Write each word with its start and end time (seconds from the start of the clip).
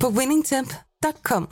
på 0.00 0.08
winningtemp.com. 0.08 1.48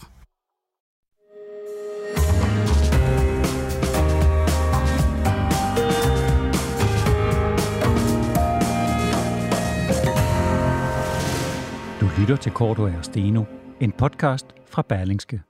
Du 12.01 12.07
lytter 12.21 12.37
til 12.37 12.53
Korto 12.53 12.83
og 12.83 13.05
Steno, 13.05 13.45
en 13.81 13.93
podcast 13.93 14.47
fra 14.67 14.83
Berlingske. 14.83 15.41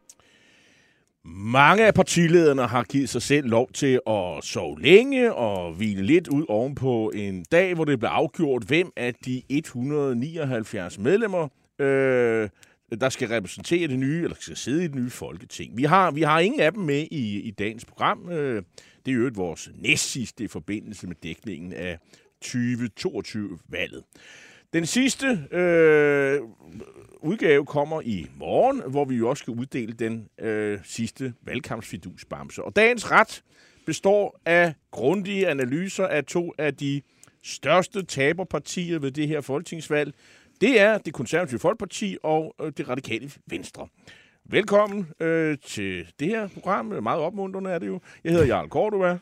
Mange 1.25 1.87
af 1.87 1.95
partilederne 1.95 2.67
har 2.67 2.83
givet 2.83 3.09
sig 3.09 3.23
selv 3.23 3.49
lov 3.49 3.71
til 3.73 4.01
at 4.07 4.45
sove 4.45 4.81
længe 4.81 5.35
og 5.35 5.73
hvile 5.73 6.03
lidt 6.03 6.29
ud 6.29 6.45
ovenpå 6.49 7.11
en 7.15 7.45
dag, 7.53 7.75
hvor 7.75 7.85
det 7.85 7.99
blev 7.99 8.09
afgjort, 8.09 8.63
hvem 8.63 8.91
af 8.97 9.15
de 9.15 9.43
179 9.49 10.99
medlemmer, 10.99 11.49
øh, 11.79 12.49
der 13.01 13.09
skal 13.09 13.29
repræsentere 13.29 13.89
det 13.89 13.99
nye, 13.99 14.23
eller 14.23 14.37
skal 14.41 14.57
sidde 14.57 14.85
i 14.85 14.89
det 14.89 14.95
nye 14.95 15.11
folketing. 15.11 15.77
Vi 15.77 15.85
har, 15.85 16.11
vi 16.11 16.23
har 16.23 16.41
ingen 16.41 16.61
af 16.61 16.73
dem 16.73 16.83
med 16.83 17.07
i, 17.11 17.41
i 17.41 17.51
dagens 17.51 17.85
program. 17.85 18.31
Øh, 18.31 18.63
det 19.07 19.13
er 19.13 19.17
jo 19.17 19.27
et 19.27 19.37
vores 19.37 19.71
næstsidste 19.75 20.45
i 20.45 20.49
forbindelse 20.49 21.07
med 21.07 21.17
dækningen 21.23 21.73
af 21.73 21.99
2022-valget. 22.45 24.05
Den 24.73 24.87
sidste 24.87 25.27
øh, 25.51 26.41
udgave 27.21 27.67
kommer 27.67 28.01
i 28.01 28.27
morgen, 28.37 28.83
hvor 28.91 29.05
vi 29.05 29.15
jo 29.17 29.29
også 29.29 29.41
skal 29.41 29.53
uddele 29.53 29.93
den 29.93 30.29
øh, 30.41 30.79
sidste 30.85 31.35
valgkampsfidusbamse. 31.43 32.63
Og 32.63 32.77
dagens 32.77 33.11
ret 33.11 33.43
består 33.87 34.41
af 34.45 34.75
grundige 34.91 35.49
analyser 35.49 36.07
af 36.07 36.25
to 36.25 36.53
af 36.59 36.75
de 36.75 37.03
største 37.43 38.03
taberpartier 38.03 38.99
ved 38.99 39.11
det 39.11 39.29
her 39.29 39.41
folketingsvalg. 39.41 40.15
Det 40.61 40.81
er 40.81 40.99
det 40.99 41.15
konservative 41.15 41.61
Folkeparti 41.61 42.17
og 42.23 42.55
øh, 42.61 42.73
det 42.77 42.89
radikale 42.89 43.31
Venstre. 43.47 43.89
Velkommen 44.45 45.07
øh, 45.21 45.59
til 45.67 46.07
det 46.21 46.29
her 46.29 46.49
program. 46.49 46.87
Meget 46.87 47.21
opmuntrende 47.21 47.71
er 47.71 47.79
det 47.79 47.87
jo. 47.87 48.01
Jeg 48.25 48.33
hedder 48.33 48.47
Jarl 48.47 48.69
Cordova. 48.69 49.19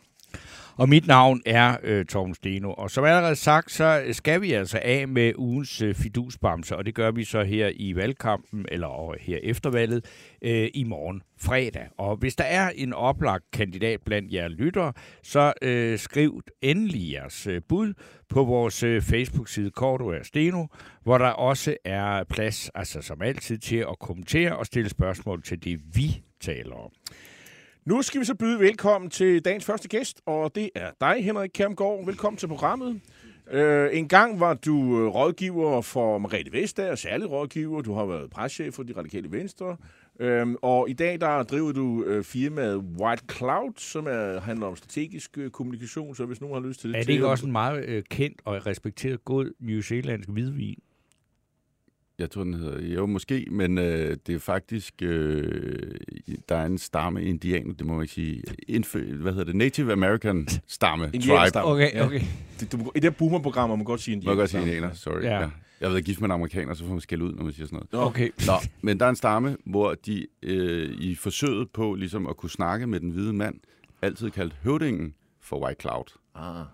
Og 0.77 0.89
mit 0.89 1.06
navn 1.06 1.42
er 1.47 1.77
øh, 1.83 2.05
Torben 2.05 2.34
Steno. 2.34 2.73
Og 2.73 2.91
som 2.91 3.05
allerede 3.05 3.37
sagt, 3.37 3.73
så 3.73 4.05
skal 4.12 4.42
vi 4.42 4.53
altså 4.53 4.81
af 4.83 5.09
med 5.09 5.33
ugens 5.37 5.83
øh, 5.83 5.95
fidusbamse, 5.95 6.77
og 6.77 6.87
det 6.87 6.95
gør 6.95 7.11
vi 7.11 7.25
så 7.25 7.42
her 7.42 7.70
i 7.75 7.97
valgkampen, 7.97 8.67
eller 8.69 9.14
her 9.20 9.39
efter 9.42 9.70
valget, 9.70 10.05
øh, 10.42 10.69
i 10.75 10.84
morgen 10.84 11.23
fredag. 11.41 11.89
Og 11.98 12.17
hvis 12.17 12.37
der 12.37 12.45
er 12.45 12.70
en 12.75 12.92
oplagt 12.92 13.45
kandidat 13.53 14.01
blandt 14.05 14.33
jer 14.33 14.48
lyttere, 14.48 14.92
så 15.23 15.53
øh, 15.62 15.98
skriv 15.98 16.41
endelig 16.62 17.12
jeres 17.12 17.47
øh, 17.47 17.62
bud 17.69 17.95
på 18.29 18.45
vores 18.45 18.83
øh, 18.83 19.03
Facebook-side 19.03 19.70
Korto 19.70 20.12
Steno, 20.23 20.67
hvor 21.03 21.19
der 21.19 21.29
også 21.29 21.77
er 21.84 22.25
plads, 22.25 22.70
altså 22.75 23.03
som 23.03 23.23
altid, 23.23 23.59
til 23.59 23.77
at 23.77 23.98
kommentere 24.01 24.57
og 24.57 24.67
stille 24.67 24.89
spørgsmål 24.89 25.42
til 25.42 25.64
det, 25.64 25.81
vi 25.95 26.23
taler 26.41 26.75
om. 26.75 26.91
Nu 27.84 28.02
skal 28.02 28.20
vi 28.20 28.25
så 28.25 28.34
byde 28.34 28.61
velkommen 28.61 29.11
til 29.11 29.44
dagens 29.44 29.64
første 29.64 29.88
gæst, 29.88 30.20
og 30.27 30.55
det 30.55 30.70
er 30.74 30.90
dig, 31.01 31.24
Henrik 31.24 31.51
Kjermgaard. 31.55 32.07
Velkommen 32.07 32.39
til 32.39 32.46
programmet. 32.46 33.01
Øh, 33.51 33.89
en 33.92 34.08
gang 34.08 34.40
var 34.40 34.55
du 34.55 35.01
øh, 35.01 35.07
rådgiver 35.07 35.83
for 35.83 36.18
Margrethe 36.18 36.52
Vestager, 36.52 36.95
særlig 36.95 37.30
rådgiver. 37.30 37.83
Du 37.83 37.95
har 37.95 38.07
været 38.07 38.30
preschef 38.30 38.74
for 38.74 38.83
de 38.83 38.92
radikale 38.96 39.33
venstre. 39.33 39.77
Øh, 40.20 40.46
og 40.62 40.90
i 40.90 40.92
dag 40.92 41.20
der 41.20 41.42
driver 41.42 41.73
du 41.73 42.05
øh, 42.05 42.24
firmaet 42.24 42.77
White 42.77 43.24
Cloud, 43.33 43.73
som 43.77 44.07
er, 44.07 44.40
handler 44.40 44.67
om 44.67 44.77
strategisk 44.77 45.39
øh, 45.39 45.51
kommunikation, 45.51 46.14
så 46.14 46.24
hvis 46.24 46.40
nogen 46.40 46.62
har 46.62 46.68
lyst 46.68 46.80
til 46.80 46.92
det... 46.92 46.98
Er 46.98 47.05
det 47.05 47.12
ikke 47.12 47.28
også 47.28 47.46
en 47.46 47.52
meget 47.52 47.84
øh, 47.84 48.02
kendt 48.11 48.40
og 48.45 48.67
respekteret 48.67 49.24
god 49.24 49.52
New 49.61 49.80
Zealandsk 49.80 50.28
hvidvin? 50.28 50.78
Jeg 52.22 52.30
tror, 52.30 52.44
den 52.44 52.55
hedder... 52.55 52.83
Jo, 52.83 53.06
måske, 53.06 53.46
men 53.50 53.78
øh, 53.78 54.16
det 54.27 54.34
er 54.34 54.38
faktisk... 54.38 54.94
Øh, 55.02 55.94
der 56.48 56.56
er 56.56 56.66
en 56.66 56.78
stamme 56.78 57.22
indianer, 57.24 57.74
det 57.74 57.86
må 57.86 57.92
man 57.92 58.02
ikke 58.02 58.14
sige. 58.14 58.42
Indfø, 58.68 59.14
hvad 59.14 59.33
hedder 59.33 59.44
det? 59.44 59.56
Native 59.56 59.92
American 59.92 60.48
stamme. 60.66 61.10
tribe. 61.10 61.62
Okay, 61.64 62.00
okay. 62.00 62.20
Ja. 62.20 62.27
Det, 62.60 62.72
du, 62.72 62.78
I 62.78 62.83
det 62.94 63.05
her 63.05 63.10
boomer-program 63.10 63.68
må 63.68 63.77
man 63.77 63.84
godt 63.84 64.00
sige 64.00 64.20
Må 64.24 64.30
jeg 64.30 64.36
godt 64.36 64.50
sige 64.50 64.60
indianer. 64.60 64.77
indianer, 64.77 64.94
sorry. 64.94 65.22
Ja. 65.22 65.40
Ja. 65.40 65.48
Jeg 65.80 65.90
været 65.90 66.05
gift 66.05 66.20
med 66.20 66.28
en 66.28 66.33
amerikaner, 66.33 66.74
så 66.74 66.84
får 66.84 66.90
man 66.90 67.00
skæld 67.00 67.22
ud, 67.22 67.33
når 67.33 67.44
man 67.44 67.52
siger 67.52 67.66
sådan 67.66 67.83
noget. 67.92 68.06
Okay. 68.06 68.30
Nå, 68.46 68.52
men 68.83 69.00
der 69.00 69.06
er 69.06 69.10
en 69.10 69.16
stamme, 69.16 69.56
hvor 69.66 69.94
de 69.94 70.27
øh, 70.42 70.90
i 71.00 71.14
forsøget 71.14 71.70
på 71.70 71.94
ligesom 71.94 72.27
at 72.27 72.36
kunne 72.36 72.50
snakke 72.50 72.86
med 72.86 73.00
den 73.00 73.10
hvide 73.10 73.33
mand, 73.33 73.54
altid 74.02 74.30
kaldt 74.30 74.56
høvdingen 74.62 75.14
for 75.40 75.64
White 75.64 75.80
Cloud. 75.80 76.04
Ah. 76.34 76.64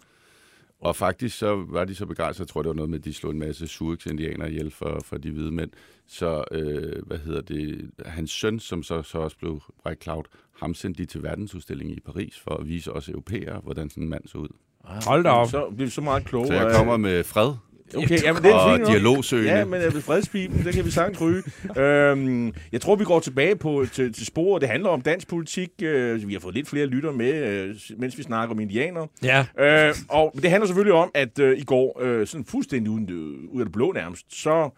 Og 0.81 0.97
faktisk 0.97 1.39
så 1.39 1.65
var 1.69 1.84
de 1.84 1.94
så 1.94 2.06
begejstrede, 2.06 2.47
jeg 2.47 2.49
tror 2.49 2.62
det 2.62 2.69
var 2.69 2.75
noget 2.75 2.91
med, 2.91 2.99
at 2.99 3.05
de 3.05 3.15
slog 3.15 3.33
en 3.33 3.39
masse 3.39 3.66
Surix-indianere 3.69 4.50
ihjel 4.50 4.71
for, 4.71 5.00
for 5.05 5.16
de 5.16 5.31
hvide 5.31 5.53
mænd. 5.53 5.71
Så, 6.06 6.44
øh, 6.53 7.06
hvad 7.06 7.19
hedder 7.19 7.41
det, 7.41 7.91
hans 8.06 8.31
søn, 8.31 8.59
som 8.61 8.83
så, 8.83 9.03
så 9.03 9.19
også 9.19 9.37
blev 9.39 9.62
White 9.87 10.03
Cloud, 10.03 10.25
ham 10.56 10.75
sendte 10.75 11.03
de 11.03 11.06
til 11.06 11.22
verdensudstillingen 11.22 11.97
i 11.97 12.00
Paris 12.00 12.39
for 12.39 12.55
at 12.56 12.69
vise 12.69 12.93
os 12.93 13.09
europæere, 13.09 13.61
hvordan 13.61 13.91
sådan 13.91 14.03
en 14.03 14.11
mand 14.11 14.27
så 14.27 14.39
ud. 14.39 14.49
Hold 14.84 15.25
da 15.25 15.31
op. 15.31 15.49
Så 15.49 15.71
bliver 15.75 15.87
vi 15.87 15.91
så 15.91 16.00
meget 16.00 16.25
klogere. 16.25 16.47
Så 16.47 16.55
jeg 16.55 16.77
kommer 16.77 16.97
med 16.97 17.25
fred 17.25 17.53
Okay, 17.97 18.22
jamen, 18.22 18.43
det 18.43 18.50
er 18.50 18.76
fint 18.76 18.88
dialogsøgende. 18.88 19.59
Ja, 19.59 19.65
men 19.65 19.82
øh, 19.82 20.03
fredspipen, 20.03 20.65
det 20.65 20.75
kan 20.75 20.84
vi 20.84 20.91
sagtens 20.91 21.21
ryge. 21.21 21.43
øhm, 21.82 22.54
jeg 22.72 22.81
tror, 22.81 22.97
vi 22.97 23.04
går 23.04 23.21
tilbage 23.21 23.56
på, 23.56 23.87
til, 23.93 24.12
til 24.12 24.26
sporet. 24.26 24.60
Det 24.60 24.69
handler 24.69 24.88
om 24.88 25.00
dansk 25.00 25.28
politik. 25.28 25.71
Øh, 25.82 26.28
vi 26.28 26.32
har 26.32 26.41
fået 26.41 26.54
lidt 26.54 26.69
flere 26.69 26.87
lytter 26.87 27.12
med, 27.12 27.34
øh, 27.34 27.77
mens 27.97 28.19
vi 28.19 28.22
snakker 28.22 28.54
om 28.54 28.60
indianer. 28.60 29.06
Ja. 29.22 29.47
Øh, 29.59 29.94
og 30.09 30.34
det 30.43 30.50
handler 30.50 30.66
selvfølgelig 30.66 30.94
om, 30.94 31.10
at 31.15 31.38
øh, 31.38 31.59
i 31.59 31.65
går, 31.65 32.03
øh, 32.03 32.27
sådan 32.27 32.44
fuldstændig 32.44 32.91
uden, 32.91 33.10
øh, 33.10 33.54
ud 33.54 33.60
af 33.60 33.65
det 33.65 33.72
blå 33.72 33.93
nærmest, 33.93 34.43
så 34.43 34.71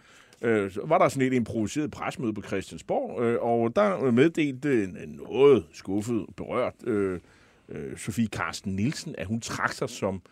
øh, 0.42 0.70
var 0.84 0.98
der 0.98 1.08
sådan 1.08 1.26
et 1.26 1.32
improviseret 1.32 1.90
presmøde 1.90 2.34
på 2.34 2.42
Christiansborg, 2.42 3.22
øh, 3.22 3.38
og 3.40 3.76
der 3.76 4.10
meddelte 4.10 4.84
en, 4.84 4.96
en 5.04 5.20
noget 5.30 5.64
skuffet, 5.72 6.26
berørt 6.36 6.74
øh, 6.86 7.20
øh, 7.68 7.98
Sofie 7.98 8.26
Carsten 8.26 8.76
Nielsen, 8.76 9.14
at 9.18 9.26
hun 9.26 9.40
trak 9.40 9.72
sig 9.72 9.90
som 9.90 10.22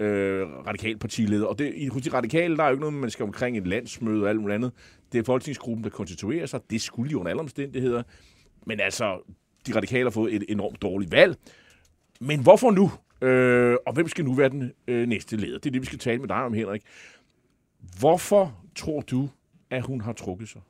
øh, 0.00 0.48
radikal 0.66 0.98
partileder. 0.98 1.46
Og 1.46 1.58
det, 1.58 1.72
i- 1.76 1.86
hos 1.88 2.02
de 2.02 2.10
radikale, 2.12 2.56
der 2.56 2.62
er 2.62 2.66
jo 2.68 2.72
ikke 2.72 2.80
noget, 2.80 2.94
man 2.94 3.10
skal 3.10 3.22
omkring 3.22 3.58
et 3.58 3.66
landsmøde 3.66 4.22
og 4.22 4.28
alt 4.28 4.40
muligt 4.40 4.54
andet. 4.54 4.72
Det 5.12 5.18
er 5.18 5.24
folketingsgruppen, 5.24 5.84
der 5.84 5.90
konstituerer 5.90 6.46
sig. 6.46 6.60
Det 6.70 6.80
skulle 6.80 7.08
de 7.08 7.12
jo 7.12 7.18
under 7.20 7.30
alle 7.30 7.40
omstændigheder. 7.40 8.02
Men 8.66 8.80
altså, 8.80 9.34
de 9.66 9.76
radikale 9.76 10.04
har 10.04 10.10
fået 10.10 10.34
et 10.34 10.44
enormt 10.48 10.82
dårligt 10.82 11.12
valg. 11.12 11.36
Men 12.20 12.42
hvorfor 12.42 12.70
nu? 12.70 12.90
Øh, 13.28 13.76
og 13.86 13.92
hvem 13.94 14.08
skal 14.08 14.24
nu 14.24 14.34
være 14.34 14.48
den 14.48 14.72
øh, 14.88 15.08
næste 15.08 15.36
leder? 15.36 15.58
Det 15.58 15.66
er 15.66 15.70
det, 15.72 15.80
vi 15.80 15.86
skal 15.86 15.98
tale 15.98 16.18
med 16.18 16.28
dig 16.28 16.36
om, 16.36 16.52
Henrik. 16.52 16.82
Hvorfor 17.98 18.58
tror 18.76 19.00
du, 19.00 19.28
at 19.70 19.82
hun 19.86 20.00
har 20.00 20.12
trukket 20.12 20.48
sig? 20.48 20.60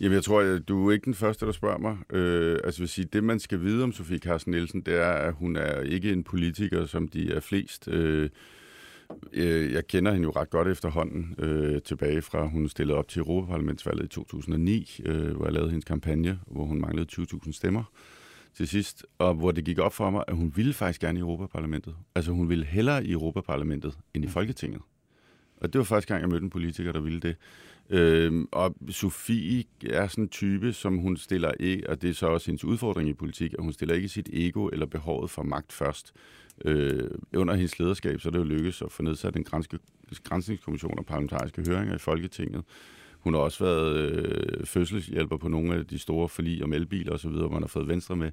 Jamen, 0.00 0.14
jeg 0.14 0.24
tror, 0.24 0.40
at 0.40 0.68
du 0.68 0.88
er 0.88 0.92
ikke 0.92 1.04
den 1.04 1.14
første, 1.14 1.46
der 1.46 1.52
spørger 1.52 1.78
mig. 1.78 1.96
Øh, 2.10 2.58
altså, 2.64 2.80
vil 2.80 2.88
sige, 2.88 3.08
det 3.12 3.24
man 3.24 3.40
skal 3.40 3.60
vide 3.60 3.84
om 3.84 3.92
Sofie 3.92 4.18
Carsten 4.18 4.50
Nielsen, 4.50 4.80
det 4.80 4.94
er, 4.94 5.12
at 5.12 5.34
hun 5.34 5.56
er 5.56 5.80
ikke 5.80 6.12
en 6.12 6.24
politiker, 6.24 6.86
som 6.86 7.08
de 7.08 7.32
er 7.32 7.40
flest. 7.40 7.88
Øh, 7.88 8.30
øh, 9.32 9.72
jeg 9.72 9.86
kender 9.86 10.12
hende 10.12 10.24
jo 10.24 10.30
ret 10.30 10.50
godt 10.50 10.68
efterhånden, 10.68 11.34
øh, 11.38 11.82
tilbage 11.82 12.22
fra, 12.22 12.46
hun 12.46 12.68
stillede 12.68 12.98
op 12.98 13.08
til 13.08 13.20
Europaparlamentsvalget 13.20 14.04
i 14.04 14.08
2009, 14.08 15.00
øh, 15.04 15.36
hvor 15.36 15.44
jeg 15.44 15.52
lavede 15.52 15.70
hendes 15.70 15.84
kampagne, 15.84 16.38
hvor 16.46 16.64
hun 16.64 16.80
manglede 16.80 17.06
20.000 17.12 17.52
stemmer 17.52 17.84
til 18.54 18.68
sidst, 18.68 19.06
og 19.18 19.34
hvor 19.34 19.50
det 19.50 19.64
gik 19.64 19.78
op 19.78 19.94
for 19.94 20.10
mig, 20.10 20.24
at 20.28 20.36
hun 20.36 20.52
ville 20.56 20.72
faktisk 20.72 21.00
gerne 21.00 21.18
i 21.18 21.20
Europaparlamentet. 21.20 21.94
Altså, 22.14 22.32
hun 22.32 22.48
ville 22.48 22.64
hellere 22.64 23.06
i 23.06 23.12
Europaparlamentet 23.12 23.98
end 24.14 24.24
i 24.24 24.28
Folketinget. 24.28 24.80
Og 25.56 25.72
det 25.72 25.78
var 25.78 25.84
første 25.84 26.08
gang, 26.08 26.20
jeg 26.20 26.28
mødte 26.28 26.44
en 26.44 26.50
politiker, 26.50 26.92
der 26.92 27.00
ville 27.00 27.20
det. 27.20 27.36
Øh, 27.90 28.44
og 28.52 28.74
Sofie 28.88 29.64
er 29.86 30.08
sådan 30.08 30.24
en 30.24 30.28
type, 30.28 30.72
som 30.72 30.98
hun 30.98 31.16
stiller 31.16 31.52
ikke, 31.60 31.90
og 31.90 32.02
det 32.02 32.10
er 32.10 32.14
så 32.14 32.26
også 32.26 32.46
hendes 32.46 32.64
udfordring 32.64 33.08
i 33.08 33.14
politik, 33.14 33.52
at 33.52 33.64
hun 33.64 33.72
stiller 33.72 33.94
ikke 33.94 34.08
sit 34.08 34.28
ego 34.32 34.66
eller 34.66 34.86
behovet 34.86 35.30
for 35.30 35.42
magt 35.42 35.72
først. 35.72 36.12
Øh, 36.64 37.10
under 37.36 37.54
hendes 37.54 37.78
lederskab, 37.78 38.20
så 38.20 38.28
er 38.28 38.30
det 38.30 38.38
jo 38.38 38.44
lykkedes 38.44 38.82
at 38.82 38.92
få 38.92 39.02
nedsat 39.02 39.36
en 39.36 39.46
grænsningskommission 40.24 40.98
og 40.98 41.06
parlamentariske 41.06 41.62
høringer 41.66 41.94
i 41.94 41.98
Folketinget. 41.98 42.64
Hun 43.20 43.34
har 43.34 43.40
også 43.40 43.64
været 43.64 43.96
øh, 43.96 44.66
fødselshjælper 44.66 45.36
på 45.36 45.48
nogle 45.48 45.74
af 45.74 45.86
de 45.86 45.98
store 45.98 46.28
forlig 46.28 46.64
om 46.64 46.72
elbiler 46.72 47.12
osv., 47.12 47.30
hvor 47.30 47.48
man 47.48 47.62
har 47.62 47.68
fået 47.68 47.88
Venstre 47.88 48.16
med. 48.16 48.30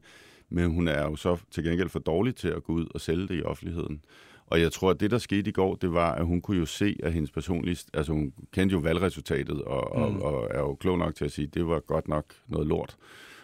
Men 0.49 0.71
hun 0.71 0.87
er 0.87 1.03
jo 1.03 1.15
så 1.15 1.37
til 1.51 1.63
gengæld 1.63 1.89
for 1.89 1.99
dårlig 1.99 2.35
til 2.35 2.47
at 2.47 2.63
gå 2.63 2.73
ud 2.73 2.85
og 2.93 3.01
sælge 3.01 3.27
det 3.27 3.35
i 3.35 3.43
offentligheden. 3.43 4.01
Og 4.51 4.61
jeg 4.61 4.71
tror, 4.71 4.89
at 4.89 4.99
det, 4.99 5.11
der 5.11 5.17
skete 5.17 5.49
i 5.49 5.53
går, 5.53 5.75
det 5.75 5.93
var, 5.93 6.11
at 6.11 6.25
hun 6.25 6.41
kunne 6.41 6.57
jo 6.57 6.65
se, 6.65 6.95
at 7.03 7.13
hendes 7.13 7.31
personlige... 7.31 7.77
Altså, 7.93 8.11
hun 8.11 8.33
kendte 8.51 8.73
jo 8.73 8.79
valgresultatet, 8.79 9.61
og, 9.61 10.11
mm. 10.11 10.21
og, 10.21 10.33
og 10.33 10.47
er 10.51 10.59
jo 10.59 10.75
klog 10.75 10.97
nok 10.97 11.15
til 11.15 11.25
at 11.25 11.31
sige, 11.31 11.47
at 11.47 11.53
det 11.53 11.67
var 11.67 11.79
godt 11.79 12.07
nok 12.07 12.25
noget 12.47 12.67
lort. 12.67 12.97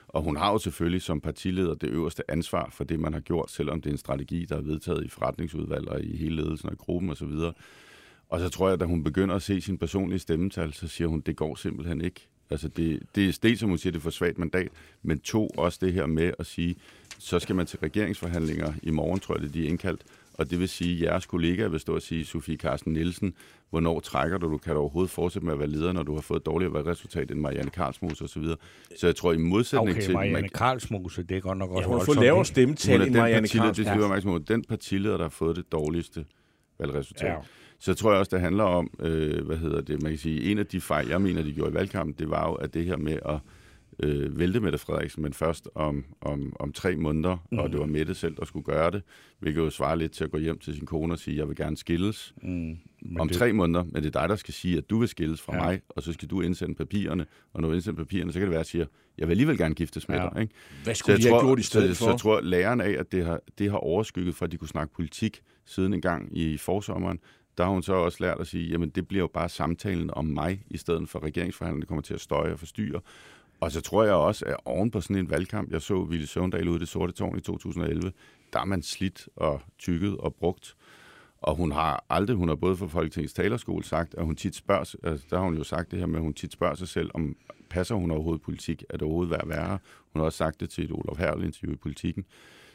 Og 0.08 0.22
hun 0.22 0.38
har 0.38 0.52
jo 0.52 0.58
selvfølgelig 0.58 1.02
som 1.02 1.22
partileder 1.22 1.76
det 1.76 1.90
øverste 1.90 2.32
ansvar 2.32 2.70
for 2.72 2.84
det, 2.84 3.00
man 3.00 3.14
har 3.14 3.20
gjort, 3.20 3.52
selvom 3.52 3.82
det 3.82 3.90
er 3.90 3.94
en 3.94 3.98
strategi, 3.98 4.46
der 4.46 4.58
er 4.58 4.62
vedtaget 4.62 5.06
i 5.06 5.10
forretningsudvalg 5.10 5.88
og 5.90 6.04
i 6.04 6.18
hele 6.18 6.36
ledelsen 6.36 6.70
af 6.70 6.78
gruppen 6.78 7.10
osv. 7.10 7.32
Og 8.30 8.40
så 8.40 8.50
tror 8.50 8.68
jeg, 8.68 8.74
at 8.74 8.80
da 8.80 8.86
hun 8.86 9.04
begynder 9.04 9.36
at 9.36 9.42
se 9.42 9.62
sin 9.62 9.78
personlige 9.78 10.20
stemmetal, 10.20 10.74
så 10.74 10.88
siger 10.88 11.08
hun, 11.08 11.20
at 11.20 11.26
det 11.26 11.36
går 11.36 11.56
simpelthen 11.56 12.02
ikke. 12.02 12.28
Altså 12.50 12.68
det, 12.68 13.04
det 13.16 13.30
er 13.30 13.40
dels, 13.44 13.60
som 13.60 13.70
hun 13.70 13.78
siger, 13.78 13.92
det 13.92 14.00
er 14.00 14.04
for 14.04 14.10
svagt 14.10 14.38
mandat, 14.38 14.70
men 15.04 15.20
to, 15.20 15.48
også 15.48 15.80
det 15.82 15.94
her 15.94 16.06
med 16.06 16.32
at 16.40 16.46
sige, 16.46 16.76
så 17.20 17.40
skal 17.40 17.56
man 17.56 17.66
til 17.66 17.80
regeringsforhandlinger 17.80 18.74
i 18.84 18.90
morgen, 18.90 19.20
tror 19.20 19.36
jeg, 19.36 19.44
det 19.44 19.54
de 19.54 19.66
er 19.66 19.70
indkaldt, 19.70 20.02
og 20.38 20.50
det 20.50 20.60
vil 20.60 20.70
sige, 20.70 20.96
at 20.96 21.02
jeres 21.02 21.26
kollega 21.26 21.68
vil 21.68 21.80
stå 21.80 21.96
og 21.96 22.02
sige, 22.02 22.26
Sofie 22.26 22.58
Carsten 22.58 22.94
Nielsen, 22.94 23.34
hvornår 23.70 24.00
trækker 24.00 24.38
du? 24.38 24.52
Du 24.52 24.58
kan 24.58 24.74
du 24.74 24.80
overhovedet 24.80 25.12
fortsætte 25.12 25.46
med 25.46 25.54
at 25.54 25.60
være 25.60 25.68
leder, 25.68 25.94
når 25.94 26.04
du 26.04 26.14
har 26.14 26.22
fået 26.22 26.40
et 26.40 26.46
dårligere 26.46 26.74
valgresultat 26.74 27.32
end 27.32 27.40
Marianne 27.40 27.70
Karlsmose 27.70 28.24
osv. 28.24 28.44
Så 28.98 29.08
jeg 29.08 29.16
tror, 29.16 29.34
i 29.34 29.38
modsætning 29.38 29.90
okay, 29.90 30.02
til... 30.02 30.14
Marianne 30.14 30.50
Karlsmose, 30.50 31.24
det 31.24 31.38
er 31.38 31.42
godt 31.42 31.58
nok 31.58 31.70
også... 31.70 31.82
Ja, 31.82 31.88
hun 31.88 31.98
har 31.98 32.06
fået 32.06 32.20
lavere 32.20 32.46
stemmetal 32.46 33.02
end 33.02 33.16
Marianne 33.16 33.48
Karlsmose. 33.48 33.84
Det 33.84 34.50
er 34.50 34.56
den 34.56 34.64
partileder, 34.64 35.18
der 35.18 35.24
har 35.24 35.30
fået 35.30 35.56
det 35.56 35.72
dårligste 35.72 36.26
valgresultat. 36.80 37.30
Ja. 37.30 37.36
Så 37.80 37.94
tror 37.94 38.12
jeg 38.12 38.20
også, 38.20 38.30
det 38.36 38.42
handler 38.42 38.64
om, 38.64 38.90
øh, 39.00 39.46
hvad 39.46 39.58
hedder 39.58 39.82
det, 39.82 40.02
man 40.02 40.12
kan 40.12 40.20
sige, 40.20 40.52
en 40.52 40.58
af 40.58 40.66
de 40.66 40.82
fejl, 40.82 41.08
jeg 41.08 41.22
mener, 41.22 41.44
de 41.44 41.54
gjorde 41.54 41.72
i 41.72 41.74
valgkampen, 41.74 42.16
det 42.20 42.30
var 42.30 42.48
jo, 42.48 42.54
at 42.54 42.74
det 42.74 42.86
her 42.86 42.98
med 42.98 43.20
at 43.26 43.40
øh, 44.04 44.40
vælte 44.40 44.60
Mette 44.60 44.78
Frederiksen, 44.78 45.24
men 45.24 45.34
først 45.34 45.70
om, 45.76 46.06
om, 46.22 46.56
om 46.60 46.72
tre 46.74 46.96
måneder, 46.96 47.38
mm. 47.52 47.58
og 47.60 47.70
det 47.70 47.80
var 47.80 47.86
Mette 47.86 48.16
selv, 48.16 48.36
der 48.36 48.46
skulle 48.46 48.64
gøre 48.64 48.92
det, 48.92 49.02
hvilket 49.40 49.62
jo 49.62 49.70
svarer 49.70 49.96
lidt 49.96 50.12
til 50.12 50.24
at 50.24 50.32
gå 50.32 50.38
hjem 50.38 50.60
til 50.60 50.74
sin 50.76 50.86
kone 50.86 51.14
og 51.14 51.20
sige, 51.20 51.38
jeg 51.38 51.48
vil 51.48 51.56
gerne 51.56 51.78
skilles 51.78 52.34
mm. 52.42 52.78
om 53.20 53.28
det... 53.28 53.38
tre 53.38 53.54
måneder, 53.54 53.84
men 53.84 53.96
det 53.96 54.16
er 54.16 54.20
dig, 54.20 54.30
der 54.30 54.36
skal 54.36 54.54
sige, 54.54 54.78
at 54.78 54.90
du 54.90 55.00
vil 55.00 55.08
skilles 55.08 55.42
fra 55.42 55.56
ja. 55.56 55.64
mig, 55.64 55.82
og 55.90 56.04
så 56.04 56.14
skal 56.14 56.28
du 56.28 56.42
indsende 56.42 56.76
papirerne, 56.76 57.26
og 57.54 57.62
når 57.62 57.70
du 57.70 57.74
indsender 57.74 58.04
papirerne, 58.04 58.34
så 58.34 58.40
kan 58.40 58.46
det 58.46 58.52
være, 58.52 58.60
at 58.60 58.66
jeg 58.66 58.66
siger, 58.66 58.86
jeg 59.18 59.28
vil 59.28 59.34
alligevel 59.34 59.58
gerne 59.58 59.76
giftes 59.76 60.10
med 60.10 60.18
ja. 60.18 60.30
dig. 60.34 60.42
Ikke? 60.42 60.54
Hvad 60.84 60.96
skulle 60.96 61.22
så 61.22 61.28
de 61.28 61.34
have 61.34 61.46
gjort 61.46 61.60
i 61.60 61.64
stedet 61.64 61.98
så, 61.98 62.00
for? 62.00 62.06
Så 62.06 62.12
jeg 62.12 62.20
tror, 62.20 62.42
læreren 62.42 62.82
af, 62.82 62.92
at 62.92 63.12
det 63.12 63.26
har, 63.26 63.42
det 63.58 63.72
har 63.72 63.78
overskygget 63.78 64.36
for, 64.36 64.46
at 64.46 64.52
de 64.52 64.58
kunne 64.58 64.68
snakke 64.68 64.94
politik 64.94 65.42
siden 65.66 65.94
en 65.94 66.02
gang 66.02 66.38
i 66.38 66.58
forsommeren, 66.58 67.20
der 67.58 67.64
har 67.64 67.72
hun 67.72 67.84
så 67.84 67.94
også 67.94 68.18
lært 68.22 68.40
at 68.40 68.48
sige, 68.48 68.70
jamen 68.70 68.90
det 68.90 69.08
bliver 69.08 69.24
jo 69.24 69.28
bare 69.28 69.50
samtalen 69.50 70.12
om 70.14 70.26
mig, 70.26 70.64
i 70.70 70.78
stedet 70.78 71.10
for 71.10 71.24
regeringsforhandlerne 71.24 71.86
kommer 71.86 72.02
til 72.02 72.14
at 72.14 72.22
støje 72.22 72.52
og 72.52 72.60
forstyrre. 72.60 73.02
Og 73.60 73.72
så 73.72 73.82
tror 73.82 74.04
jeg 74.04 74.14
også, 74.14 74.46
at 74.46 74.58
oven 74.66 74.92
på 74.92 75.02
sådan 75.02 75.16
en 75.16 75.30
valgkamp, 75.30 75.72
jeg 75.72 75.82
så 75.82 76.04
Ville 76.04 76.28
Søvndal 76.28 76.68
ude 76.68 76.76
i 76.76 76.80
det 76.80 76.88
sorte 76.88 77.14
tårn 77.14 77.38
i 77.38 77.42
2011, 77.42 78.12
der 78.54 78.60
er 78.60 78.66
man 78.66 78.82
slidt 78.82 79.30
og 79.36 79.62
tykket 79.80 80.18
og 80.18 80.36
brugt. 80.36 80.76
Og 81.42 81.56
hun 81.56 81.72
har 81.72 82.06
aldrig, 82.10 82.38
hun 82.38 82.48
har 82.48 82.56
både 82.56 82.78
fra 82.78 82.88
Folketingets 82.88 83.34
talerskole 83.34 83.84
sagt, 83.84 84.16
at 84.16 84.26
hun 84.26 84.36
tit 84.36 84.56
spørger, 84.56 84.96
altså 85.04 85.28
der 85.30 85.38
har 85.38 85.44
hun 85.44 85.58
jo 85.58 85.64
sagt 85.64 85.92
det 85.92 86.00
her 86.00 86.06
med, 86.06 86.16
at 86.16 86.24
hun 86.24 86.34
tit 86.34 86.54
spørger 86.54 86.76
sig 86.76 86.88
selv, 86.88 87.12
om 87.14 87.36
passer 87.70 87.96
hun 87.96 88.12
overhovedet 88.12 88.42
politik? 88.42 88.84
Er 88.90 88.94
det 88.94 89.02
overhovedet 89.02 89.32
værd 89.32 89.48
værre? 89.48 89.80
Hun 90.14 90.20
har 90.20 90.26
også 90.26 90.38
sagt 90.38 90.60
det 90.60 90.70
til 90.70 90.84
et 90.84 90.92
Olof 90.92 91.18
Herl 91.18 91.44
interview 91.44 91.74
i 91.74 91.78
politikken. 91.78 92.26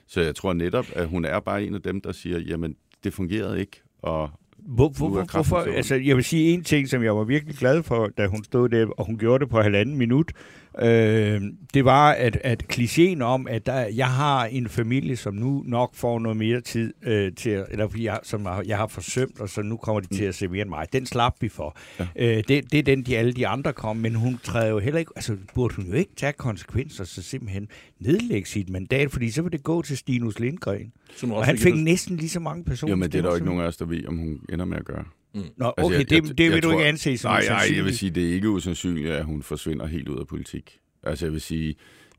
Så 0.07 0.21
jeg 0.21 0.35
tror 0.35 0.53
netop, 0.53 0.87
at 0.95 1.09
hun 1.09 1.25
er 1.25 1.41
bare 1.41 1.65
en 1.65 1.75
af 1.75 1.83
dem, 1.83 2.01
der 2.01 2.13
siger, 2.13 2.39
jamen 2.39 2.77
det 3.05 3.13
fungerede 3.13 3.61
ikke, 3.61 3.83
og, 4.03 4.31
hvor, 4.67 4.89
hvor, 4.89 5.09
hvor, 5.09 5.27
hvorfor? 5.33 5.57
Altså, 5.57 5.95
jeg 5.95 6.17
vil 6.17 6.25
sige 6.25 6.51
en 6.51 6.65
ting, 6.65 6.89
som 6.89 7.03
jeg 7.03 7.17
var 7.17 7.25
virkelig 7.25 7.57
glad 7.57 7.83
for, 7.83 8.11
da 8.19 8.27
hun 8.27 8.45
stod 8.45 8.69
der, 8.69 8.87
og 8.87 9.07
hun 9.07 9.19
gjorde 9.19 9.45
det 9.45 9.51
på 9.51 9.63
halvanden 9.63 9.97
minut. 9.97 10.33
Øh, 10.79 11.43
det 11.75 11.85
var, 11.85 12.13
at, 12.13 12.39
at 12.45 12.65
klichéen 12.73 13.23
om, 13.23 13.47
at 13.51 13.67
der, 13.67 13.87
jeg 13.87 14.11
har 14.11 14.45
en 14.45 14.69
familie, 14.69 15.17
som 15.17 15.35
nu 15.35 15.63
nok 15.67 15.95
får 15.95 16.19
noget 16.19 16.37
mere 16.37 16.61
tid 16.61 16.95
øh, 17.03 17.33
til, 17.33 17.65
eller 17.71 17.89
jeg, 17.99 18.21
som 18.23 18.49
jeg 18.67 18.77
har 18.77 18.87
forsømt, 18.87 19.41
og 19.41 19.49
så 19.49 19.63
nu 19.63 19.77
kommer 19.77 20.01
de 20.01 20.17
til 20.17 20.25
at 20.25 20.35
se 20.35 20.49
mere 20.49 20.63
end 20.63 20.71
mig. 20.71 20.87
Den 20.93 21.07
slap 21.07 21.35
vi 21.41 21.49
for. 21.49 21.77
Ja. 21.99 22.07
Øh, 22.17 22.45
det, 22.49 22.73
det 22.73 22.79
er 22.79 22.83
den, 22.83 23.03
de 23.03 23.19
alle 23.19 23.33
de 23.33 23.47
andre 23.47 23.73
kom, 23.73 23.97
men 23.97 24.15
hun 24.15 24.39
træder 24.43 24.71
jo 24.71 24.79
heller 24.79 24.99
ikke, 24.99 25.13
altså 25.17 25.37
burde 25.55 25.75
hun 25.75 25.87
jo 25.87 25.93
ikke 25.93 26.13
tage 26.17 26.33
konsekvenser, 26.33 27.05
så 27.05 27.23
simpelthen 27.23 27.69
nedlægge 28.01 28.49
sit 28.49 28.71
mandat, 28.71 29.11
fordi 29.11 29.31
så 29.31 29.43
vil 29.43 29.53
det 29.53 29.63
gå 29.63 29.83
til 29.83 29.97
Stinus 29.97 30.39
Lindgren. 30.39 30.93
Som 31.17 31.33
og 31.33 31.45
han 31.45 31.59
fik 31.59 31.75
næsten 31.75 32.17
lige 32.17 32.29
så 32.29 32.41
mange 32.41 32.65
personer. 32.65 32.91
Jo, 32.91 32.97
men 32.97 33.13
det 33.13 33.19
er 33.19 33.23
der 33.23 33.29
jo 33.29 33.35
ikke 33.35 33.47
nogen 33.47 33.61
af 33.61 33.67
os, 33.67 33.77
der 33.77 33.85
ved, 33.85 34.07
om 34.07 34.19
hun 34.19 34.41
ender 34.53 34.65
med 34.65 34.77
at 34.77 34.85
gøre. 34.85 35.05
Mm. 35.35 35.41
Nå, 35.41 35.45
altså, 35.45 35.73
okay, 35.87 35.99
altså, 35.99 36.15
jeg, 36.15 36.23
det, 36.23 36.39
det 36.39 36.45
jeg, 36.45 36.51
vil 36.51 36.55
jeg 36.55 36.63
du 36.63 36.69
tror, 36.69 36.79
ikke 36.79 36.89
anse 36.89 37.19
som 37.19 37.31
Nej, 37.31 37.45
nej, 37.49 37.77
jeg 37.77 37.85
vil 37.85 37.99
sige, 37.99 38.11
det 38.11 38.29
er 38.29 38.35
ikke 38.35 38.51
usandsynligt, 38.51 39.11
at 39.11 39.25
hun 39.25 39.43
forsvinder 39.43 39.87
helt 39.87 40.09
ud 40.09 40.19
af 40.19 40.27
politik. 40.27 40.79
Altså, 41.03 41.27
jeg 41.27 41.33
vil 41.33 41.41
sige, 41.41 41.75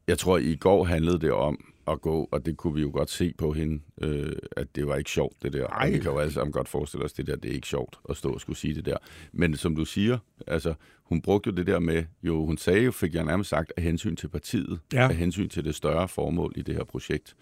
jeg 0.07 0.17
tror, 0.17 0.37
i 0.37 0.55
går 0.55 0.83
handlede 0.83 1.19
det 1.19 1.31
om 1.31 1.65
at 1.87 2.01
gå, 2.01 2.29
og 2.31 2.45
det 2.45 2.57
kunne 2.57 2.73
vi 2.73 2.81
jo 2.81 2.91
godt 2.93 3.09
se 3.09 3.33
på 3.37 3.51
hende, 3.51 3.81
øh, 4.01 4.33
at 4.57 4.75
det 4.75 4.87
var 4.87 4.95
ikke 4.95 5.11
sjovt, 5.11 5.43
det 5.43 5.53
der. 5.53 5.67
Ej. 5.67 5.91
vi 5.91 5.97
kan 5.97 6.11
jo 6.11 6.19
alle 6.19 6.33
sammen 6.33 6.51
godt 6.51 6.67
forestille 6.67 7.05
os, 7.05 7.13
det 7.13 7.27
der, 7.27 7.35
det 7.35 7.51
er 7.51 7.55
ikke 7.55 7.67
sjovt 7.67 7.99
at 8.09 8.17
stå 8.17 8.33
og 8.33 8.41
skulle 8.41 8.57
sige 8.57 8.75
det 8.75 8.85
der. 8.85 8.97
Men 9.31 9.57
som 9.57 9.75
du 9.75 9.85
siger, 9.85 10.17
altså, 10.47 10.73
hun 11.03 11.21
brugte 11.21 11.49
jo 11.49 11.55
det 11.55 11.67
der 11.67 11.79
med, 11.79 12.03
jo, 12.23 12.45
hun 12.45 12.57
sagde 12.57 12.81
jo, 12.81 12.91
fik 12.91 13.13
jeg 13.13 13.25
nærmest 13.25 13.49
sagt, 13.49 13.73
af 13.77 13.83
hensyn 13.83 14.15
til 14.15 14.27
partiet, 14.27 14.79
ja. 14.93 15.09
af 15.09 15.15
hensyn 15.15 15.49
til 15.49 15.65
det 15.65 15.75
større 15.75 16.07
formål 16.07 16.53
i 16.55 16.61
det 16.61 16.75
her 16.75 16.83
projekt. 16.83 17.35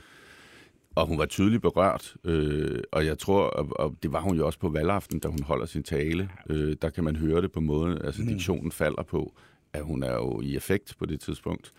Og 0.95 1.07
hun 1.07 1.17
var 1.17 1.25
tydeligt 1.25 1.61
berørt, 1.61 2.15
øh, 2.23 2.79
og 2.91 3.05
jeg 3.05 3.17
tror, 3.17 3.43
og, 3.43 3.67
og 3.79 3.95
det 4.03 4.13
var 4.13 4.21
hun 4.21 4.37
jo 4.37 4.45
også 4.45 4.59
på 4.59 4.69
valgaften, 4.69 5.19
da 5.19 5.27
hun 5.27 5.43
holder 5.43 5.65
sin 5.65 5.83
tale. 5.83 6.29
Øh, 6.49 6.75
der 6.81 6.89
kan 6.89 7.03
man 7.03 7.15
høre 7.15 7.41
det 7.41 7.51
på 7.51 7.59
måden, 7.59 7.97
altså 8.03 8.21
mm. 8.21 8.27
diktionen 8.27 8.71
falder 8.71 9.03
på, 9.03 9.33
at 9.73 9.83
hun 9.83 10.03
er 10.03 10.13
jo 10.13 10.41
i 10.41 10.55
effekt 10.55 10.95
på 10.99 11.05
det 11.05 11.19
tidspunkt. 11.19 11.73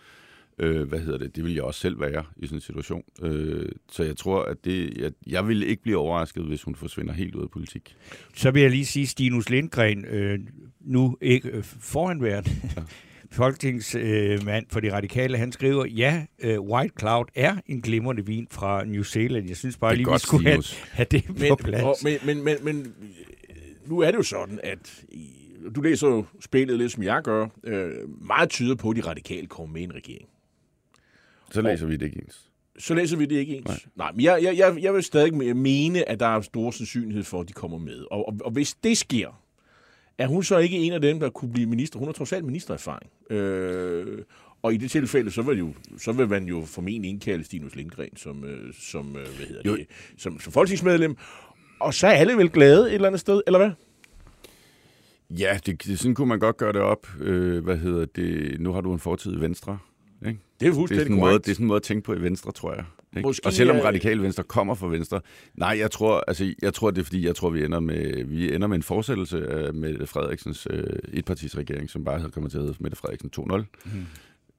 Øh, 0.59 0.89
hvad 0.89 0.99
hedder 0.99 1.17
det? 1.17 1.35
Det 1.35 1.43
vil 1.43 1.53
jeg 1.53 1.63
også 1.63 1.79
selv 1.79 1.99
være 1.99 2.23
i 2.37 2.45
sådan 2.45 2.57
en 2.57 2.61
situation. 2.61 3.03
Øh, 3.21 3.69
så 3.91 4.03
jeg 4.03 4.17
tror, 4.17 4.43
at 4.43 4.65
det, 4.65 4.97
jeg, 4.97 5.11
jeg 5.27 5.47
vil 5.47 5.63
ikke 5.63 5.83
blive 5.83 5.97
overrasket, 5.97 6.43
hvis 6.43 6.63
hun 6.63 6.75
forsvinder 6.75 7.13
helt 7.13 7.35
ud 7.35 7.43
af 7.43 7.49
politik. 7.49 7.95
Så 8.35 8.51
vil 8.51 8.61
jeg 8.61 8.71
lige 8.71 8.85
sige, 8.85 9.07
Stinus 9.07 9.49
Lindgren, 9.49 10.05
øh, 10.05 10.39
nu 10.79 11.17
ikke 11.21 11.49
øh, 11.49 11.63
foranværende, 11.63 12.49
ja. 12.75 12.81
folketingsmand 13.33 14.65
for 14.69 14.79
de 14.79 14.93
radikale, 14.93 15.37
han 15.37 15.51
skriver, 15.51 15.85
ja, 15.85 16.25
uh, 16.43 16.69
White 16.69 16.93
Cloud 16.99 17.25
er 17.35 17.55
en 17.65 17.81
glimrende 17.81 18.25
vin 18.25 18.47
fra 18.51 18.83
New 18.83 19.03
Zealand. 19.03 19.47
Jeg 19.47 19.57
synes 19.57 19.77
bare 19.77 19.95
lige, 19.95 20.11
vi 20.11 20.19
skulle 20.19 20.49
have, 20.49 20.63
have 20.91 21.07
det 21.11 21.25
på 21.25 21.33
men, 21.33 21.57
plads. 21.57 21.83
Og, 21.83 21.95
men, 22.03 22.17
men, 22.25 22.43
men, 22.43 22.57
men 22.61 22.93
nu 23.85 23.99
er 23.99 24.11
det 24.11 24.17
jo 24.17 24.23
sådan, 24.23 24.59
at 24.63 25.03
du 25.75 25.81
læser 25.81 26.07
jo 26.07 26.25
spillet 26.41 26.77
lidt, 26.77 26.91
som 26.91 27.03
jeg 27.03 27.21
gør. 27.23 27.47
Øh, 27.63 27.91
meget 28.27 28.49
tyder 28.49 28.75
på, 28.75 28.89
at 28.89 28.95
de 28.95 29.01
radikale 29.01 29.47
kommer 29.47 29.73
med 29.73 29.83
en 29.83 29.95
regering. 29.95 30.27
Så 31.51 31.61
læser 31.61 31.85
og, 31.85 31.91
vi 31.91 31.97
det 31.97 32.05
ikke 32.05 32.21
ens. 32.21 32.49
Så 32.79 32.93
læser 32.93 33.17
vi 33.17 33.25
det 33.25 33.35
ikke 33.35 33.55
ens. 33.55 33.65
Nej, 33.65 33.79
Nej 33.95 34.11
men 34.11 34.21
jeg, 34.21 34.43
jeg, 34.43 34.57
jeg, 34.57 34.77
jeg 34.81 34.93
vil 34.93 35.03
stadig 35.03 35.55
mene, 35.55 36.09
at 36.09 36.19
der 36.19 36.27
er 36.27 36.41
stor 36.41 36.71
sandsynlighed 36.71 37.23
for, 37.23 37.41
at 37.41 37.47
de 37.47 37.53
kommer 37.53 37.77
med. 37.77 38.05
Og, 38.11 38.27
og, 38.27 38.37
og 38.45 38.51
hvis 38.51 38.73
det 38.73 38.97
sker, 38.97 39.42
er 40.17 40.27
hun 40.27 40.43
så 40.43 40.57
ikke 40.57 40.77
en 40.77 40.93
af 40.93 41.01
dem, 41.01 41.19
der 41.19 41.29
kunne 41.29 41.53
blive 41.53 41.67
minister? 41.69 41.99
Hun 41.99 42.07
har 42.07 42.13
trods 42.13 42.33
alt 42.33 42.45
ministererfaring. 42.45 43.11
Øh, 43.29 44.17
og 44.61 44.73
i 44.73 44.77
det 44.77 44.91
tilfælde, 44.91 45.31
så 45.31 45.41
vil, 45.41 45.57
jo, 45.57 45.73
så 45.97 46.11
vil 46.11 46.29
man 46.29 46.45
jo 46.45 46.63
formentlig 46.65 47.09
indkalde 47.09 47.43
Stinus 47.43 47.75
Lindgren 47.75 48.17
som, 48.17 48.43
øh, 48.43 48.73
som, 48.79 49.07
øh, 49.07 49.27
hvad 49.37 49.47
hedder 49.47 49.75
det, 49.75 49.87
som, 50.17 50.39
som 50.39 50.53
folketingsmedlem. 50.53 51.17
Og 51.79 51.93
så 51.93 52.07
er 52.07 52.11
alle 52.11 52.37
vel 52.37 52.49
glade 52.49 52.87
et 52.87 52.93
eller 52.93 53.07
andet 53.07 53.21
sted, 53.21 53.41
eller 53.47 53.59
hvad? 53.59 53.71
Ja, 55.29 55.59
det, 55.65 55.85
det, 55.85 55.99
sådan 55.99 56.15
kunne 56.15 56.27
man 56.27 56.39
godt 56.39 56.57
gøre 56.57 56.73
det 56.73 56.81
op. 56.81 57.07
Øh, 57.19 57.63
hvad 57.63 57.77
hedder 57.77 58.05
det? 58.05 58.61
Nu 58.61 58.73
har 58.73 58.81
du 58.81 58.93
en 58.93 58.99
fortid 58.99 59.37
i 59.37 59.41
Venstre. 59.41 59.77
Ikke? 60.27 60.39
Det 60.59 60.67
er 60.67 60.73
fuldstændig 60.73 61.07
det 61.07 61.13
er, 61.13 61.19
måde, 61.19 61.33
det 61.33 61.47
er 61.47 61.53
sådan 61.53 61.63
en 61.63 61.67
måde 61.67 61.77
at 61.77 61.83
tænke 61.83 62.03
på 62.03 62.13
i 62.13 62.21
Venstre, 62.21 62.51
tror 62.51 62.73
jeg. 62.73 62.83
Ikke? 63.17 63.27
Måske, 63.27 63.45
og 63.45 63.53
selvom 63.53 63.77
radikale 63.77 64.21
venstre 64.21 64.43
kommer 64.43 64.75
fra 64.75 64.87
venstre, 64.87 65.21
nej, 65.55 65.75
jeg 65.79 65.91
tror, 65.91 66.23
altså, 66.27 66.53
jeg 66.61 66.73
tror 66.73 66.91
det 66.91 67.01
er 67.01 67.03
fordi, 67.03 67.25
jeg 67.25 67.35
tror, 67.35 67.49
vi 67.49 67.65
ender 67.65 67.79
med, 67.79 68.23
vi 68.23 68.55
ender 68.55 68.67
med 68.67 68.75
en 68.75 68.83
fortsættelse 68.83 69.47
af 69.47 69.73
Mette 69.73 70.07
Frederiksens 70.07 70.67
øh, 70.69 70.83
etpartisregering, 71.13 71.89
som 71.89 72.03
bare 72.03 72.29
kommer 72.29 72.49
til 72.49 72.57
at 72.57 72.63
hedde 72.63 72.77
Mette 72.79 72.97
Frederiksen 72.97 73.31
2.0. 73.37 73.63
Mm. 73.85 74.05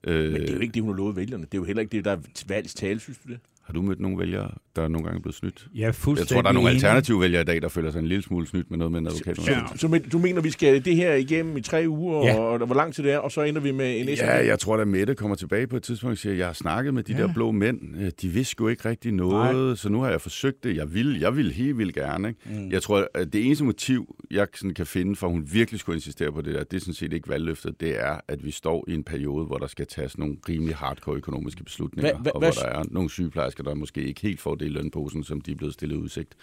Øh, 0.07 0.33
Men 0.33 0.41
det 0.41 0.51
er 0.51 0.55
jo 0.55 0.61
ikke 0.61 0.73
det, 0.73 0.83
hun 0.83 0.91
har 0.91 0.97
lovet 0.97 1.17
vælgerne. 1.17 1.45
Det 1.45 1.55
er 1.55 1.59
jo 1.59 1.65
heller 1.65 1.81
ikke 1.81 1.97
det, 1.97 2.05
der 2.05 2.11
er 2.51 2.63
tale, 2.63 3.01
synes 3.01 3.19
du 3.19 3.29
det? 3.29 3.39
Har 3.65 3.73
du 3.73 3.83
mødt 3.83 4.01
nogle 4.01 4.19
vælgere, 4.19 4.51
der 4.77 4.83
er 4.83 4.89
nogle 4.89 5.07
gange 5.07 5.23
blevet 5.23 5.35
snydt? 5.35 5.67
Ja, 5.75 5.91
fuldstændig 5.91 6.19
Jeg 6.19 6.37
tror, 6.37 6.43
der 6.43 6.49
er 6.49 6.53
nogle 6.53 6.71
alternative 6.71 7.21
vælgere 7.21 7.43
i 7.43 7.45
dag, 7.45 7.63
der 7.63 7.69
føler 7.69 7.91
sig 7.91 7.99
en 7.99 8.07
lille 8.07 8.23
smule 8.23 8.47
snydt 8.47 8.71
med 8.71 8.79
noget 8.79 8.93
med 8.93 9.01
en 9.01 9.07
advokat. 9.07 9.37
Så, 9.37 9.51
ja. 9.51 9.61
så, 9.77 10.01
du 10.13 10.19
mener, 10.19 10.41
vi 10.41 10.51
skal 10.51 10.85
det 10.85 10.97
her 10.97 11.15
igennem 11.15 11.57
i 11.57 11.61
tre 11.61 11.85
uger, 11.89 12.27
ja. 12.27 12.39
og, 12.39 12.49
og 12.49 12.67
hvor 12.67 12.75
lang 12.75 12.95
tid 12.95 13.05
det 13.05 13.13
er, 13.13 13.19
og 13.19 13.33
så 13.33 13.43
ender 13.43 13.61
vi 13.61 13.71
med 13.71 14.01
en 14.01 14.09
Ja, 14.09 14.47
jeg 14.47 14.59
tror, 14.59 14.77
at 14.77 14.89
Mette 14.89 15.15
kommer 15.15 15.37
tilbage 15.37 15.67
på 15.67 15.77
et 15.77 15.83
tidspunkt 15.83 16.13
og 16.13 16.19
siger, 16.19 16.35
jeg 16.35 16.47
har 16.47 16.53
snakket 16.53 16.95
med 16.95 17.03
de 17.03 17.13
ja. 17.13 17.19
der 17.19 17.33
blå 17.33 17.51
mænd. 17.51 17.81
Øh, 18.01 18.11
de 18.23 18.29
vidste 18.29 18.57
jo 18.61 18.69
ikke 18.69 18.89
rigtig 18.89 19.13
noget, 19.13 19.57
Nej. 19.57 19.75
så 19.75 19.89
nu 19.89 20.01
har 20.01 20.11
jeg 20.11 20.21
forsøgt 20.21 20.65
det. 20.65 20.77
Jeg 20.77 20.95
vil, 20.95 21.19
jeg 21.21 21.37
vil 21.37 21.53
helt 21.53 21.79
vildt 21.79 21.95
gerne. 21.95 22.29
Ikke? 22.29 22.41
Mm. 22.45 22.71
Jeg 22.71 22.83
tror, 22.83 23.09
at 23.15 23.33
det 23.33 23.47
eneste 23.47 23.65
motiv, 23.65 24.17
jeg 24.31 24.47
sådan 24.55 24.75
kan 24.75 24.87
finde, 24.87 25.17
for 25.17 25.29
hun 25.29 25.49
virkelig 25.53 25.81
skulle 25.81 25.97
insistere 25.97 26.33
på 26.33 26.41
det 26.41 26.55
der, 26.55 26.65
det 26.65 26.77
er 26.77 26.81
sådan 26.81 26.95
set 26.95 27.13
ikke 27.13 27.29
valgløftet, 27.29 27.81
det 27.81 28.01
er, 28.01 28.21
at 28.29 28.45
vi 28.45 28.51
står 28.51 28.85
i 28.89 28.95
en 28.95 29.05
periode, 29.05 29.47
hvor 29.47 29.59
der 29.59 29.67
skal 29.67 29.87
tages 29.87 30.19
nogle 30.19 30.37
rimelig 30.49 30.77
hardcore 30.77 31.17
økonomiske 31.17 31.65
beslutninger, 31.65 32.13
hva, 32.13 32.23
hva, 32.23 32.31
og 32.31 32.39
hvor 32.41 32.51
der 32.51 32.69
er 32.69 32.85
nogle 32.91 33.11
sygeplejersker, 33.11 33.54
der 33.63 33.75
måske 33.75 34.03
ikke 34.03 34.21
helt 34.21 34.41
får 34.41 34.55
det 34.55 34.67
i 34.67 34.69
lønposen, 34.69 35.25
som 35.25 35.41
de 35.41 35.53
er 35.53 35.57
blevet 35.57 35.75
stillet 35.75 35.97
udsigt. 35.97 36.37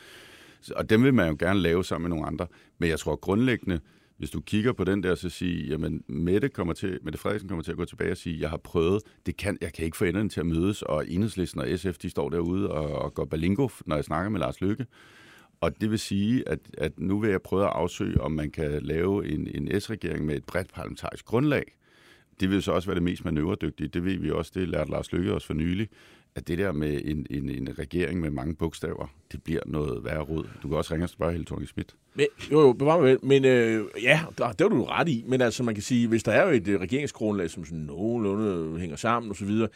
Og 0.75 0.89
dem 0.89 1.03
vil 1.03 1.13
man 1.13 1.29
jo 1.29 1.35
gerne 1.39 1.59
lave 1.59 1.83
sammen 1.83 2.09
med 2.09 2.17
nogle 2.17 2.27
andre. 2.27 2.47
Men 2.79 2.89
jeg 2.89 2.99
tror 2.99 3.15
grundlæggende, 3.15 3.79
hvis 4.17 4.29
du 4.29 4.41
kigger 4.41 4.73
på 4.73 4.83
den 4.83 5.03
der, 5.03 5.15
så 5.15 5.29
sige, 5.29 5.67
jamen 5.67 6.03
Mette, 6.07 6.49
kommer 6.49 6.73
til, 6.73 6.99
Mette 7.03 7.19
Frederiksen 7.19 7.49
kommer 7.49 7.63
til 7.63 7.71
at 7.71 7.77
gå 7.77 7.85
tilbage 7.85 8.11
og 8.11 8.17
sige, 8.17 8.39
jeg 8.39 8.49
har 8.49 8.57
prøvet, 8.57 9.03
det 9.25 9.37
kan, 9.37 9.57
jeg 9.61 9.73
kan 9.73 9.85
ikke 9.85 9.97
få 9.97 10.05
enderne 10.05 10.29
til 10.29 10.39
at 10.39 10.45
mødes, 10.45 10.81
og 10.81 11.09
Enhedslisten 11.09 11.61
og 11.61 11.67
SF, 11.79 11.97
de 11.97 12.09
står 12.09 12.29
derude 12.29 12.71
og, 12.71 13.01
og 13.01 13.13
går 13.13 13.25
balingo, 13.25 13.67
når 13.85 13.95
jeg 13.95 14.05
snakker 14.05 14.29
med 14.29 14.39
Lars 14.39 14.61
Lykke. 14.61 14.85
Og 15.61 15.81
det 15.81 15.91
vil 15.91 15.99
sige, 15.99 16.49
at, 16.49 16.59
at 16.77 16.99
nu 16.99 17.19
vil 17.19 17.29
jeg 17.29 17.41
prøve 17.41 17.63
at 17.63 17.71
afsøge, 17.75 18.21
om 18.21 18.31
man 18.31 18.51
kan 18.51 18.81
lave 18.81 19.27
en, 19.27 19.47
en 19.47 19.81
S-regering 19.81 20.25
med 20.25 20.35
et 20.35 20.45
bredt 20.45 20.73
parlamentarisk 20.73 21.25
grundlag. 21.25 21.63
Det 22.39 22.49
vil 22.49 22.63
så 22.63 22.71
også 22.71 22.87
være 22.87 22.95
det 22.95 23.03
mest 23.03 23.25
manøvredygtige. 23.25 23.87
Det 23.87 24.05
ved 24.05 24.17
vi 24.17 24.31
også, 24.31 24.51
det 24.55 24.69
lærte 24.69 24.91
Lars 24.91 25.11
Lykke 25.11 25.33
os 25.33 25.45
for 25.45 25.53
nylig, 25.53 25.89
at 26.35 26.47
det 26.47 26.57
der 26.57 26.71
med 26.71 27.01
en, 27.05 27.27
en, 27.29 27.49
en 27.49 27.79
regering 27.79 28.19
med 28.19 28.29
mange 28.29 28.55
bogstaver, 28.55 29.07
det 29.31 29.43
bliver 29.43 29.59
noget 29.65 30.03
værre 30.03 30.21
råd. 30.21 30.47
Du 30.63 30.67
kan 30.67 30.77
også 30.77 30.93
ringe 30.93 31.05
og 31.05 31.09
spørge 31.09 31.31
Helle 31.31 31.45
thorning 31.45 31.67
Schmidt. 31.67 31.95
Men, 32.15 32.27
jo, 32.51 32.61
jo, 32.61 32.73
bevar 32.73 32.97
mig 32.97 33.05
vel. 33.05 33.25
Men 33.25 33.45
øh, 33.45 33.85
ja, 34.03 34.21
der, 34.37 34.51
det 34.51 34.63
var 34.63 34.69
du 34.69 34.83
ret 34.83 35.09
i. 35.09 35.23
Men 35.27 35.41
altså, 35.41 35.63
man 35.63 35.75
kan 35.75 35.83
sige, 35.83 36.07
hvis 36.07 36.23
der 36.23 36.31
er 36.31 36.47
jo 36.47 36.49
et 36.49 36.67
øh, 36.67 36.79
regeringsgrundlag, 36.79 37.49
som 37.49 37.65
sådan 37.65 37.79
nogenlunde 37.79 38.79
hænger 38.79 38.95
sammen 38.95 39.29
og 39.29 39.35
så 39.35 39.45
videre, 39.45 39.69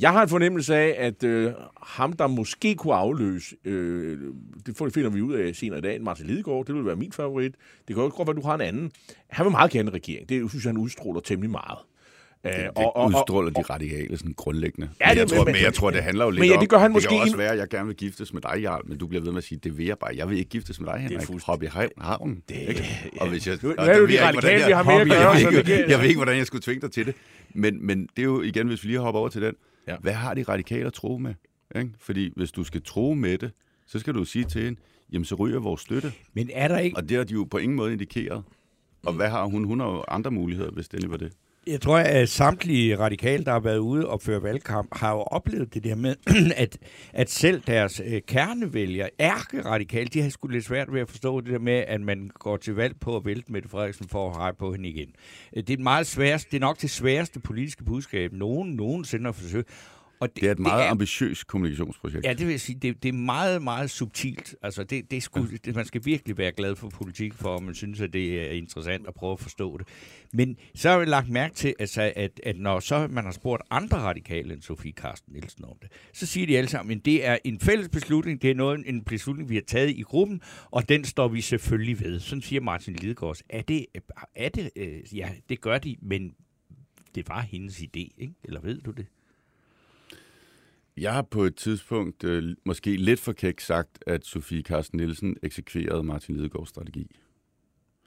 jeg 0.00 0.12
har 0.12 0.22
en 0.22 0.28
fornemmelse 0.28 0.74
af, 0.74 0.94
at 0.98 1.24
øh, 1.24 1.52
ham, 1.82 2.12
der 2.12 2.26
måske 2.26 2.74
kunne 2.74 2.94
afløse, 2.94 3.56
øh, 3.64 4.18
det 4.66 4.76
finder 4.76 5.10
vi 5.10 5.22
ud 5.22 5.34
af 5.34 5.54
senere 5.54 5.78
i 5.78 5.82
dag, 5.82 6.02
Martin 6.02 6.26
Lidegaard, 6.26 6.66
det 6.66 6.74
vil 6.74 6.86
være 6.86 6.96
min 6.96 7.12
favorit. 7.12 7.54
Det 7.88 7.96
kan 7.96 8.04
også 8.04 8.16
godt 8.16 8.28
være, 8.28 8.36
at 8.36 8.42
du 8.42 8.48
har 8.48 8.54
en 8.54 8.60
anden. 8.60 8.90
Han 9.28 9.44
vil 9.44 9.50
meget 9.50 9.70
gerne 9.70 9.90
regering. 9.90 10.28
Det 10.28 10.50
synes 10.50 10.64
jeg, 10.64 10.72
han 10.72 10.80
udstråler 10.80 11.20
temmelig 11.20 11.50
meget. 11.50 11.78
Det, 12.44 12.52
det 12.56 12.70
og, 12.76 12.96
og, 12.96 13.06
udstråler 13.08 13.50
de 13.50 13.62
radikale 13.62 14.18
sådan 14.18 14.32
grundlæggende. 14.32 14.90
Ja, 15.00 15.10
det, 15.10 15.16
jeg 15.16 15.28
tror, 15.28 15.44
men, 15.44 15.54
jeg 15.62 15.74
tror, 15.74 15.90
det 15.90 16.02
handler 16.02 16.24
jo 16.24 16.30
lidt 16.30 16.40
men 16.40 16.50
ja, 16.50 16.56
det 16.56 16.68
gør 16.68 16.78
han 16.78 16.86
om, 16.86 16.92
måske 16.92 17.08
det 17.08 17.16
kan 17.16 17.22
også 17.22 17.36
være, 17.36 17.52
at 17.52 17.58
jeg 17.58 17.68
gerne 17.68 17.86
vil 17.86 17.96
giftes 17.96 18.32
med 18.32 18.42
dig, 18.42 18.60
Jarl, 18.60 18.82
men 18.88 18.98
du 18.98 19.06
bliver 19.06 19.22
ved 19.24 19.32
med 19.32 19.38
at 19.38 19.44
sige, 19.44 19.58
det 19.64 19.78
vil 19.78 19.86
jeg 19.86 19.98
bare. 19.98 20.16
Jeg 20.16 20.28
vil 20.28 20.38
ikke 20.38 20.50
giftes 20.50 20.80
med 20.80 20.88
dig, 20.88 21.00
Henrik. 21.00 21.20
Det 21.20 21.28
er 21.28 21.82
i 21.82 21.88
havn. 21.98 22.42
Det, 22.48 22.56
ikke? 22.68 22.84
Og 23.20 23.28
hvis 23.28 23.46
jeg, 23.46 23.58
nu, 23.62 23.68
nu 23.68 23.74
er 23.78 23.96
jo 23.96 24.06
de 24.06 24.26
radikale, 24.26 24.66
vi 24.66 24.72
har 24.72 24.82
mere 24.82 25.00
at 25.00 25.08
gøre. 25.08 25.30
Jeg, 25.40 25.52
jeg, 25.52 25.68
jeg, 25.68 25.84
jeg 25.88 25.98
ved 25.98 26.06
ikke, 26.06 26.18
hvordan 26.18 26.36
jeg 26.36 26.46
skulle 26.46 26.62
tvinge 26.62 26.80
dig 26.80 26.92
til 26.92 27.06
det. 27.06 27.14
Men, 27.54 27.86
men 27.86 28.08
det 28.16 28.22
er 28.22 28.26
jo 28.26 28.42
igen, 28.42 28.68
hvis 28.68 28.84
vi 28.84 28.88
lige 28.88 28.98
hopper 28.98 29.20
over 29.20 29.28
til 29.28 29.42
den. 29.42 29.54
Ja. 29.88 29.96
Hvad 29.96 30.12
har 30.12 30.34
de 30.34 30.42
radikale 30.42 30.86
at 30.86 30.92
tro 30.92 31.18
med? 31.18 31.34
Ikke? 31.76 31.90
Fordi 31.98 32.32
hvis 32.36 32.52
du 32.52 32.64
skal 32.64 32.82
tro 32.82 33.14
med 33.14 33.38
det, 33.38 33.50
så 33.86 33.98
skal 33.98 34.14
du 34.14 34.24
sige 34.24 34.44
til 34.44 34.62
hende, 34.62 34.80
jamen 35.12 35.24
så 35.24 35.34
ryger 35.34 35.60
vores 35.60 35.80
støtte. 35.80 36.12
Men 36.34 36.50
er 36.52 36.68
der 36.68 36.78
ikke... 36.78 36.96
Og 36.96 37.08
det 37.08 37.16
har 37.16 37.24
de 37.24 37.34
jo 37.34 37.44
på 37.44 37.58
ingen 37.58 37.76
måde 37.76 37.92
indikeret. 37.92 38.42
Og 39.06 39.12
hvad 39.12 39.28
har 39.28 39.44
hun? 39.44 39.64
Hun 39.64 39.80
har 39.80 39.86
jo 39.86 40.04
andre 40.08 40.30
muligheder, 40.30 40.70
hvis 40.70 40.88
det 40.88 41.10
var 41.10 41.16
det. 41.16 41.32
Jeg 41.66 41.80
tror, 41.80 41.98
at 41.98 42.28
samtlige 42.28 42.98
radikale, 42.98 43.44
der 43.44 43.52
har 43.52 43.60
været 43.60 43.78
ude 43.78 44.08
og 44.08 44.22
føre 44.22 44.42
valgkamp, 44.42 44.88
har 44.92 45.12
jo 45.12 45.20
oplevet 45.20 45.74
det 45.74 45.84
der 45.84 45.94
med, 45.94 46.16
at, 46.56 46.78
at 47.12 47.30
selv 47.30 47.62
deres 47.66 48.00
øh, 48.04 48.20
kernevælger, 48.26 49.08
ærke-radikale, 49.20 50.08
de 50.08 50.22
har 50.22 50.30
sgu 50.30 50.48
lidt 50.48 50.64
svært 50.64 50.92
ved 50.92 51.00
at 51.00 51.08
forstå 51.08 51.40
det 51.40 51.52
der 51.52 51.58
med, 51.58 51.84
at 51.88 52.00
man 52.00 52.30
går 52.34 52.56
til 52.56 52.74
valg 52.74 53.00
på 53.00 53.16
at 53.16 53.24
vælte 53.24 53.52
Mette 53.52 53.68
Frederiksen 53.68 54.08
for 54.08 54.30
at 54.30 54.36
reje 54.36 54.52
på 54.52 54.72
hende 54.72 54.88
igen. 54.88 55.08
Øh, 55.56 55.62
det 55.66 55.78
er, 55.78 55.82
meget 55.82 56.06
sværest, 56.06 56.50
det 56.50 56.56
er 56.56 56.60
nok 56.60 56.80
det 56.80 56.90
sværeste 56.90 57.40
politiske 57.40 57.84
budskab, 57.84 58.32
nogen 58.32 58.70
nogensinde 58.70 59.24
har 59.24 59.32
forsøgt. 59.32 59.68
Og 60.20 60.28
det, 60.28 60.40
det 60.40 60.48
er 60.48 60.52
et 60.52 60.58
meget 60.58 60.84
er, 60.84 60.90
ambitiøst 60.90 61.46
kommunikationsprojekt. 61.46 62.24
Ja, 62.24 62.32
det 62.32 62.46
vil 62.46 62.60
sige, 62.60 62.78
det, 62.82 63.02
det 63.02 63.08
er 63.08 63.12
meget, 63.12 63.62
meget 63.62 63.90
subtilt. 63.90 64.56
Altså, 64.62 64.84
det, 64.84 65.10
det 65.10 65.16
er 65.16 65.20
sku, 65.20 65.46
det, 65.64 65.74
man 65.74 65.84
skal 65.84 66.04
virkelig 66.04 66.38
være 66.38 66.52
glad 66.52 66.76
for 66.76 66.88
politik, 66.88 67.34
for 67.34 67.58
man 67.58 67.74
synes, 67.74 68.00
at 68.00 68.12
det 68.12 68.40
er 68.40 68.50
interessant 68.50 69.06
at 69.06 69.14
prøve 69.14 69.32
at 69.32 69.40
forstå 69.40 69.78
det. 69.78 69.88
Men 70.32 70.56
så 70.74 70.90
har 70.90 70.98
vi 70.98 71.04
lagt 71.04 71.28
mærke 71.28 71.54
til, 71.54 71.74
altså, 71.78 72.12
at, 72.16 72.40
at 72.42 72.58
når 72.58 72.80
så 72.80 73.08
man 73.10 73.24
har 73.24 73.32
spurgt 73.32 73.62
andre 73.70 73.98
radikale 73.98 74.54
end 74.54 74.62
Sofie 74.62 74.92
Karsten 74.92 75.32
Nielsen 75.32 75.64
om 75.64 75.76
det, 75.82 75.92
så 76.12 76.26
siger 76.26 76.46
de 76.46 76.58
alle 76.58 76.70
sammen, 76.70 76.98
at 76.98 77.04
det 77.04 77.26
er 77.26 77.38
en 77.44 77.60
fælles 77.60 77.88
beslutning, 77.88 78.42
det 78.42 78.50
er 78.50 78.54
noget, 78.54 78.82
en 78.86 79.04
beslutning, 79.04 79.48
vi 79.48 79.54
har 79.54 79.62
taget 79.66 79.90
i 79.90 80.02
gruppen, 80.02 80.40
og 80.70 80.88
den 80.88 81.04
står 81.04 81.28
vi 81.28 81.40
selvfølgelig 81.40 82.00
ved. 82.00 82.20
Sådan 82.20 82.42
siger 82.42 82.60
Martin 82.60 82.94
Lidegaard. 82.94 83.36
Er 83.48 83.62
det, 83.62 83.86
er 84.34 84.48
det, 84.48 84.70
øh, 84.76 85.16
ja, 85.16 85.30
det 85.48 85.60
gør 85.60 85.78
de, 85.78 85.96
men 86.02 86.34
det 87.14 87.28
var 87.28 87.40
hendes 87.40 87.78
idé, 87.78 88.14
ikke? 88.18 88.34
Eller 88.44 88.60
ved 88.60 88.80
du 88.80 88.90
det? 88.90 89.06
Jeg 90.96 91.12
har 91.12 91.22
på 91.22 91.42
et 91.44 91.56
tidspunkt 91.56 92.24
øh, 92.24 92.56
måske 92.64 92.96
lidt 92.96 93.20
for 93.20 93.32
kæk 93.32 93.60
sagt, 93.60 94.04
at 94.06 94.26
Sofie 94.26 94.62
Carsten 94.62 94.96
Nielsen 94.96 95.36
eksekverede 95.42 96.02
Martin 96.02 96.36
Lidegaards 96.36 96.68
strategi. 96.68 97.10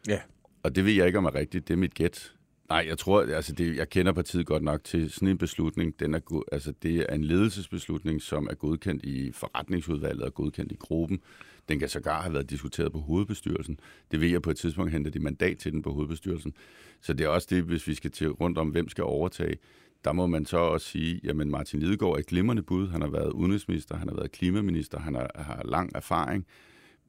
Ja. 0.07 0.19
Og 0.63 0.75
det 0.75 0.85
ved 0.85 0.93
jeg 0.93 1.07
ikke, 1.07 1.17
om 1.17 1.25
er 1.25 1.35
rigtigt. 1.35 1.67
Det 1.67 1.73
er 1.73 1.77
mit 1.77 1.93
gæt. 1.93 2.33
Nej, 2.69 2.85
jeg 2.87 2.97
tror, 2.97 3.21
altså 3.21 3.53
det, 3.53 3.77
jeg 3.77 3.89
kender 3.89 4.11
partiet 4.11 4.45
godt 4.45 4.63
nok 4.63 4.83
til 4.83 5.11
sådan 5.11 5.27
en 5.27 5.37
beslutning. 5.37 5.99
Den 5.99 6.13
er, 6.13 6.43
altså 6.51 6.73
det 6.83 7.05
er 7.09 7.15
en 7.15 7.23
ledelsesbeslutning, 7.23 8.21
som 8.21 8.47
er 8.51 8.55
godkendt 8.55 9.03
i 9.03 9.31
forretningsudvalget 9.31 10.23
og 10.23 10.33
godkendt 10.33 10.71
i 10.71 10.75
gruppen. 10.75 11.19
Den 11.69 11.79
kan 11.79 11.89
sågar 11.89 12.21
have 12.21 12.33
været 12.33 12.49
diskuteret 12.49 12.91
på 12.91 12.99
hovedbestyrelsen. 12.99 13.79
Det 14.11 14.21
ved 14.21 14.27
jeg 14.27 14.41
på 14.41 14.49
et 14.49 14.57
tidspunkt 14.57 14.91
hente 14.91 15.09
de 15.09 15.19
mandat 15.19 15.57
til 15.57 15.71
den 15.71 15.81
på 15.81 15.93
hovedbestyrelsen. 15.93 16.53
Så 17.01 17.13
det 17.13 17.23
er 17.23 17.27
også 17.27 17.47
det, 17.51 17.63
hvis 17.63 17.87
vi 17.87 17.93
skal 17.93 18.11
til 18.11 18.29
rundt 18.31 18.57
om, 18.57 18.69
hvem 18.69 18.89
skal 18.89 19.03
overtage 19.03 19.57
der 20.03 20.11
må 20.11 20.27
man 20.27 20.45
så 20.45 20.57
også 20.57 20.87
sige, 20.87 21.19
jamen 21.23 21.51
Martin 21.51 21.79
Lidegaard 21.79 22.13
er 22.13 22.17
et 22.17 22.25
glimrende 22.25 22.63
bud. 22.63 22.89
Han 22.89 23.01
har 23.01 23.09
været 23.09 23.31
udenrigsminister, 23.31 23.97
han 23.97 24.07
har 24.07 24.15
været 24.15 24.31
klimaminister, 24.31 24.99
han 24.99 25.15
har, 25.15 25.31
har 25.35 25.61
lang 25.65 25.91
erfaring. 25.95 26.45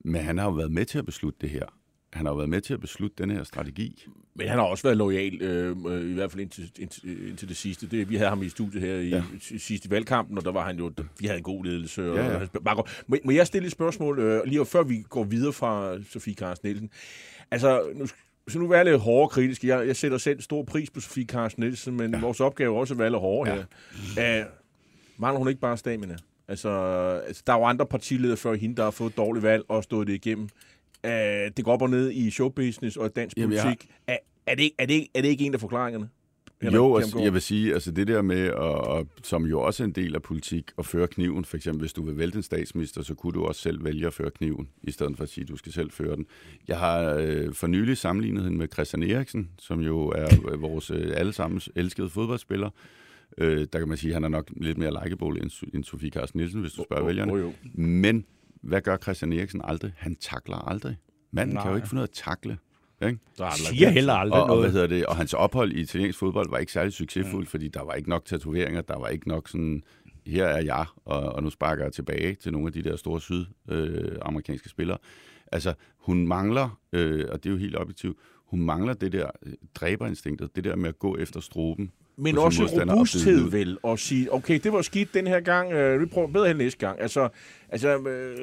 Men 0.04 0.20
han 0.20 0.38
har 0.38 0.44
jo 0.44 0.50
været 0.50 0.72
med 0.72 0.84
til 0.84 0.98
at 0.98 1.06
beslutte 1.06 1.38
det 1.40 1.50
her. 1.50 1.66
Han 2.12 2.26
har 2.26 2.32
jo 2.32 2.36
været 2.36 2.50
med 2.50 2.60
til 2.60 2.74
at 2.74 2.80
beslutte 2.80 3.22
den 3.22 3.30
her 3.30 3.44
strategi. 3.44 4.06
Men 4.34 4.48
han 4.48 4.58
har 4.58 4.64
også 4.64 4.82
været 4.82 4.96
lojal, 4.96 5.42
øh, 5.42 5.76
øh 5.86 6.10
i 6.10 6.14
hvert 6.14 6.30
fald 6.30 6.40
indtil, 6.40 6.70
indtil, 6.78 7.28
indtil 7.28 7.48
det 7.48 7.56
sidste. 7.56 7.86
Det, 7.86 8.10
vi 8.10 8.16
havde 8.16 8.28
ham 8.28 8.42
i 8.42 8.48
studiet 8.48 8.82
her 8.82 8.94
i, 8.94 9.08
ja. 9.08 9.22
sidste 9.40 9.90
valgkampen, 9.90 10.38
og 10.38 10.44
der 10.44 10.52
var 10.52 10.66
han 10.66 10.78
jo, 10.78 10.92
vi 11.18 11.26
havde 11.26 11.38
en 11.38 11.44
god 11.44 11.64
ledelse. 11.64 12.02
Ja, 12.02 12.40
ja. 12.40 12.46
Og, 12.66 12.88
må, 13.06 13.16
må 13.24 13.30
jeg 13.30 13.46
stille 13.46 13.66
et 13.66 13.72
spørgsmål, 13.72 14.18
øh, 14.18 14.44
lige 14.44 14.66
før 14.66 14.82
vi 14.82 15.04
går 15.08 15.24
videre 15.24 15.52
fra 15.52 16.02
Sofie 16.02 16.34
Carsten 16.34 16.68
Nielsen? 16.68 16.90
Altså, 17.50 17.92
nu 17.94 18.06
så 18.48 18.58
nu 18.58 18.66
være 18.66 18.84
lidt 18.84 19.00
hårdere 19.00 19.28
kritisk. 19.28 19.64
Jeg, 19.64 19.86
jeg 19.86 19.96
sætter 19.96 20.18
selv 20.18 20.40
stor 20.40 20.62
pris 20.62 20.90
på 20.90 21.00
Sofie 21.00 21.24
Carsten 21.24 21.62
Nielsen, 21.62 21.96
men 21.96 22.14
ja. 22.14 22.20
vores 22.20 22.40
opgave 22.40 22.74
er 22.74 22.80
også 22.80 22.94
at 22.94 22.98
være 22.98 23.10
lidt 23.10 23.20
hårdere 23.20 23.54
ja. 24.16 24.22
her. 24.22 24.44
Uh, 24.44 24.50
mangler 25.16 25.38
hun 25.38 25.48
ikke 25.48 25.60
bare 25.60 25.76
stamina? 25.76 26.16
Altså, 26.48 26.70
altså, 27.26 27.42
der 27.46 27.52
er 27.52 27.58
jo 27.58 27.64
andre 27.64 27.86
partiledere 27.86 28.36
før 28.36 28.54
hende, 28.54 28.76
der 28.76 28.84
har 28.84 28.90
fået 28.90 29.10
et 29.10 29.16
dårligt 29.16 29.42
valg 29.42 29.64
og 29.68 29.84
stået 29.84 30.06
det 30.06 30.14
igennem. 30.14 30.48
Uh, 31.04 31.10
det 31.56 31.64
går 31.64 31.72
op 31.72 31.82
og 31.82 31.90
ned 31.90 32.10
i 32.10 32.30
showbusiness 32.30 32.96
og 32.96 33.16
dansk 33.16 33.36
Jamen, 33.36 33.58
politik. 33.58 33.90
Er, 34.06 34.16
er, 34.46 34.54
det, 34.54 34.70
er, 34.78 34.86
det, 34.86 35.06
er 35.14 35.22
det 35.22 35.28
ikke 35.28 35.44
en 35.44 35.54
af 35.54 35.60
forklaringerne? 35.60 36.08
Jo, 36.72 36.96
altså, 36.96 37.18
jeg 37.18 37.32
vil 37.32 37.42
sige, 37.42 37.74
altså 37.74 37.90
det 37.90 38.06
der 38.06 38.22
med, 38.22 38.50
at, 38.98 39.06
som 39.22 39.46
jo 39.46 39.60
også 39.60 39.82
er 39.82 39.84
en 39.84 39.92
del 39.92 40.14
af 40.14 40.22
politik, 40.22 40.70
at 40.78 40.86
føre 40.86 41.06
kniven, 41.06 41.44
for 41.44 41.56
eksempel 41.56 41.80
hvis 41.80 41.92
du 41.92 42.02
vil 42.02 42.18
vælge 42.18 42.36
en 42.36 42.42
statsminister, 42.42 43.02
så 43.02 43.14
kunne 43.14 43.32
du 43.32 43.44
også 43.44 43.60
selv 43.60 43.84
vælge 43.84 44.06
at 44.06 44.12
føre 44.12 44.30
kniven, 44.30 44.68
i 44.82 44.90
stedet 44.90 45.16
for 45.16 45.22
at 45.22 45.28
sige, 45.28 45.42
at 45.42 45.48
du 45.48 45.56
skal 45.56 45.72
selv 45.72 45.90
føre 45.90 46.16
den. 46.16 46.26
Jeg 46.68 46.78
har 46.78 47.14
øh, 47.18 47.54
for 47.54 47.66
nylig 47.66 47.96
sammenlignet 47.96 48.42
hende 48.42 48.58
med 48.58 48.68
Christian 48.72 49.02
Eriksen, 49.02 49.50
som 49.58 49.80
jo 49.80 50.08
er 50.08 50.28
øh, 50.52 50.62
vores 50.62 50.90
øh, 50.90 51.12
allesammens 51.16 51.70
elskede 51.76 52.10
fodboldspiller. 52.10 52.70
Øh, 53.38 53.66
der 53.72 53.78
kan 53.78 53.88
man 53.88 53.96
sige, 53.96 54.10
at 54.10 54.14
han 54.14 54.24
er 54.24 54.28
nok 54.28 54.50
lidt 54.56 54.78
mere 54.78 54.90
likeable 55.04 55.42
end, 55.42 55.50
end 55.74 55.84
Sofie 55.84 56.10
Carsten 56.10 56.38
Nielsen, 56.38 56.60
hvis 56.60 56.72
du 56.72 56.84
spørger 56.84 57.02
oh, 57.02 57.08
vælgerne. 57.08 57.32
Oh, 57.32 57.44
oh, 57.44 57.80
Men 57.80 58.24
hvad 58.62 58.80
gør 58.80 58.96
Christian 58.96 59.32
Eriksen 59.32 59.60
aldrig? 59.64 59.92
Han 59.96 60.14
takler 60.14 60.56
aldrig. 60.56 60.96
Manden 61.30 61.54
Nej. 61.54 61.62
kan 61.62 61.70
jo 61.70 61.76
ikke 61.76 61.88
finde 61.88 61.94
noget 61.94 62.08
at 62.08 62.14
takle. 62.14 62.58
Ikke? 63.06 63.18
Der 63.38 63.50
siger 63.50 63.90
heller 63.90 64.12
aldrig 64.12 64.42
og, 64.42 64.48
noget. 64.48 64.64
Og, 64.64 64.70
hvad 64.70 64.72
hedder 64.72 64.96
det, 64.96 65.06
og 65.06 65.16
hans 65.16 65.32
ophold 65.32 65.72
i 65.72 65.80
italiensk 65.80 66.18
fodbold 66.18 66.50
var 66.50 66.58
ikke 66.58 66.72
særlig 66.72 66.92
succesfuldt, 66.92 67.46
mm. 67.46 67.50
fordi 67.50 67.68
der 67.68 67.84
var 67.84 67.92
ikke 67.94 68.08
nok 68.08 68.24
tatoveringer, 68.24 68.82
der 68.82 68.98
var 68.98 69.08
ikke 69.08 69.28
nok 69.28 69.48
sådan, 69.48 69.82
her 70.26 70.44
er 70.44 70.62
jeg, 70.62 70.84
og, 71.04 71.20
og 71.20 71.42
nu 71.42 71.50
sparker 71.50 71.84
jeg 71.84 71.92
tilbage 71.92 72.34
til 72.34 72.52
nogle 72.52 72.66
af 72.66 72.72
de 72.72 72.82
der 72.82 72.96
store 72.96 73.20
sydamerikanske 73.20 74.66
øh, 74.66 74.70
spillere. 74.70 74.98
Altså, 75.52 75.74
hun 75.98 76.26
mangler, 76.26 76.80
øh, 76.92 77.24
og 77.30 77.44
det 77.44 77.50
er 77.50 77.52
jo 77.52 77.58
helt 77.58 77.76
objektivt, 77.76 78.18
hun 78.46 78.60
mangler 78.60 78.94
det 78.94 79.12
der 79.12 79.30
øh, 79.46 79.52
dræberinstinktet, 79.74 80.56
det 80.56 80.64
der 80.64 80.76
med 80.76 80.88
at 80.88 80.98
gå 80.98 81.16
efter 81.16 81.40
struben. 81.40 81.90
Men 82.16 82.38
også 82.38 82.62
robusthed 82.62 83.50
vel, 83.50 83.78
og 83.82 83.98
sige, 83.98 84.32
okay, 84.32 84.60
det 84.62 84.72
var 84.72 84.82
skidt 84.82 85.14
den 85.14 85.26
her 85.26 85.40
gang, 85.40 85.72
øh, 85.72 86.00
vi 86.00 86.06
prøver 86.06 86.28
bedre 86.28 86.54
næste 86.54 86.78
gang. 86.78 87.00
Altså, 87.00 87.28
altså 87.68 87.98
øh, 87.98 88.36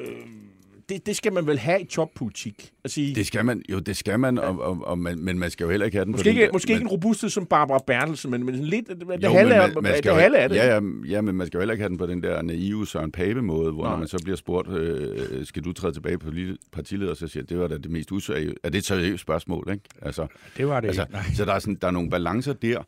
det, 0.92 1.06
det 1.06 1.16
skal 1.16 1.32
man 1.32 1.46
vel 1.46 1.58
have 1.58 1.80
i 1.80 1.84
toppolitik? 1.84 2.72
At 2.84 2.90
sige, 2.90 3.14
det 3.14 3.26
skal 3.26 3.44
man, 3.44 3.62
jo, 3.68 3.78
det 3.78 3.96
skal 3.96 4.20
man, 4.20 4.38
og, 4.38 4.60
og, 4.60 4.78
og, 4.86 4.98
man, 4.98 5.18
men 5.18 5.38
man 5.38 5.50
skal 5.50 5.64
jo 5.64 5.70
heller 5.70 5.86
ikke 5.86 5.96
have 5.96 6.04
den 6.04 6.12
måske 6.12 6.28
ikke, 6.28 6.42
den 6.42 6.50
Måske 6.52 6.68
men, 6.68 6.76
ikke 6.76 6.84
en 6.84 6.88
robusthed 6.88 7.30
som 7.30 7.46
Barbara 7.46 7.80
Bertelsen, 7.86 8.30
men, 8.30 8.46
men 8.46 8.54
lidt 8.54 8.88
det, 8.88 9.00
det, 9.00 9.22
jo, 9.22 9.32
halve, 9.32 9.50
man, 9.50 9.74
man 9.82 9.94
det 9.94 10.06
jo, 10.06 10.14
af 10.14 10.48
det. 10.48 10.56
Ja, 10.56 10.74
ja, 10.74 10.80
ja, 11.08 11.20
men 11.20 11.34
man 11.34 11.46
skal 11.46 11.58
jo 11.58 11.60
heller 11.60 11.72
ikke 11.72 11.82
have 11.82 11.88
den 11.88 11.98
på 11.98 12.06
den 12.06 12.22
der 12.22 12.42
naive 12.42 12.86
Søren 12.86 13.12
Pape-måde, 13.12 13.72
hvor 13.72 13.84
når 13.84 13.96
man 13.96 14.08
så 14.08 14.18
bliver 14.24 14.36
spurgt, 14.36 14.68
øh, 14.68 15.46
skal 15.46 15.64
du 15.64 15.72
træde 15.72 15.92
tilbage 15.92 16.18
på 16.18 16.30
partileder, 16.72 17.14
så 17.14 17.28
siger 17.28 17.44
det 17.44 17.58
var 17.58 17.68
da 17.68 17.78
det 17.78 17.90
mest 17.90 18.12
useriøse. 18.12 18.54
Er 18.62 18.68
det 18.68 18.78
et 18.78 18.84
seriøst 18.84 19.20
spørgsmål, 19.20 19.68
ikke? 19.72 19.84
Altså, 20.02 20.26
det 20.56 20.68
var 20.68 20.80
det 20.80 20.88
altså, 20.88 21.02
ikke. 21.02 21.36
Så 21.36 21.44
der 21.44 21.52
er, 21.52 21.58
sådan, 21.58 21.78
der 21.80 21.86
er 21.86 21.90
nogle 21.90 22.10
balancer 22.10 22.52
der, 22.52 22.82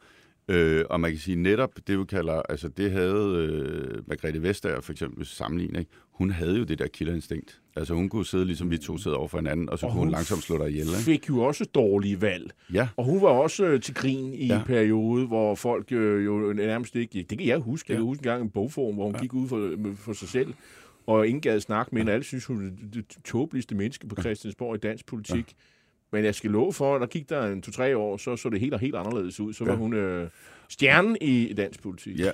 Øh, 0.49 0.85
og 0.91 1.01
man 1.01 1.11
kan 1.11 1.21
sige 1.21 1.37
netop 1.37 1.71
det, 1.87 1.99
vi 1.99 2.05
kalder, 2.05 2.43
altså 2.49 2.69
det 2.69 2.91
havde 2.91 3.37
øh, 3.39 4.03
Margrethe 4.07 4.43
Vestager 4.43 4.81
for 4.81 4.93
eksempel 4.93 5.27
sammenlignet, 5.27 5.79
ikke? 5.79 5.91
hun 6.11 6.31
havde 6.31 6.59
jo 6.59 6.65
det 6.65 6.79
der 6.79 6.87
killerinstinkt. 6.87 7.61
Altså 7.77 7.95
hun 7.95 8.09
kunne 8.09 8.27
sidde 8.27 8.45
ligesom 8.45 8.71
vi 8.71 8.79
to 8.79 8.99
sidder 8.99 9.17
over 9.17 9.29
for 9.29 9.39
hinanden, 9.39 9.69
og 9.69 9.79
så 9.79 9.87
og 9.87 9.93
kunne 9.93 9.99
hun, 9.99 10.07
hun 10.07 10.13
langsomt 10.13 10.43
slå 10.43 10.59
dig 10.59 10.69
ihjel. 10.69 10.87
Ikke? 10.87 10.99
fik 10.99 11.29
jo 11.29 11.41
også 11.41 11.65
dårlige 11.65 12.21
valg. 12.21 12.51
Ja. 12.73 12.89
Og 12.97 13.05
hun 13.05 13.23
var 13.23 13.29
også 13.29 13.65
øh, 13.65 13.81
til 13.81 13.95
grin 13.95 14.35
i 14.35 14.47
ja. 14.47 14.59
en 14.59 14.65
periode, 14.65 15.27
hvor 15.27 15.55
folk 15.55 15.93
øh, 15.93 16.25
jo 16.25 16.53
nærmest 16.53 16.97
ikke... 16.97 17.27
Det 17.31 17.39
kan 17.39 17.47
jeg 17.47 17.59
huske. 17.59 17.93
Jeg 17.93 17.97
kan 17.97 18.05
huske 18.05 18.21
en 18.21 18.25
gang 18.25 18.43
en 18.43 18.51
bogform, 18.51 18.95
hvor 18.95 19.05
hun 19.05 19.15
ja. 19.15 19.21
gik 19.21 19.35
ud 19.35 19.49
for, 19.49 19.77
for 19.97 20.13
sig 20.13 20.29
selv, 20.29 20.55
og 21.07 21.27
ingen 21.27 21.41
gad 21.41 21.61
snakke 21.61 21.95
med 21.95 22.01
hende. 22.01 22.13
Alle 22.13 22.25
synes, 22.25 22.45
hun 22.45 22.67
er 22.67 22.71
det 22.95 23.05
tåbeligste 23.25 23.75
menneske 23.75 24.07
på 24.07 24.17
Christiansborg 24.21 24.75
i 24.75 24.79
dansk 24.79 25.07
politik. 25.07 25.47
Ja. 25.49 25.74
Men 26.15 26.25
jeg 26.25 26.35
skal 26.35 26.51
love 26.51 26.73
for, 26.73 26.95
at 26.95 27.01
der 27.01 27.07
gik 27.07 27.29
der 27.29 27.47
en 27.47 27.63
to-tre 27.63 27.97
år, 27.97 28.17
så 28.17 28.37
så 28.37 28.49
det 28.49 28.61
helt 28.61 28.75
og 28.75 28.81
helt 28.81 28.95
anderledes 28.95 29.41
ud. 29.41 29.53
Så 29.53 29.65
var 29.65 29.73
ja. 29.73 29.79
hun 29.79 29.93
øh, 29.95 30.29
stjernen 30.69 31.17
i 31.21 31.53
dansk 31.53 31.83
politik. 31.83 32.19
Ja, 32.19 32.31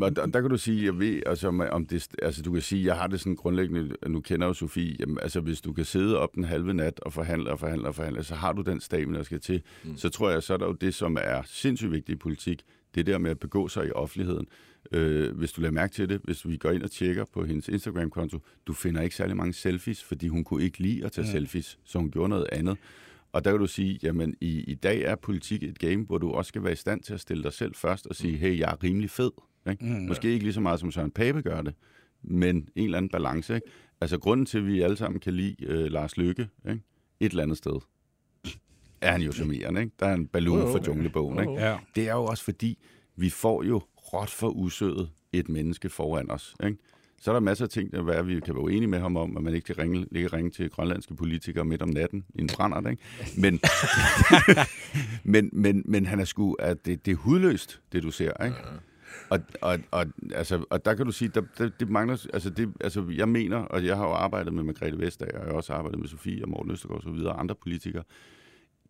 Og 0.00 0.16
der, 0.16 0.26
der 0.26 0.40
kan 0.40 0.50
du 0.50 0.56
sige, 0.56 0.84
jeg 0.84 0.98
ved, 0.98 1.22
altså, 1.26 1.48
om- 1.48 1.60
om 1.70 1.86
det, 1.86 2.08
altså 2.22 2.42
du 2.42 2.52
kan 2.52 2.62
sige, 2.62 2.86
jeg 2.86 2.94
har 2.96 3.06
det 3.06 3.20
sådan 3.20 3.36
grundlæggende, 3.36 3.94
nu 4.06 4.20
kender 4.20 4.46
jo 4.46 4.52
Sofie, 4.52 4.96
jamen, 5.00 5.18
altså 5.22 5.40
hvis 5.40 5.60
du 5.60 5.72
kan 5.72 5.84
sidde 5.84 6.18
op 6.18 6.34
den 6.34 6.44
halve 6.44 6.74
nat 6.74 7.00
og 7.00 7.12
forhandle 7.12 7.50
og 7.50 7.58
forhandle 7.58 7.88
og 7.88 7.94
forhandle, 7.94 8.24
så 8.24 8.34
har 8.34 8.52
du 8.52 8.62
den 8.62 8.80
stamina, 8.80 9.18
der 9.18 9.24
skal 9.24 9.40
til. 9.40 9.62
Mm. 9.84 9.96
Så 9.96 10.08
tror 10.08 10.30
jeg, 10.30 10.42
så 10.42 10.52
er 10.54 10.56
der 10.58 10.66
jo 10.66 10.72
det, 10.72 10.94
som 10.94 11.16
er 11.20 11.42
sindssygt 11.46 11.92
vigtigt 11.92 12.16
i 12.16 12.18
politik, 12.18 12.62
det 12.94 13.06
der 13.06 13.18
med 13.18 13.30
at 13.30 13.38
begå 13.38 13.68
sig 13.68 13.86
i 13.86 13.90
offentligheden. 13.90 14.46
Øh, 14.92 15.36
hvis 15.36 15.52
du 15.52 15.60
lader 15.60 15.72
mærke 15.72 15.92
til 15.94 16.08
det, 16.08 16.20
hvis 16.24 16.48
vi 16.48 16.56
går 16.56 16.70
ind 16.70 16.82
og 16.82 16.90
tjekker 16.90 17.24
på 17.32 17.44
hendes 17.44 17.68
Instagram-konto, 17.68 18.38
du 18.66 18.72
finder 18.72 19.02
ikke 19.02 19.16
særlig 19.16 19.36
mange 19.36 19.52
selfies, 19.52 20.04
fordi 20.04 20.28
hun 20.28 20.44
kunne 20.44 20.64
ikke 20.64 20.78
lide 20.78 21.04
at 21.04 21.12
tage 21.12 21.24
mm. 21.26 21.30
selfies, 21.32 21.78
så 21.84 21.98
hun 21.98 22.10
gjorde 22.10 22.28
noget 22.28 22.46
andet. 22.52 22.76
Og 23.32 23.44
der 23.44 23.50
kan 23.50 23.60
du 23.60 23.66
sige, 23.66 23.98
jamen 24.02 24.34
i, 24.40 24.60
i 24.60 24.74
dag 24.74 25.00
er 25.02 25.16
politik 25.16 25.62
et 25.62 25.78
game, 25.78 26.04
hvor 26.04 26.18
du 26.18 26.30
også 26.30 26.48
skal 26.48 26.62
være 26.62 26.72
i 26.72 26.76
stand 26.76 27.02
til 27.02 27.14
at 27.14 27.20
stille 27.20 27.42
dig 27.42 27.52
selv 27.52 27.74
først 27.74 28.06
og 28.06 28.16
sige, 28.16 28.36
hey, 28.36 28.58
jeg 28.58 28.70
er 28.70 28.82
rimelig 28.84 29.10
fed. 29.10 29.30
Ikke? 29.70 29.84
Mm, 29.84 29.90
Måske 29.90 30.32
ikke 30.32 30.44
lige 30.44 30.52
så 30.52 30.60
meget, 30.60 30.80
som 30.80 30.90
Søren 30.90 31.10
Pape 31.10 31.42
gør 31.42 31.62
det, 31.62 31.74
men 32.22 32.56
en 32.56 32.84
eller 32.84 32.98
anden 32.98 33.10
balance. 33.10 33.54
Ikke? 33.54 33.66
Altså 34.00 34.18
grunden 34.18 34.46
til, 34.46 34.58
at 34.58 34.66
vi 34.66 34.80
alle 34.80 34.96
sammen 34.96 35.20
kan 35.20 35.32
lide 35.34 35.64
øh, 35.64 35.90
Lars 35.90 36.16
Lykke, 36.16 36.48
ikke? 36.68 36.82
et 37.20 37.30
eller 37.30 37.42
andet 37.42 37.56
sted, 37.58 37.80
er 39.00 39.12
han 39.12 39.22
jo 39.22 39.32
charmerende. 39.32 39.80
Ikke? 39.80 39.92
Der 40.00 40.06
er 40.06 40.14
en 40.14 40.26
ballon 40.26 40.60
jo. 40.60 40.72
for 40.72 40.80
junglebogen. 40.86 41.40
Ikke? 41.40 41.52
Ja. 41.52 41.78
Det 41.94 42.08
er 42.08 42.12
jo 42.14 42.24
også 42.24 42.44
fordi, 42.44 42.78
vi 43.16 43.30
får 43.30 43.62
jo 43.62 43.82
råt 44.12 44.30
for 44.30 44.48
usødet 44.48 45.10
et 45.32 45.48
menneske 45.48 45.88
foran 45.88 46.30
os. 46.30 46.54
Ikke? 46.64 46.78
Så 47.20 47.30
er 47.30 47.32
der 47.32 47.40
masser 47.40 47.64
af 47.64 47.68
ting, 47.68 47.92
der 47.92 48.12
er, 48.12 48.22
vi 48.22 48.40
kan 48.40 48.54
være 48.54 48.62
uenige 48.62 48.86
med 48.86 48.98
ham 48.98 49.16
om, 49.16 49.36
at 49.36 49.42
man 49.42 49.54
ikke 49.54 49.66
kan 49.66 49.78
ringe, 49.78 50.06
ligge 50.10 50.28
ringe 50.28 50.50
til 50.50 50.70
grønlandske 50.70 51.14
politikere 51.14 51.64
midt 51.64 51.82
om 51.82 51.88
natten 51.88 52.24
i 52.34 52.40
en 52.40 52.50
brændert. 52.56 52.90
Ikke? 52.90 53.02
Men, 53.36 53.60
men, 55.32 55.50
men, 55.52 55.82
men 55.84 56.06
han 56.06 56.20
er 56.20 56.24
sgu, 56.24 56.54
at 56.54 56.86
det, 56.86 57.06
det 57.06 57.12
er 57.12 57.16
hudløst, 57.16 57.80
det 57.92 58.02
du 58.02 58.10
ser. 58.10 58.44
Ikke? 58.44 58.56
Og, 59.30 59.40
og, 59.60 59.78
og, 59.90 60.06
altså, 60.34 60.64
og 60.70 60.84
der 60.84 60.94
kan 60.94 61.06
du 61.06 61.12
sige, 61.12 61.28
der, 61.28 61.42
der, 61.58 61.70
det 61.80 61.90
mangler, 61.90 62.26
altså, 62.32 62.50
det, 62.50 62.72
altså 62.80 63.04
jeg 63.16 63.28
mener, 63.28 63.56
og 63.56 63.86
jeg 63.86 63.96
har 63.96 64.04
jo 64.04 64.12
arbejdet 64.12 64.52
med 64.52 64.62
Margrethe 64.62 64.98
Vestager, 64.98 65.38
og 65.38 65.38
jeg 65.38 65.50
har 65.50 65.56
også 65.56 65.72
arbejdet 65.72 66.00
med 66.00 66.08
Sofie 66.08 66.44
og 66.44 66.48
Morten 66.48 66.72
Østergaard 66.72 66.98
og 66.98 67.02
så 67.02 67.10
videre, 67.10 67.32
og 67.32 67.40
andre 67.40 67.54
politikere, 67.54 68.02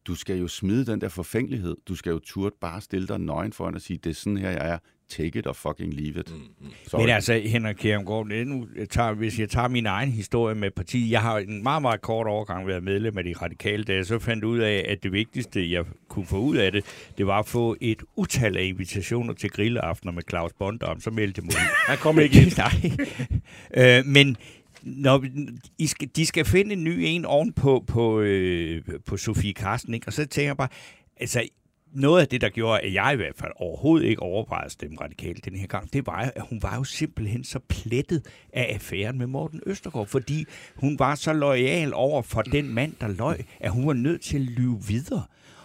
du 0.06 0.14
skal 0.14 0.38
jo 0.38 0.48
smide 0.48 0.86
den 0.86 1.00
der 1.00 1.08
forfængelighed. 1.08 1.76
Du 1.88 1.94
skal 1.94 2.10
jo 2.10 2.18
turde 2.18 2.54
bare 2.60 2.80
stille 2.80 3.08
dig 3.08 3.18
nøgen 3.18 3.52
foran 3.52 3.74
og 3.74 3.80
sige, 3.80 3.98
det 4.04 4.10
er 4.10 4.14
sådan 4.14 4.36
her, 4.36 4.50
jeg 4.50 4.68
er. 4.68 4.78
Take 5.08 5.38
it 5.38 5.46
or 5.46 5.52
fucking 5.52 5.94
leave 5.94 6.20
it. 6.20 6.32
Mm, 6.60 6.66
Men 6.98 7.08
altså, 7.08 7.34
Henrik 7.44 7.84
er 7.84 8.44
nu, 8.44 8.66
tager, 8.90 9.12
hvis 9.12 9.38
jeg 9.40 9.48
tager 9.50 9.68
min 9.68 9.86
egen 9.86 10.10
historie 10.12 10.54
med 10.54 10.70
partiet, 10.70 11.10
jeg 11.10 11.22
har 11.22 11.38
en 11.38 11.62
meget, 11.62 11.82
meget 11.82 12.00
kort 12.00 12.26
overgang 12.26 12.66
været 12.66 12.82
medlem 12.82 13.18
af 13.18 13.24
de 13.24 13.34
radikale, 13.42 13.84
da 13.84 13.94
jeg 13.94 14.06
så 14.06 14.18
fandt 14.18 14.44
ud 14.44 14.58
af, 14.58 14.84
at 14.88 15.02
det 15.02 15.12
vigtigste, 15.12 15.70
jeg 15.70 15.84
kunne 16.08 16.26
få 16.26 16.38
ud 16.38 16.56
af 16.56 16.72
det, 16.72 16.84
det 17.18 17.26
var 17.26 17.38
at 17.38 17.46
få 17.46 17.76
et 17.80 18.02
utal 18.16 18.56
af 18.56 18.62
invitationer 18.64 19.34
til 19.34 19.50
grilleaftener 19.50 20.12
med 20.12 20.22
Claus 20.30 20.52
Bondam, 20.58 21.00
så 21.00 21.10
meldte 21.10 21.42
mig. 21.42 21.52
Han 21.86 21.98
kom 21.98 22.18
ikke 22.18 22.40
ind. 22.42 22.52
Nej. 22.56 23.98
øh, 23.98 24.06
men 24.06 24.36
når 24.82 25.18
vi, 25.18 25.30
I 25.78 25.86
skal, 25.86 26.08
de 26.16 26.26
skal 26.26 26.44
finde 26.44 26.72
en 26.72 26.84
ny 26.84 26.98
en 26.98 27.24
ovenpå 27.24 27.78
på, 27.78 27.84
på, 27.86 28.20
øh, 28.20 28.82
på 29.06 29.16
Sofie 29.16 29.52
Karsten, 29.52 29.94
ikke? 29.94 30.06
og 30.06 30.12
så 30.12 30.26
tænker 30.26 30.48
jeg 30.48 30.56
bare, 30.56 30.68
altså 31.16 31.48
noget 31.92 32.20
af 32.20 32.28
det, 32.28 32.40
der 32.40 32.48
gjorde, 32.48 32.80
at 32.80 32.94
jeg 32.94 33.10
i 33.12 33.16
hvert 33.16 33.36
fald 33.36 33.52
overhovedet 33.56 34.06
ikke 34.06 34.22
overvejede 34.22 34.64
at 34.64 34.72
stemme 34.72 34.96
radikalt 35.00 35.44
den 35.44 35.56
her 35.56 35.66
gang, 35.66 35.92
det 35.92 36.06
var, 36.06 36.32
at 36.36 36.42
hun 36.48 36.62
var 36.62 36.76
jo 36.76 36.84
simpelthen 36.84 37.44
så 37.44 37.58
plettet 37.58 38.26
af 38.52 38.74
affæren 38.74 39.18
med 39.18 39.26
Morten 39.26 39.60
Østergaard, 39.66 40.06
fordi 40.06 40.44
hun 40.76 40.98
var 40.98 41.14
så 41.14 41.32
lojal 41.32 41.94
over 41.94 42.22
for 42.22 42.42
den 42.42 42.74
mand, 42.74 42.92
der 43.00 43.08
løj, 43.08 43.38
at 43.60 43.70
hun 43.70 43.86
var 43.86 43.92
nødt 43.92 44.22
til 44.22 44.36
at 44.36 44.42
lyve 44.42 44.82
videre. 44.88 45.22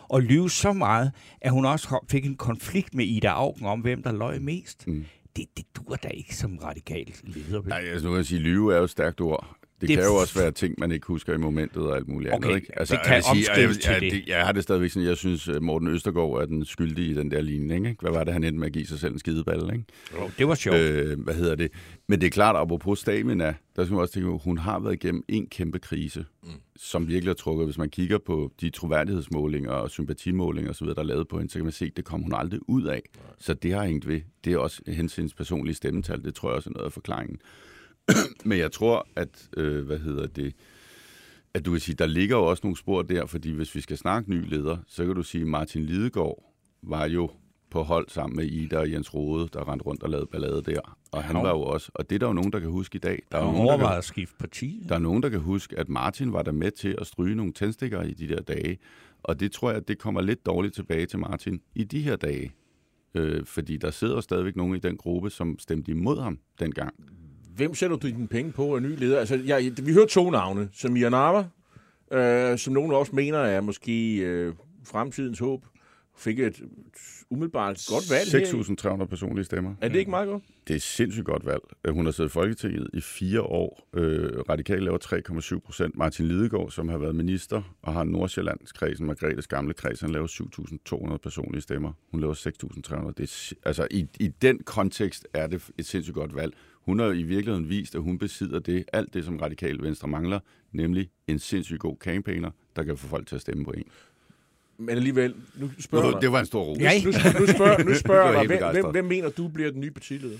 Og 0.07 0.21
lyve 0.21 0.49
så 0.49 0.73
meget, 0.73 1.11
at 1.41 1.51
hun 1.51 1.65
også 1.65 2.05
fik 2.09 2.25
en 2.25 2.35
konflikt 2.35 2.93
med 2.93 3.05
Ida 3.05 3.27
Augen 3.27 3.65
om, 3.65 3.79
hvem 3.79 4.03
der 4.03 4.11
løj 4.11 4.39
mest. 4.39 4.87
Mm. 4.87 5.05
Det, 5.35 5.45
det 5.57 5.65
dur 5.75 5.95
da 5.95 6.07
ikke 6.07 6.35
som 6.35 6.57
radikal 6.57 7.13
leder. 7.23 7.61
Nej, 7.61 7.79
altså 7.79 8.05
nu 8.05 8.11
kan 8.11 8.17
jeg 8.17 8.25
sige, 8.25 8.39
lyve 8.39 8.73
er 8.73 8.77
jo 8.77 8.83
et 8.83 8.89
stærkt 8.89 9.21
ord. 9.21 9.57
Det, 9.81 9.89
Det 9.89 9.97
kan 9.97 10.05
jo 10.05 10.15
også 10.15 10.39
være 10.39 10.51
ting, 10.51 10.75
man 10.77 10.91
ikke 10.91 11.07
husker 11.07 11.33
i 11.33 11.37
momentet 11.37 11.77
og 11.83 11.95
alt 11.95 12.07
muligt 12.07 12.33
Okay, 12.33 12.47
andet. 12.47 12.55
Ikke? 12.55 12.79
Altså, 12.79 12.95
det 12.95 13.01
kan 13.05 13.15
jeg 13.15 13.23
sige, 13.23 13.61
jeg, 13.61 13.69
til 13.69 13.91
jeg, 13.91 14.01
det. 14.01 14.27
Jeg 14.27 14.45
har 14.45 14.51
det 14.51 14.63
stadigvæk 14.63 14.89
sådan, 14.89 15.07
jeg 15.07 15.17
synes, 15.17 15.47
at 15.47 15.61
Morten 15.61 15.87
Østergaard 15.87 16.41
er 16.41 16.45
den 16.45 16.65
skyldige 16.65 17.11
i 17.11 17.13
den 17.13 17.31
der 17.31 17.41
linje. 17.41 17.75
Ikke? 17.75 17.95
Hvad 18.01 18.11
var 18.11 18.23
det, 18.23 18.33
han 18.33 18.43
endte 18.43 18.59
med 18.59 18.67
at 18.67 18.73
give 18.73 18.85
sig 18.85 18.99
selv 18.99 19.13
en 19.13 19.19
skideballe? 19.19 19.73
Ikke? 19.73 19.85
Jo, 20.13 20.29
det 20.37 20.47
var 20.47 20.55
sjovt. 20.55 20.77
Øh, 20.77 21.19
hvad 21.19 21.33
hedder 21.33 21.55
det? 21.55 21.71
Men 22.07 22.21
det 22.21 22.27
er 22.27 22.31
klart, 22.31 22.55
apropos 22.55 22.99
stamina, 22.99 23.53
der 23.75 23.83
skal 23.85 23.93
man 23.93 24.01
også 24.01 24.13
tænke, 24.13 24.29
hun 24.29 24.57
har 24.57 24.79
været 24.79 24.93
igennem 24.93 25.23
en 25.27 25.47
kæmpe 25.47 25.79
krise, 25.79 26.25
mm. 26.43 26.49
som 26.75 27.07
virkelig 27.07 27.29
har 27.29 27.33
trukket. 27.35 27.67
Hvis 27.67 27.77
man 27.77 27.89
kigger 27.89 28.17
på 28.17 28.51
de 28.61 28.69
troværdighedsmålinger 28.69 29.71
og 29.71 29.89
sympatimålinger 29.89 30.71
osv., 30.71 30.87
der 30.87 30.93
er 30.97 31.03
lavet 31.03 31.27
på 31.27 31.37
hende, 31.37 31.51
så 31.51 31.57
kan 31.59 31.65
man 31.65 31.71
se, 31.71 31.85
at 31.85 31.97
det 31.97 32.05
kom 32.05 32.21
hun 32.21 32.33
aldrig 32.33 32.59
ud 32.67 32.83
af. 32.83 33.01
Så 33.39 33.53
det 33.53 33.73
har 33.73 33.85
hængt 33.85 34.07
ved. 34.07 34.21
Det 34.45 34.53
er 34.53 34.57
også 34.57 34.81
hendes 34.87 35.33
personlige 35.33 35.75
stemmetal. 35.75 36.23
Det 36.23 36.35
tror 36.35 36.49
jeg 36.49 36.55
også 36.55 36.69
er 36.69 36.73
noget 36.73 36.85
af 36.85 36.93
forklaringen. 36.93 37.37
Men 38.45 38.57
jeg 38.57 38.71
tror, 38.71 39.07
at, 39.15 39.49
øh, 39.57 39.85
hvad 39.85 39.99
hedder 39.99 40.27
det, 40.27 40.53
at 41.53 41.65
du 41.65 41.71
kan 41.71 41.79
sige, 41.79 41.95
der 41.95 42.05
ligger 42.05 42.37
jo 42.37 42.45
også 42.45 42.61
nogle 42.63 42.77
spor 42.77 43.01
der, 43.01 43.25
fordi 43.25 43.51
hvis 43.51 43.75
vi 43.75 43.81
skal 43.81 43.97
snakke 43.97 44.29
ny 44.29 44.49
leder, 44.49 44.77
så 44.87 45.05
kan 45.05 45.15
du 45.15 45.23
sige, 45.23 45.41
at 45.41 45.47
Martin 45.47 45.85
Lidegaard 45.85 46.53
var 46.81 47.05
jo 47.05 47.31
på 47.69 47.83
hold 47.83 48.09
sammen 48.09 48.35
med 48.35 48.45
Ida 48.45 48.77
og 48.77 48.91
Jens 48.91 49.13
Rode, 49.13 49.49
der 49.53 49.71
rendte 49.71 49.85
rundt 49.85 50.03
og 50.03 50.09
lavede 50.09 50.27
ballade 50.31 50.61
der. 50.61 50.97
Og 51.11 51.23
han 51.23 51.35
var 51.35 51.49
jo 51.49 51.61
også, 51.61 51.91
og 51.93 52.09
det 52.09 52.15
er 52.15 52.19
der 52.19 52.27
jo 52.27 52.33
nogen, 52.33 52.51
der 52.51 52.59
kan 52.59 52.69
huske 52.69 52.95
i 52.95 52.99
dag. 52.99 53.23
Der 53.31 53.37
er, 53.37 53.45
jo 53.45 53.51
nogen, 53.51 53.79
der, 53.79 53.93
kan, 53.93 54.03
skifte 54.03 54.35
parti. 54.39 54.85
der 54.89 54.95
er 54.95 54.99
nogen, 54.99 55.23
der 55.23 55.29
kan 55.29 55.39
huske, 55.39 55.79
at 55.79 55.89
Martin 55.89 56.33
var 56.33 56.41
der 56.41 56.51
med 56.51 56.71
til 56.71 56.95
at 57.01 57.07
stryge 57.07 57.35
nogle 57.35 57.53
tændstikker 57.53 58.01
i 58.01 58.13
de 58.13 58.27
der 58.27 58.41
dage. 58.41 58.77
Og 59.23 59.39
det 59.39 59.51
tror 59.51 59.71
jeg, 59.71 59.87
det 59.87 59.99
kommer 59.99 60.21
lidt 60.21 60.45
dårligt 60.45 60.75
tilbage 60.75 61.05
til 61.05 61.19
Martin 61.19 61.61
i 61.75 61.83
de 61.83 62.01
her 62.01 62.15
dage. 62.15 62.51
Øh, 63.15 63.45
fordi 63.45 63.77
der 63.77 63.91
sidder 63.91 64.21
stadigvæk 64.21 64.55
nogen 64.55 64.75
i 64.75 64.79
den 64.79 64.97
gruppe, 64.97 65.29
som 65.29 65.59
stemte 65.59 65.91
imod 65.91 66.21
ham 66.21 66.39
dengang. 66.59 66.93
Hvem 67.55 67.75
sætter 67.75 67.97
du 67.97 68.07
dine 68.07 68.27
penge 68.27 68.51
på 68.51 68.75
af 68.75 68.81
ny 68.81 68.99
leder? 68.99 69.19
Altså, 69.19 69.41
jeg, 69.45 69.71
vi 69.83 69.93
hører 69.93 70.05
to 70.05 70.29
navne. 70.29 70.69
Samir 70.73 71.09
Narva, 71.09 71.43
øh, 72.11 72.57
som 72.57 72.73
nogen 72.73 72.91
også 72.91 73.15
mener 73.15 73.37
er 73.39 73.61
måske 73.61 74.17
øh, 74.17 74.53
fremtidens 74.87 75.39
håb. 75.39 75.65
Fik 76.17 76.39
et 76.39 76.61
umiddelbart 77.29 77.85
godt 77.89 78.11
valg 78.11 78.31
her. 78.87 78.97
6.300 79.01 79.05
personlige 79.05 79.45
stemmer. 79.45 79.75
Er 79.81 79.87
det 79.87 79.99
ikke 79.99 80.11
meget 80.11 80.27
godt? 80.27 80.43
Det 80.67 80.73
er 80.73 80.75
et 80.75 80.81
sindssygt 80.81 81.25
godt 81.25 81.45
valg. 81.45 81.61
Øh, 81.87 81.93
Hun 81.93 82.05
har 82.05 82.11
siddet 82.11 82.29
i 82.29 82.33
Folketinget 82.33 82.87
i 82.93 83.01
fire 83.01 83.41
år. 83.41 83.89
Øh, 83.93 84.39
Radikal 84.49 84.81
laver 84.83 84.97
3,7 85.57 85.59
procent. 85.65 85.97
Martin 85.97 86.25
Lidegaard, 86.27 86.71
som 86.71 86.89
har 86.89 86.97
været 86.97 87.15
minister 87.15 87.61
og 87.81 87.93
har 87.93 88.03
Nordsjællandskredsen, 88.03 89.05
Margrethes 89.05 89.47
gamle 89.47 89.73
kreds, 89.73 90.01
han 90.01 90.09
laver 90.09 90.27
7.200 91.11 91.17
personlige 91.17 91.61
stemmer. 91.61 91.91
Hun 92.11 92.21
laver 92.21 92.33
6.300. 92.33 93.11
Det 93.17 93.23
er, 93.23 93.67
altså, 93.67 93.87
i, 93.91 94.07
I 94.19 94.27
den 94.27 94.59
kontekst 94.65 95.27
er 95.33 95.47
det 95.47 95.69
et 95.77 95.85
sindssygt 95.85 96.15
godt 96.15 96.35
valg. 96.35 96.53
Hun 96.85 96.99
har 96.99 97.11
i 97.11 97.23
virkeligheden 97.23 97.69
vist, 97.69 97.95
at 97.95 98.01
hun 98.01 98.17
besidder 98.17 98.59
det, 98.59 98.85
alt 98.93 99.13
det, 99.13 99.25
som 99.25 99.37
Radikal 99.37 99.81
Venstre 99.81 100.07
mangler, 100.07 100.39
nemlig 100.71 101.09
en 101.27 101.39
sindssygt 101.39 101.79
god 101.79 101.97
campaigner, 101.99 102.51
der 102.75 102.83
kan 102.83 102.97
få 102.97 103.07
folk 103.07 103.27
til 103.27 103.35
at 103.35 103.41
stemme 103.41 103.65
på 103.65 103.71
en. 103.71 103.83
Men 104.77 104.89
alligevel, 104.89 105.35
nu 105.55 105.71
spørger 105.79 106.11
jeg 106.11 106.21
Det 106.21 106.31
var 106.31 106.39
en 106.39 106.45
stor 106.45 106.63
ros. 106.63 106.79
Ja. 106.79 106.91
Nu, 107.03 107.11
nu 107.39 107.47
spørger, 107.47 107.83
nu 107.83 107.95
spørger 108.05 108.39
Jeg 108.39 108.49
dig, 108.49 108.57
hvem, 108.57 108.71
hvem, 108.71 108.91
hvem 108.91 109.05
mener 109.05 109.29
du 109.29 109.47
bliver 109.47 109.71
den 109.71 109.81
nye 109.81 109.91
partileder? 109.91 110.37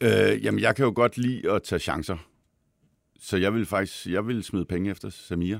Øh, 0.00 0.44
jamen, 0.44 0.60
jeg 0.60 0.76
kan 0.76 0.84
jo 0.84 0.92
godt 0.94 1.18
lide 1.18 1.50
at 1.50 1.62
tage 1.62 1.78
chancer. 1.78 2.26
Så 3.20 3.36
jeg 3.36 3.54
vil 3.54 3.66
faktisk 3.66 4.06
jeg 4.06 4.26
vil 4.26 4.44
smide 4.44 4.64
penge 4.64 4.90
efter 4.90 5.10
Samir. 5.10 5.58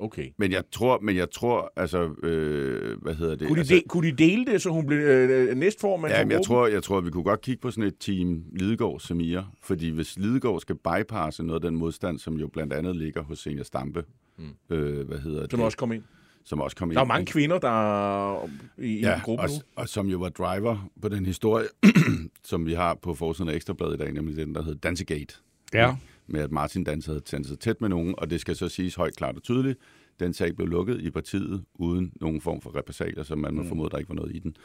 Okay. 0.00 0.28
Men 0.36 0.52
jeg 0.52 0.62
tror, 0.72 0.98
men 1.02 1.16
jeg 1.16 1.30
tror, 1.30 1.72
altså, 1.76 2.14
øh, 2.22 3.02
hvad 3.02 3.14
hedder 3.14 3.34
det? 3.36 3.46
Kunne 3.48 3.56
de, 3.56 3.60
altså, 3.60 3.74
de, 3.74 3.82
kunne 3.88 4.10
de 4.10 4.16
dele 4.16 4.44
det, 4.44 4.62
så 4.62 4.70
hun 4.70 4.86
blev 4.86 4.98
øh, 4.98 5.56
næstformand 5.56 6.14
Ja, 6.14 6.24
men 6.24 6.32
jeg 6.32 6.40
tror, 6.44 6.66
jeg 6.66 6.82
tror, 6.82 7.00
vi 7.00 7.10
kunne 7.10 7.24
godt 7.24 7.40
kigge 7.40 7.60
på 7.60 7.70
sådan 7.70 7.84
et 7.84 7.94
team 8.00 8.42
Lidegaard 8.52 9.00
Samir, 9.00 9.40
fordi 9.62 9.88
hvis 9.88 10.18
Lidegaard 10.18 10.60
skal 10.60 10.76
bypasse 10.76 11.42
noget 11.42 11.64
af 11.64 11.70
den 11.70 11.78
modstand, 11.78 12.18
som 12.18 12.34
jo 12.34 12.46
blandt 12.48 12.72
andet 12.72 12.96
ligger 12.96 13.22
hos 13.22 13.38
Senior 13.38 13.64
Stampe, 13.64 14.04
mm. 14.38 14.76
øh, 14.76 15.06
hvad 15.08 15.18
hedder 15.18 15.46
Som 15.50 15.58
det? 15.58 15.64
også 15.64 15.78
kom 15.78 15.92
ind. 15.92 16.02
som 16.44 16.60
også 16.60 16.76
kom 16.76 16.90
ind. 16.90 16.94
Der 16.96 17.00
er 17.02 17.06
mange 17.06 17.26
kvinder, 17.26 17.58
der 17.58 17.68
er 17.68 18.48
i, 18.78 18.82
i 18.86 19.00
ja, 19.00 19.20
gruppen 19.24 19.44
og, 19.44 19.50
nu. 19.50 19.82
og 19.82 19.88
som 19.88 20.06
jo 20.06 20.18
var 20.18 20.28
driver 20.28 20.90
på 21.02 21.08
den 21.08 21.26
historie, 21.26 21.66
som 22.44 22.66
vi 22.66 22.72
har 22.74 22.94
på 22.94 23.14
forsiden 23.14 23.50
af 23.50 23.54
Ekstrabladet 23.54 23.94
i 23.94 23.96
dag, 23.96 24.12
nemlig 24.12 24.36
den, 24.36 24.54
der 24.54 24.62
hedder 24.62 24.78
Dansegate. 24.78 25.34
Ja. 25.74 25.94
Med 26.28 26.40
at 26.40 26.52
Martin 26.52 26.84
Dans 26.84 27.06
havde 27.06 27.20
tændt 27.20 27.46
sig 27.48 27.58
tæt 27.58 27.80
med 27.80 27.88
nogen, 27.88 28.14
og 28.18 28.30
det 28.30 28.40
skal 28.40 28.56
så 28.56 28.68
siges 28.68 28.94
højt, 28.94 29.16
klart 29.16 29.36
og 29.36 29.42
tydeligt. 29.42 29.78
Den 30.20 30.32
sag 30.34 30.56
blev 30.56 30.68
lukket 30.68 31.00
i 31.00 31.10
partiet 31.10 31.64
uden 31.74 32.12
nogen 32.20 32.40
form 32.40 32.60
for 32.60 32.76
repressalier, 32.78 33.22
som 33.22 33.38
man 33.38 33.54
må 33.54 33.62
Mm. 33.62 33.68
formode, 33.68 33.90
der 33.90 33.98
ikke 33.98 34.08
var 34.08 34.14
noget 34.14 34.34
i 34.34 34.38
den. 34.38 34.56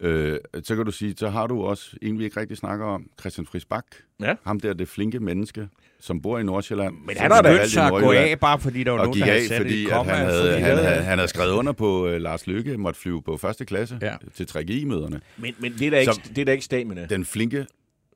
Øh, 0.00 0.38
så 0.62 0.76
kan 0.76 0.84
du 0.84 0.90
sige, 0.92 1.14
så 1.16 1.28
har 1.28 1.46
du 1.46 1.62
også 1.62 1.96
en, 2.02 2.18
vi 2.18 2.24
ikke 2.24 2.40
rigtig 2.40 2.56
snakker 2.56 2.86
om, 2.86 3.06
Christian 3.20 3.46
Friis 3.46 3.64
Bak. 3.64 3.84
Ja. 4.20 4.34
Ham 4.44 4.60
der, 4.60 4.74
det 4.74 4.88
flinke 4.88 5.20
menneske, 5.20 5.68
som 6.00 6.22
bor 6.22 6.38
i 6.38 6.42
Nordsjælland. 6.42 6.94
Men 7.06 7.16
han 7.16 7.30
har 7.30 7.42
da 7.42 7.62
i 7.62 7.68
sig 7.68 7.84
at 7.86 7.90
gå 8.02 8.12
af, 8.12 8.40
bare 8.40 8.60
fordi 8.60 8.84
der 8.84 8.90
var 8.90 8.98
og 8.98 9.04
nogen, 9.06 9.20
der 9.20 9.26
havde 9.26 9.48
sat 9.48 9.56
fordi 9.60 9.82
et 9.82 9.86
at 9.88 9.92
komma, 9.92 10.12
han 10.12 10.26
havde, 10.26 10.52
han, 10.60 10.62
havde, 10.76 11.02
han 11.02 11.18
havde 11.18 11.28
skrevet 11.28 11.52
under 11.52 11.72
på 11.72 12.06
uh, 12.06 12.12
Lars 12.16 12.46
Lykke, 12.46 12.76
måtte 12.78 13.00
flyve 13.00 13.22
på 13.22 13.36
første 13.36 13.64
klasse 13.64 13.98
Ja. 14.02 14.16
til 14.34 14.44
3G-møderne. 14.50 15.20
Men, 15.36 15.54
men 15.58 15.72
det, 15.72 15.86
er 15.86 15.90
da 15.90 15.98
ikke, 15.98 16.12
Så- 16.12 16.20
det 16.28 16.38
er 16.38 16.44
da 16.44 16.52
ikke 16.52 16.64
stamina. 16.64 17.06
Den 17.06 17.24
flinke 17.24 17.66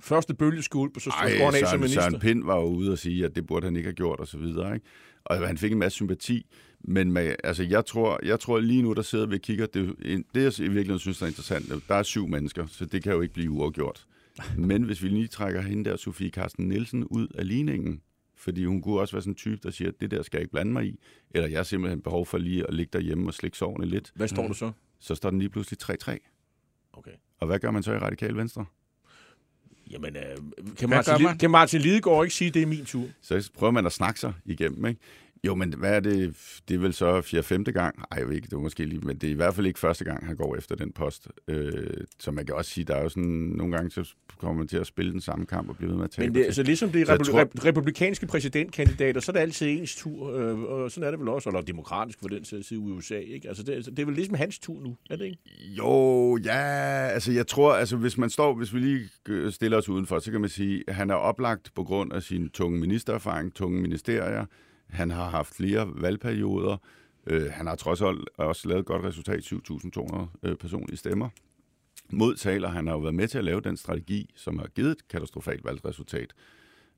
første 0.03 0.35
bølge 0.35 0.63
skulle 0.63 0.83
ud 0.83 0.89
på, 0.89 1.01
så 1.01 1.11
går 1.11 1.51
han 1.51 1.63
af 1.63 1.69
som 1.69 1.81
minister. 1.81 2.01
Søren 2.01 2.21
Pind 2.21 2.45
var 2.45 2.57
jo 2.57 2.67
ude 2.67 2.93
og 2.93 2.99
sige, 2.99 3.25
at 3.25 3.35
det 3.37 3.47
burde 3.47 3.67
han 3.67 3.77
ikke 3.77 3.87
have 3.87 3.95
gjort, 3.95 4.21
og 4.21 4.29
så 4.29 4.39
videre. 4.39 4.75
Ikke? 4.75 4.87
Og 5.25 5.47
han 5.47 5.59
fik 5.59 5.73
en 5.73 5.79
masse 5.79 5.97
sympati. 5.97 6.47
Men 6.81 7.13
med, 7.13 7.35
altså, 7.45 7.63
jeg, 7.63 7.87
tror, 7.87 8.21
jeg 8.23 8.41
tror 8.41 8.61
lige 8.61 8.83
nu, 8.83 8.93
der 8.93 9.03
sidder 9.03 9.27
vi 9.27 9.35
og 9.35 9.41
kigger, 9.41 9.67
det, 9.67 9.89
er 10.05 10.23
det 10.35 10.43
jeg 10.43 10.59
i 10.59 10.63
virkeligheden 10.63 10.99
synes 10.99 11.23
er 11.23 11.27
interessant, 11.27 11.89
der 11.89 11.95
er 11.95 12.03
syv 12.03 12.29
mennesker, 12.29 12.67
så 12.67 12.85
det 12.85 13.03
kan 13.03 13.13
jo 13.13 13.21
ikke 13.21 13.35
blive 13.35 13.51
uafgjort. 13.51 14.07
Men 14.57 14.83
hvis 14.83 15.03
vi 15.03 15.09
lige 15.09 15.27
trækker 15.27 15.61
hende 15.61 15.91
der, 15.91 15.97
Sofie 15.97 16.31
Carsten 16.31 16.69
Nielsen, 16.69 17.05
ud 17.05 17.29
af 17.35 17.49
ligningen, 17.49 18.03
fordi 18.37 18.65
hun 18.65 18.83
kunne 18.83 19.01
også 19.01 19.15
være 19.15 19.23
sådan 19.23 19.31
en 19.31 19.37
type, 19.37 19.61
der 19.63 19.71
siger, 19.71 19.89
at 19.89 20.01
det 20.01 20.11
der 20.11 20.23
skal 20.23 20.39
jeg 20.39 20.43
ikke 20.43 20.53
blande 20.53 20.73
mig 20.73 20.87
i, 20.87 20.99
eller 21.31 21.49
jeg 21.49 21.59
har 21.59 21.65
simpelthen 21.65 22.03
behov 22.03 22.27
for 22.27 22.39
lige 22.39 22.69
at 22.69 22.75
ligge 22.75 22.91
derhjemme 22.93 23.29
og 23.29 23.35
slikke 23.35 23.57
sårene 23.57 23.87
lidt, 23.87 24.13
Hvad 24.15 24.29
står 24.29 24.43
mm. 24.43 24.49
du 24.49 24.55
så? 24.55 24.73
så 25.01 25.15
står 25.15 25.31
den 25.31 25.39
lige 25.39 25.49
pludselig 25.49 25.79
3-3. 25.83 26.17
Okay. 26.93 27.11
Og 27.41 27.47
hvad 27.47 27.59
gør 27.59 27.71
man 27.71 27.83
så 27.83 27.93
i 27.93 27.99
Radikal 27.99 28.37
Venstre? 28.37 28.65
Jamen, 29.93 30.17
øh, 30.17 30.23
kan, 30.79 30.89
gør 30.89 30.97
Martin? 30.97 31.15
Lid- 31.27 31.39
kan 31.39 31.51
Martin 31.51 31.81
Lidegaard 31.81 32.25
ikke 32.25 32.35
sige, 32.35 32.49
at 32.49 32.55
det 32.55 32.63
er 32.63 32.67
min 32.67 32.85
tur? 32.85 33.05
Så 33.23 33.51
prøver 33.59 33.71
man 33.71 33.87
at 33.87 33.93
snakke 33.93 34.21
sig 34.21 34.33
igennem, 34.45 34.87
ikke? 34.87 35.01
Jo, 35.47 35.55
men 35.55 35.75
hvad 35.79 35.97
er 35.97 36.01
det? 36.01 36.37
Det 36.69 36.75
er 36.75 36.79
vel 36.79 36.93
så 36.93 37.21
4-5. 37.69 37.73
gang? 37.73 37.95
Ej, 38.11 38.19
jeg 38.19 38.29
ved 38.29 38.35
ikke, 38.37 38.45
det 38.47 38.53
var 38.57 38.63
måske 38.63 38.85
lige, 38.85 39.01
men 39.01 39.17
det 39.17 39.27
er 39.27 39.31
i 39.31 39.35
hvert 39.37 39.55
fald 39.55 39.67
ikke 39.67 39.79
første 39.79 40.05
gang, 40.05 40.27
han 40.27 40.37
går 40.37 40.57
efter 40.57 40.75
den 40.77 40.93
post. 40.93 41.29
Øh, 41.49 41.73
så 42.19 42.31
man 42.31 42.47
kan 42.47 42.55
også 42.55 42.71
sige, 42.71 42.85
der 42.85 42.95
er 42.95 43.03
jo 43.03 43.09
sådan, 43.09 43.29
nogle 43.31 43.77
gange 43.77 43.91
så 43.91 44.15
kommer 44.39 44.59
man 44.59 44.69
til 44.69 44.77
at 44.77 44.87
spille 44.87 45.13
den 45.13 45.21
samme 45.21 45.47
kamp 45.47 45.69
og 45.69 45.77
blive 45.77 45.91
ved 45.91 45.97
med 45.97 46.05
at 46.05 46.11
tabe. 46.11 46.27
Men 46.27 46.35
det, 46.35 46.45
altså, 46.45 46.63
ligesom 46.63 46.91
det 46.91 47.07
Så 47.07 47.13
er 47.13 47.17
jeg 47.17 47.21
repu- 47.27 47.31
tror- 47.31 47.41
rep- 47.45 47.65
republikanske 47.65 48.27
præsidentkandidater, 48.27 49.21
så 49.21 49.31
er 49.31 49.35
det 49.35 49.41
altid 49.41 49.67
ens 49.69 49.97
tur, 49.97 50.33
øh, 50.39 50.59
og 50.61 50.91
sådan 50.91 51.07
er 51.07 51.11
det 51.11 51.21
vel 51.21 51.29
også, 51.29 51.49
eller 51.49 51.61
demokratisk 51.61 52.19
for 52.21 52.29
den 52.29 52.45
side 52.45 52.65
i 52.71 52.77
USA, 52.77 53.19
ikke? 53.19 53.49
Altså, 53.49 53.63
det, 53.63 53.87
det 53.87 53.99
er 53.99 54.05
vel 54.07 54.15
ligesom 54.15 54.35
hans 54.35 54.59
tur 54.59 54.81
nu, 54.81 54.97
er 55.11 55.17
det 55.17 55.25
ikke? 55.25 55.39
Jo, 55.79 56.37
ja, 56.45 56.53
altså 57.09 57.33
jeg 57.33 57.47
tror, 57.47 57.73
altså 57.75 57.97
hvis 57.97 58.19
man 58.19 58.31
står, 58.31 58.55
hvis 58.55 58.75
vi 58.75 58.79
lige 58.79 59.51
stiller 59.53 59.79
os 59.79 59.89
udenfor, 59.89 60.19
så 60.19 60.31
kan 60.31 60.41
man 60.41 60.51
sige, 60.51 60.85
at 60.89 60.95
han 60.95 61.11
er 61.11 61.15
oplagt 61.15 61.71
på 61.75 61.85
grund 61.85 62.13
af 62.13 62.23
sin 62.23 62.49
tunge 62.49 62.79
ministererfaring, 62.81 63.55
tunge 63.55 63.81
ministerier. 63.83 64.47
Han 64.93 65.11
har 65.11 65.31
haft 65.31 65.55
flere 65.55 65.91
valgperioder. 65.95 66.77
Øh, 67.27 67.51
han 67.51 67.67
har 67.67 67.75
trods 67.75 68.03
alt 68.03 68.29
også 68.37 68.69
lavet 68.69 68.81
et 68.81 68.87
godt 68.87 69.05
resultat, 69.05 69.53
7.200 69.53 70.27
øh, 70.43 70.57
personlige 70.57 70.97
stemmer. 70.97 71.29
Mod 72.11 72.35
taler, 72.35 72.69
han 72.69 72.87
har 72.87 72.95
jo 72.95 73.01
været 73.01 73.15
med 73.15 73.29
til 73.29 73.39
at 73.39 73.45
lave 73.45 73.61
den 73.61 73.77
strategi, 73.77 74.31
som 74.37 74.59
har 74.59 74.67
givet 74.67 74.91
et 74.91 75.09
katastrofalt 75.09 75.65
valgresultat. 75.65 76.35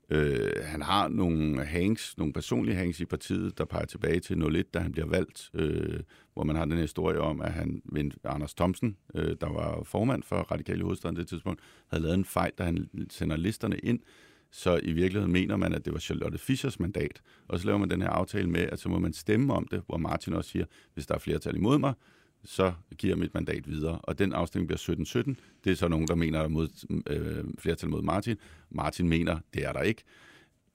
Øh, 0.09 0.51
han 0.63 0.81
har 0.81 1.07
nogle 1.07 1.65
hangs, 1.65 2.17
nogle 2.17 2.33
personlige 2.33 2.75
hangs 2.75 2.99
i 2.99 3.05
partiet, 3.05 3.57
der 3.57 3.65
peger 3.65 3.85
tilbage 3.85 4.19
til 4.19 4.55
01, 4.55 4.73
da 4.73 4.79
han 4.79 4.91
bliver 4.91 5.07
valgt, 5.07 5.49
øh, 5.53 5.99
hvor 6.33 6.43
man 6.43 6.55
har 6.55 6.65
den 6.65 6.73
her 6.73 6.81
historie 6.81 7.19
om, 7.19 7.41
at 7.41 7.51
han, 7.51 7.81
ved 7.85 8.11
Anders 8.23 8.53
Thomsen, 8.53 8.97
øh, 9.15 9.35
der 9.41 9.53
var 9.53 9.83
formand 9.83 10.23
for 10.23 10.35
Radikale 10.35 10.83
Hovedstaden 10.83 11.15
det 11.15 11.27
tidspunkt, 11.27 11.61
havde 11.87 12.03
lavet 12.03 12.17
en 12.17 12.25
fejl, 12.25 12.51
da 12.57 12.63
han 12.63 12.89
sender 13.09 13.37
listerne 13.37 13.77
ind, 13.77 13.99
så 14.57 14.79
i 14.83 14.91
virkeligheden 14.91 15.31
mener 15.33 15.57
man, 15.57 15.73
at 15.73 15.85
det 15.85 15.93
var 15.93 15.99
Charlotte 15.99 16.37
Fischers 16.37 16.79
mandat. 16.79 17.21
Og 17.47 17.59
så 17.59 17.65
laver 17.65 17.77
man 17.79 17.89
den 17.89 18.01
her 18.01 18.09
aftale 18.09 18.49
med, 18.49 18.61
at 18.61 18.79
så 18.79 18.89
må 18.89 18.99
man 18.99 19.13
stemme 19.13 19.53
om 19.53 19.67
det, 19.71 19.81
hvor 19.87 19.97
Martin 19.97 20.33
også 20.33 20.49
siger, 20.49 20.65
hvis 20.93 21.05
der 21.05 21.15
er 21.15 21.19
flertal 21.19 21.55
imod 21.55 21.77
mig, 21.79 21.93
så 22.43 22.73
giver 22.97 23.11
jeg 23.11 23.19
mit 23.19 23.33
mandat 23.33 23.69
videre. 23.69 23.99
Og 23.99 24.19
den 24.19 24.33
afstemning 24.33 24.67
bliver 24.67 25.23
17-17. 25.27 25.33
Det 25.63 25.71
er 25.71 25.75
så 25.75 25.87
nogen, 25.87 26.07
der 26.07 26.15
mener, 26.15 26.39
at 26.39 26.43
der 26.43 26.49
er 26.49 26.53
mod, 26.53 27.01
øh, 27.07 27.43
flertal 27.59 27.89
mod 27.89 28.01
Martin. 28.01 28.37
Martin 28.71 29.09
mener, 29.09 29.39
det 29.53 29.65
er 29.65 29.73
der 29.73 29.81
ikke. 29.81 30.03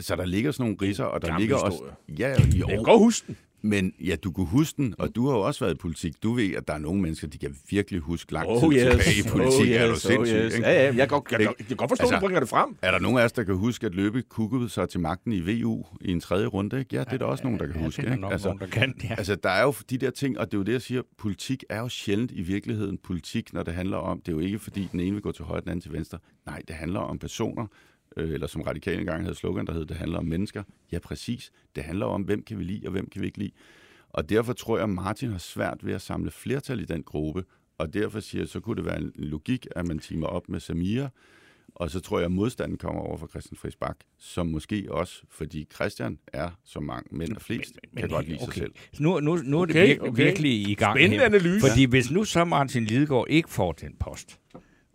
Så 0.01 0.17
der 0.17 0.25
ligger 0.25 0.51
sådan 0.53 0.65
nogle 0.65 0.77
riser, 0.91 1.05
og 1.05 1.23
der 1.23 1.29
Gammel 1.29 1.41
ligger 1.41 1.57
historie. 1.71 1.91
også... 1.91 2.15
Ja, 2.19 2.29
jo, 2.29 2.69
Jeg 2.69 2.77
kan 2.77 2.85
godt 2.85 2.99
huske 2.99 3.27
den. 3.27 3.37
Men 3.63 3.93
ja, 4.05 4.17
du 4.17 4.33
kunne 4.33 4.47
huske 4.47 4.77
den, 4.77 4.95
og 4.99 5.15
du 5.15 5.27
har 5.29 5.35
jo 5.37 5.41
også 5.41 5.65
været 5.65 5.75
i 5.75 5.79
politik. 5.79 6.23
Du 6.23 6.33
ved, 6.33 6.55
at 6.55 6.69
der 6.69 6.75
er 6.75 6.79
nogle 6.79 7.01
mennesker, 7.03 7.29
de 7.29 7.39
kan 7.39 7.57
virkelig 7.71 8.01
huske 8.01 8.33
lang 8.33 8.47
tid 8.49 8.57
Oh 8.67 8.75
yes, 8.75 8.81
tilbage 8.83 9.19
i 9.19 9.29
politik. 9.29 9.61
oh 9.61 9.69
er 9.69 9.87
du 9.87 9.93
yes, 9.93 10.01
sindssyg, 10.01 10.37
oh 10.39 10.45
yes. 10.45 10.55
ikke? 10.55 10.67
Ja, 10.69 10.73
ja, 10.75 10.85
jeg 10.87 10.95
kan 10.97 11.09
godt, 11.09 11.33
jeg, 11.33 11.41
jeg, 11.41 11.55
jeg 11.59 11.67
kan 11.67 11.77
godt 11.77 11.91
forstå, 11.91 12.03
at 12.03 12.07
Altså- 12.07 12.17
du 12.17 12.21
bringer 12.21 12.41
det 12.41 12.49
frem. 12.49 12.77
Er 12.83 12.91
der 12.91 12.99
nogen 12.99 13.19
af 13.19 13.25
os, 13.25 13.33
der 13.33 13.45
kan 13.45 13.55
huske, 13.57 13.87
at 13.87 13.95
Løbe 13.95 14.23
kukkede 14.23 14.69
sig 14.69 14.89
til 14.89 15.01
magten 15.01 15.33
i 15.33 15.41
VU 15.63 15.85
i 16.01 16.11
en 16.13 16.21
tredje 16.21 16.47
runde? 16.47 16.79
Ikke? 16.79 16.97
Ja, 16.97 17.01
det 17.05 17.13
er 17.13 17.19
der 17.19 17.25
også 17.25 17.45
nogen, 17.45 17.59
der 17.59 17.67
kan 17.67 17.77
ja, 17.77 17.83
huske. 17.85 18.03
det 18.03 18.09
er 18.09 18.13
ikke? 18.13 18.21
nok 18.23 18.33
Altså, 18.33 18.49
nogen, 18.49 18.61
der 18.61 18.67
kan, 18.67 18.95
ja. 19.05 19.15
Altså, 19.19 19.35
der 19.35 19.51
er 19.51 19.63
jo 19.63 19.75
de 19.91 19.99
der 19.99 20.11
ting, 20.11 20.39
og 20.39 20.47
det 20.47 20.55
er 20.55 20.59
jo 20.59 20.65
det, 20.65 20.73
jeg 20.73 20.83
siger, 20.83 21.03
politik 21.19 21.65
er 21.71 21.81
jo 21.81 21.89
sjældent 21.89 22.31
i 22.35 22.43
virkeligheden 22.43 22.99
politik, 23.05 23.53
når 23.53 23.63
det 23.63 23.75
handler 23.75 23.97
om, 23.97 24.21
det 24.21 24.29
er 24.29 24.33
jo 24.33 24.39
ikke 24.41 24.59
fordi 24.59 24.89
den 24.93 25.01
ene 25.01 25.13
vil 25.13 25.23
gå 25.23 25.33
til 25.33 25.45
højre, 25.45 25.61
den 25.61 25.69
anden 25.69 25.83
til 25.83 25.93
venstre. 25.93 26.19
Nej, 26.47 26.63
det 26.69 26.77
handler 26.77 27.01
om 27.01 27.19
personer, 27.19 27.67
øh, 28.17 28.31
eller 28.31 28.47
som 28.47 28.63
radikale 28.63 29.01
engang 29.01 29.23
havde 29.23 29.35
slogan, 29.35 29.67
der 29.67 29.73
hed, 29.73 29.87
det 29.87 29.97
handler 29.97 30.19
om 30.19 30.25
mennesker. 30.27 30.63
Ja, 30.93 30.99
præcis. 30.99 31.53
Det 31.75 31.85
handler 31.85 32.07
om, 32.07 32.23
hvem 32.23 32.43
kan 32.43 32.59
vi 32.59 32.65
lide, 32.65 32.87
og 32.87 32.93
hvem 32.93 33.09
kan 33.11 33.21
vi 33.21 33.27
ikke 33.27 33.39
lide. 33.39 33.51
Og 34.09 34.29
derfor 34.31 34.53
tror 34.53 34.77
jeg, 34.77 34.85
at 34.85 34.91
Martin 34.91 35.31
har 35.31 35.39
svært 35.39 35.79
ved 35.83 35.95
at 35.95 36.03
samle 36.03 36.31
flertal 36.31 36.81
i 36.81 36.85
den 36.85 37.03
gruppe, 37.03 37.45
og 37.79 37.95
derfor 37.95 38.21
siger 38.21 38.43
jeg, 38.43 38.49
så 38.49 38.61
kunne 38.61 38.77
det 38.77 38.85
være 38.85 38.99
en 38.99 39.13
logik, 39.15 39.67
at 39.77 39.87
man 39.87 39.99
timer 39.99 40.27
op 40.27 40.49
med 40.49 40.61
Samira, 40.61 41.09
og 41.75 41.91
så 41.91 42.01
tror 42.01 42.19
jeg, 42.19 42.25
at 42.25 42.33
modstanden 42.33 42.79
kommer 42.79 43.03
over 43.03 43.17
fra 43.17 43.27
Christian 43.27 43.57
Friis 43.57 43.77
Bak, 43.77 43.97
som 44.19 44.47
måske 44.47 44.87
også, 44.91 45.23
fordi 45.31 45.69
Christian 45.75 46.19
er, 46.27 46.51
som 46.65 46.83
mange 46.83 47.17
mænd 47.17 47.33
er 47.37 47.41
flest, 47.41 47.79
kan 47.97 48.09
godt 48.09 48.27
lide 48.29 48.39
sig 48.39 48.49
okay. 48.49 48.61
selv. 48.61 48.73
Så 48.93 49.03
nu, 49.03 49.21
nu, 49.21 49.37
nu 49.37 49.61
er 49.61 49.65
det 49.65 49.77
Okay, 49.77 49.87
virkelig, 49.87 50.11
okay. 50.11 50.23
virkelig 50.25 50.69
i 50.69 50.75
gang 50.75 50.97
Spændende 50.97 51.19
her. 51.19 51.27
analyse. 51.27 51.69
Fordi 51.69 51.85
hvis 51.85 52.11
nu 52.11 52.25
så 52.25 52.45
Martin 52.45 52.85
Lidegaard 52.85 53.27
ikke 53.31 53.51
får 53.51 53.73
den 53.73 53.97
post, 54.01 54.41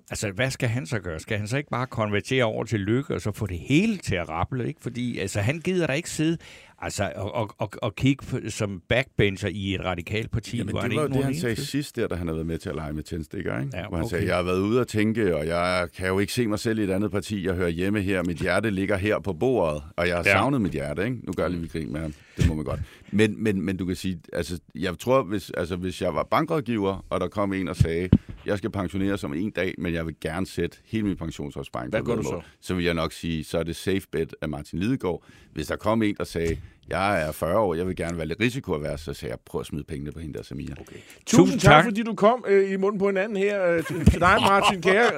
altså 0.09 0.31
hvad 0.31 0.51
skal 0.51 0.69
han 0.69 0.85
så 0.85 0.99
gøre? 0.99 1.19
Skal 1.19 1.37
han 1.37 1.47
så 1.47 1.57
ikke 1.57 1.69
bare 1.69 1.87
konvertere 1.87 2.43
over 2.43 2.63
til 2.63 2.79
lykke, 2.79 3.15
og 3.15 3.21
så 3.21 3.31
få 3.31 3.47
det 3.47 3.59
hele 3.59 3.97
til 3.97 4.15
at 4.15 4.29
rapple? 4.29 4.67
Ikke? 4.67 4.79
Fordi 4.81 5.19
altså, 5.19 5.39
han 5.39 5.59
gider 5.59 5.87
da 5.87 5.93
ikke 5.93 6.09
sidde 6.09 6.37
altså, 6.81 7.11
og, 7.15 7.35
og, 7.35 7.55
og, 7.57 7.71
og 7.81 7.95
kigge 7.95 8.25
på, 8.25 8.39
som 8.49 8.81
backbencher 8.89 9.49
i 9.49 9.75
et 9.75 9.83
radikalt 9.85 10.31
parti, 10.31 10.57
Jamen, 10.57 10.71
hvor 10.71 10.81
det 10.81 10.89
han 10.91 10.97
var 10.97 11.03
jo 11.03 11.07
det, 11.13 11.23
han 11.23 11.35
sagde 11.35 11.51
eneste. 11.53 11.65
sidst 11.65 11.95
der, 11.95 12.07
da 12.07 12.15
han 12.15 12.27
havde 12.27 12.35
været 12.37 12.47
med 12.47 12.57
til 12.57 12.69
at 12.69 12.75
lege 12.75 12.93
med 12.93 13.03
tændstikker, 13.03 13.59
ikke? 13.59 13.77
Ja, 13.77 13.87
Hvor 13.87 13.97
han 13.97 14.09
sagde, 14.09 14.25
jeg 14.27 14.35
har 14.35 14.43
været 14.43 14.59
ude 14.59 14.81
at 14.81 14.87
tænke, 14.87 15.35
og 15.35 15.47
jeg 15.47 15.87
kan 15.97 16.07
jo 16.07 16.19
ikke 16.19 16.33
se 16.33 16.47
mig 16.47 16.59
selv 16.59 16.79
i 16.79 16.83
et 16.83 16.89
andet 16.91 17.11
parti. 17.11 17.45
Jeg 17.47 17.53
hører 17.55 17.69
hjemme 17.69 18.01
her, 18.01 18.23
mit 18.23 18.37
hjerte 18.37 18.69
ligger 18.69 18.97
her 18.97 19.19
på 19.19 19.33
bordet, 19.33 19.83
og 19.97 20.07
jeg 20.07 20.15
har 20.15 20.23
Ja. 20.25 20.31
savnet 20.31 20.61
mit 20.61 20.71
hjerte, 20.71 21.03
ikke? 21.05 21.17
Nu 21.23 21.33
gør 21.33 21.43
jeg 21.43 21.51
lige 21.51 21.61
vi 21.61 21.67
grin 21.67 21.93
med 21.93 22.01
ham. 22.01 22.13
Det 22.37 22.47
må 22.47 22.53
man 22.53 22.65
godt. 22.65 22.79
Men, 23.11 23.43
men, 23.43 23.61
men 23.61 23.77
du 23.77 23.85
kan 23.85 23.95
sige, 23.95 24.19
altså, 24.33 24.59
jeg 24.75 24.99
tror, 24.99 25.23
hvis, 25.23 25.49
altså, 25.57 25.75
hvis 25.75 26.01
jeg 26.01 26.15
var 26.15 26.23
bankrådgiver, 26.31 27.05
og 27.09 27.19
der 27.19 27.27
kom 27.27 27.53
en 27.53 27.67
og 27.67 27.75
sagde, 27.75 28.09
jeg 28.45 28.57
skal 28.57 28.69
pensionere 28.69 29.17
som 29.17 29.33
en 29.33 29.51
dag, 29.51 29.75
men 29.77 29.93
jeg 29.93 30.05
vil 30.05 30.15
gerne 30.21 30.47
sætte 30.47 30.77
hele 30.85 31.03
min 31.05 31.17
pensionsopsparing 31.17 31.89
Hvad 31.89 31.99
på 31.99 32.05
gør 32.05 32.15
du 32.15 32.23
så? 32.23 32.41
så 32.61 32.73
vil 32.73 32.85
jeg 32.85 32.93
nok 32.93 33.13
sige, 33.13 33.43
så 33.43 33.57
er 33.59 33.63
det 33.63 33.75
safe 33.75 34.01
bet 34.11 34.35
af 34.41 34.49
Martin 34.49 34.79
Lidegaard. 34.79 35.23
Hvis 35.53 35.67
der 35.67 35.75
kom 35.75 36.03
en, 36.03 36.15
der 36.17 36.23
sagde, 36.23 36.57
jeg 36.89 37.27
er 37.27 37.31
40 37.31 37.57
år, 37.59 37.73
jeg 37.75 37.87
vil 37.87 37.95
gerne 37.95 38.17
være 38.17 38.27
lidt 38.27 38.39
risikoavers, 38.39 39.01
så 39.01 39.13
sagde 39.13 39.31
jeg, 39.31 39.39
prøv 39.45 39.61
at 39.61 39.67
smide 39.67 39.83
pengene 39.83 40.11
på 40.11 40.19
hende 40.19 40.33
der, 40.37 40.43
Samia. 40.43 40.71
Okay. 40.71 40.95
Tusind 41.25 41.45
Tusind 41.45 41.59
tak, 41.59 41.71
tak. 41.71 41.83
fordi 41.83 42.03
du 42.03 42.13
kom 42.13 42.45
øh, 42.47 42.71
i 42.71 42.77
munden 42.77 42.99
på 42.99 43.07
hinanden 43.07 43.37
her. 43.37 43.65
Øh, 43.71 43.83
til, 43.83 44.19
dig, 44.19 44.37
Martin 44.49 44.81
Kære. 44.81 45.11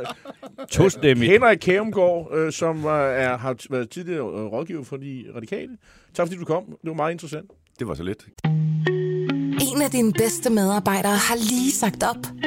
Tostemmigt. 0.70 1.32
Henrik 1.32 1.58
Kærumgaard, 1.62 2.30
øh, 2.34 2.52
som 2.52 2.78
øh, 2.78 2.92
er, 2.92 3.38
har 3.38 3.56
været 3.70 3.90
tidligere 3.90 4.20
øh, 4.20 4.46
rådgiver 4.46 4.84
for 4.84 4.98
de 4.98 5.26
radikale. 5.36 5.78
Tak 6.14 6.28
fordi 6.28 6.40
du 6.40 6.46
kom. 6.46 6.66
Det 6.66 6.78
var 6.90 6.94
meget 6.94 7.12
interessant. 7.12 7.52
Det 7.80 7.88
var 7.88 7.94
så 7.94 8.04
lidt. 8.04 8.28
En 9.76 9.82
af 9.82 9.92
dine 9.92 10.14
bedste 10.14 10.50
medarbejdere 10.50 11.12
har 11.16 11.36
lige 11.36 11.72
sagt 11.72 12.04
op. 12.04 12.47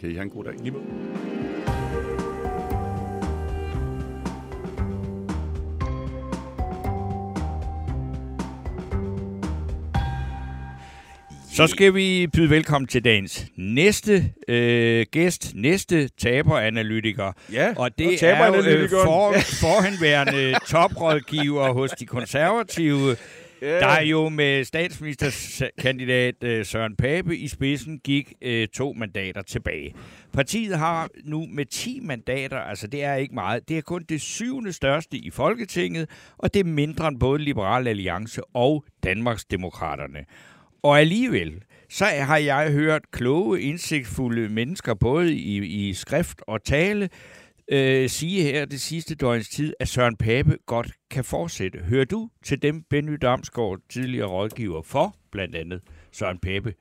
Kan 0.00 0.10
I 0.10 0.14
have 0.14 0.22
en 0.22 0.30
god 0.30 0.44
dag? 0.44 0.54
Lige. 0.62 0.74
Så 11.56 11.66
skal 11.66 11.94
vi 11.94 12.26
byde 12.26 12.50
velkommen 12.50 12.88
til 12.88 13.04
dagens 13.04 13.46
næste 13.56 14.24
øh, 14.48 15.06
gæst, 15.10 15.52
næste 15.54 16.08
taberanalytiker. 16.08 17.32
Ja, 17.52 17.68
og 17.76 17.76
og 17.76 17.98
det 17.98 18.22
er 18.22 18.46
jo 18.46 18.54
øh, 18.54 18.90
for, 18.90 19.32
forhenværende 19.60 20.54
toprådgiver 20.66 21.72
hos 21.72 21.90
de 21.90 22.06
konservative, 22.06 23.16
Yeah. 23.62 23.80
der 23.80 24.02
jo 24.02 24.28
med 24.28 24.64
statsministerkandidat 24.64 26.44
øh, 26.44 26.64
Søren 26.64 26.96
Pape 26.96 27.36
i 27.36 27.48
spidsen 27.48 27.98
gik 27.98 28.32
øh, 28.42 28.68
to 28.68 28.92
mandater 28.92 29.42
tilbage. 29.42 29.94
Partiet 30.32 30.78
har 30.78 31.08
nu 31.24 31.46
med 31.50 31.66
10 31.66 32.00
mandater, 32.02 32.58
altså 32.58 32.86
det 32.86 33.04
er 33.04 33.14
ikke 33.14 33.34
meget, 33.34 33.68
det 33.68 33.78
er 33.78 33.82
kun 33.82 34.04
det 34.08 34.20
syvende 34.20 34.72
største 34.72 35.16
i 35.16 35.30
Folketinget, 35.30 36.10
og 36.38 36.54
det 36.54 36.60
er 36.60 36.64
mindre 36.64 37.08
end 37.08 37.20
både 37.20 37.42
Liberal 37.42 37.88
Alliance 37.88 38.40
og 38.54 38.84
Danmarks 39.04 39.44
Demokraterne. 39.44 40.24
Og 40.82 41.00
alligevel, 41.00 41.62
så 41.90 42.04
har 42.04 42.36
jeg 42.36 42.72
hørt 42.72 43.10
kloge, 43.10 43.60
indsigtsfulde 43.60 44.48
mennesker, 44.48 44.94
både 44.94 45.34
i, 45.34 45.88
i 45.88 45.92
skrift 45.94 46.42
og 46.46 46.64
tale, 46.64 47.08
øh, 47.68 48.08
sige 48.08 48.42
her 48.42 48.64
det 48.64 48.80
sidste 48.80 49.14
døgns 49.14 49.48
tid, 49.48 49.74
at 49.80 49.88
Søren 49.88 50.16
Pape 50.16 50.56
godt 50.66 50.92
kan 51.10 51.24
fortsætte. 51.24 51.78
Hører 51.78 52.04
du 52.04 52.30
til 52.44 52.62
dem, 52.62 52.82
Benny 52.82 53.18
Damsgaard, 53.22 53.78
tidligere 53.88 54.28
rådgiver 54.28 54.82
for 54.82 55.16
blandt 55.32 55.56
andet 55.56 55.80
Søren 56.12 56.38
Pape, 56.38 56.74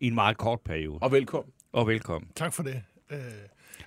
i 0.00 0.06
en 0.06 0.14
meget 0.14 0.36
kort 0.36 0.60
periode? 0.64 0.98
Og 1.02 1.12
velkommen. 1.12 1.52
Og 1.72 1.86
velkommen. 1.86 2.30
Tak 2.36 2.52
for 2.52 2.62
det. 2.62 2.82
Øh, 3.10 3.18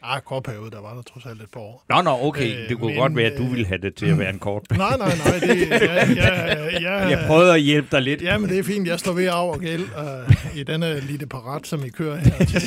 Ah, 0.04 0.22
periode, 0.44 0.72
der 0.72 0.82
var 0.82 0.94
der 0.94 1.02
trods 1.02 1.26
alt 1.26 1.42
et 1.42 1.52
par 1.52 1.60
år. 1.60 1.86
Nå, 1.90 2.02
nå, 2.02 2.18
okay. 2.22 2.64
Øh, 2.64 2.70
Det 2.70 2.80
kunne 2.80 2.94
men, 2.94 3.02
godt 3.02 3.16
være, 3.16 3.32
at 3.32 3.38
du 3.38 3.44
øh, 3.44 3.52
ville 3.52 3.66
have 3.66 3.78
det 3.82 3.96
til 3.96 4.06
at 4.06 4.20
være 4.20 4.30
en 4.30 4.40
kort 4.40 4.64
Nej, 4.78 4.98
nej, 4.98 5.12
nej. 5.26 5.40
Det, 5.40 5.70
ja, 5.70 5.94
ja, 6.14 6.80
ja, 6.82 7.08
Jeg 7.08 7.24
prøvede 7.28 7.54
at 7.54 7.62
hjælpe 7.62 7.88
dig 7.92 8.02
lidt. 8.02 8.22
Ja, 8.22 8.38
men 8.38 8.50
det 8.50 8.60
er 8.60 8.64
fint. 8.64 8.88
Jeg 8.88 9.00
står 9.00 9.14
ved 9.14 9.26
af 9.26 9.50
og 9.50 9.60
gæld 9.60 9.82
uh, 9.84 10.58
i 10.58 10.64
denne 10.64 11.00
lille 11.00 11.28
parat, 11.28 11.68
som 11.68 11.86
I 11.86 11.90
kører 11.90 12.16
her 12.18 12.46
til, 12.46 12.62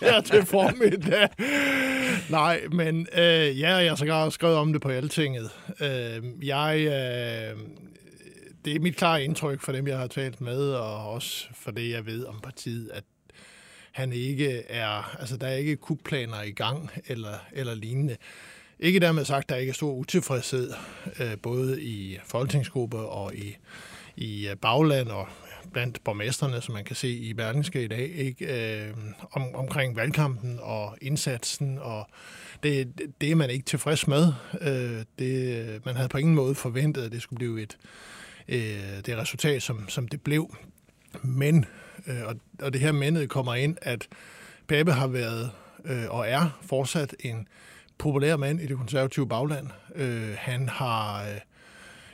her 0.08 0.20
til 0.20 0.46
formiddag. 0.46 1.28
Nej, 2.28 2.60
men 2.72 3.06
uh, 3.12 3.60
ja, 3.60 3.74
jeg 3.74 3.90
har 3.90 3.96
sågar 3.96 4.28
skrevet 4.28 4.56
om 4.56 4.72
det 4.72 4.82
på 4.82 4.88
Altinget. 4.88 5.50
Uh, 5.80 6.46
jeg, 6.46 6.84
uh, 6.86 7.60
det 8.64 8.76
er 8.76 8.80
mit 8.80 8.96
klare 8.96 9.24
indtryk 9.24 9.60
for 9.60 9.72
dem, 9.72 9.86
jeg 9.86 9.98
har 9.98 10.06
talt 10.06 10.40
med, 10.40 10.70
og 10.70 11.10
også 11.10 11.46
for 11.62 11.70
det, 11.70 11.90
jeg 11.90 12.06
ved 12.06 12.24
om 12.24 12.40
partiet, 12.42 12.90
at 12.94 13.04
han 13.92 14.12
ikke 14.12 14.62
er, 14.68 15.16
altså 15.20 15.36
der 15.36 15.46
er 15.46 15.56
ikke 15.56 15.76
kukplaner 15.76 16.42
i 16.42 16.50
gang 16.50 16.90
eller, 17.06 17.34
eller 17.52 17.74
lignende. 17.74 18.16
Ikke 18.78 19.00
dermed 19.00 19.24
sagt, 19.24 19.42
at 19.42 19.48
der 19.48 19.56
ikke 19.56 19.70
er 19.70 19.74
stor 19.74 19.92
utilfredshed, 19.92 20.72
øh, 21.20 21.38
både 21.42 21.82
i 21.82 22.18
folketingsgrupper 22.24 22.98
og 22.98 23.34
i, 23.34 23.56
i 24.16 24.48
øh, 24.48 24.56
bagland 24.56 25.08
og 25.08 25.28
blandt 25.72 26.04
borgmesterne, 26.04 26.60
som 26.60 26.74
man 26.74 26.84
kan 26.84 26.96
se 26.96 27.08
i 27.08 27.34
Berlingske 27.34 27.84
i 27.84 27.88
dag, 27.88 28.08
ikke? 28.08 28.84
Øh, 28.86 28.94
om, 29.32 29.54
omkring 29.54 29.96
valgkampen 29.96 30.58
og 30.62 30.96
indsatsen, 31.00 31.78
og 31.78 32.08
det, 32.62 32.92
det 33.20 33.30
er 33.30 33.34
man 33.34 33.50
ikke 33.50 33.64
tilfreds 33.64 34.08
med. 34.08 34.32
Øh, 34.60 35.04
det, 35.18 35.86
man 35.86 35.96
havde 35.96 36.08
på 36.08 36.18
ingen 36.18 36.34
måde 36.34 36.54
forventet, 36.54 37.02
at 37.02 37.12
det 37.12 37.22
skulle 37.22 37.38
blive 37.38 37.62
et 37.62 37.78
øh, 38.48 39.04
det 39.06 39.16
resultat, 39.18 39.62
som, 39.62 39.88
som 39.88 40.08
det 40.08 40.20
blev. 40.20 40.56
Men, 41.22 41.66
øh, 42.06 42.26
og, 42.26 42.34
og 42.62 42.72
det 42.72 42.80
her 42.80 42.92
mendet 42.92 43.28
kommer 43.28 43.54
ind, 43.54 43.76
at 43.82 44.08
Pape 44.68 44.92
har 44.92 45.06
været 45.06 45.50
øh, 45.84 46.04
og 46.10 46.28
er 46.28 46.58
fortsat 46.62 47.16
en 47.20 47.48
populær 47.98 48.36
mand 48.36 48.60
i 48.60 48.66
det 48.66 48.76
konservative 48.76 49.28
bagland. 49.28 49.68
Øh, 49.94 50.34
han 50.38 50.68
har 50.68 51.22
øh, 51.22 51.40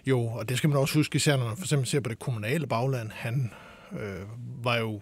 jo, 0.06 0.20
og 0.20 0.48
det 0.48 0.58
skal 0.58 0.68
man 0.68 0.78
også 0.78 0.94
huske, 0.94 1.16
især 1.16 1.36
når 1.36 1.44
man 1.44 1.56
for 1.56 1.64
eksempel 1.64 1.88
ser 1.88 2.00
på 2.00 2.08
det 2.08 2.18
kommunale 2.18 2.66
bagland, 2.66 3.10
han 3.10 3.52
øh, 3.92 4.22
var 4.64 4.76
jo 4.76 5.00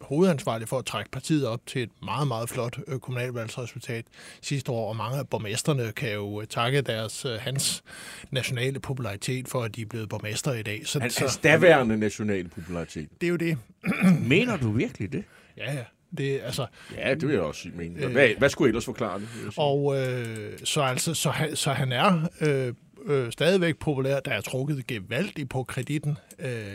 hovedansvarlig 0.00 0.68
for 0.68 0.78
at 0.78 0.84
trække 0.84 1.10
partiet 1.10 1.46
op 1.46 1.60
til 1.66 1.82
et 1.82 1.90
meget, 2.02 2.28
meget 2.28 2.48
flot 2.48 2.78
øh, 2.86 2.98
kommunalvalgsresultat 2.98 4.04
sidste 4.42 4.72
år, 4.72 4.88
og 4.88 4.96
mange 4.96 5.18
af 5.18 5.28
borgmesterne 5.28 5.92
kan 5.92 6.12
jo 6.12 6.40
øh, 6.40 6.46
takke 6.46 6.80
deres, 6.80 7.24
øh, 7.24 7.32
hans 7.40 7.82
nationale 8.30 8.80
popularitet 8.80 9.48
for, 9.48 9.62
at 9.62 9.76
de 9.76 9.82
er 9.82 9.86
blevet 9.86 10.08
borgmester 10.08 10.52
i 10.52 10.62
dag. 10.62 10.86
Så, 10.86 11.00
Hans, 11.00 11.14
så 11.14 11.20
hans 11.20 11.36
daværende 11.36 11.96
nationale 11.98 12.48
popularitet. 12.48 13.08
det 13.20 13.26
er 13.26 13.30
jo 13.30 13.36
det. 13.36 13.58
Mener 14.34 14.56
du 14.56 14.70
virkelig 14.72 15.12
det? 15.12 15.24
Ja, 15.56 15.72
ja. 15.72 15.84
Det, 16.18 16.40
altså, 16.44 16.66
Ja, 16.96 17.14
det 17.14 17.22
vil 17.28 17.32
jeg 17.32 17.42
også 17.42 17.68
mene. 17.74 18.06
Hvad, 18.06 18.28
hvad 18.38 18.48
skulle 18.48 18.66
jeg 18.66 18.70
ellers 18.70 18.84
forklare 18.84 19.20
det? 19.20 19.28
Og 19.56 19.96
øh, 19.98 20.58
så, 20.64 20.80
altså, 20.82 21.14
så, 21.14 21.30
han, 21.30 21.56
så 21.56 21.72
han 21.72 21.92
er 21.92 22.28
øh, 22.40 22.74
øh, 23.06 23.32
stadigvæk 23.32 23.78
populær, 23.78 24.20
der 24.20 24.30
er 24.30 24.40
trukket 24.40 24.86
gevaldigt 24.86 25.50
på 25.50 25.62
kreditten. 25.62 26.18
Øh, 26.38 26.72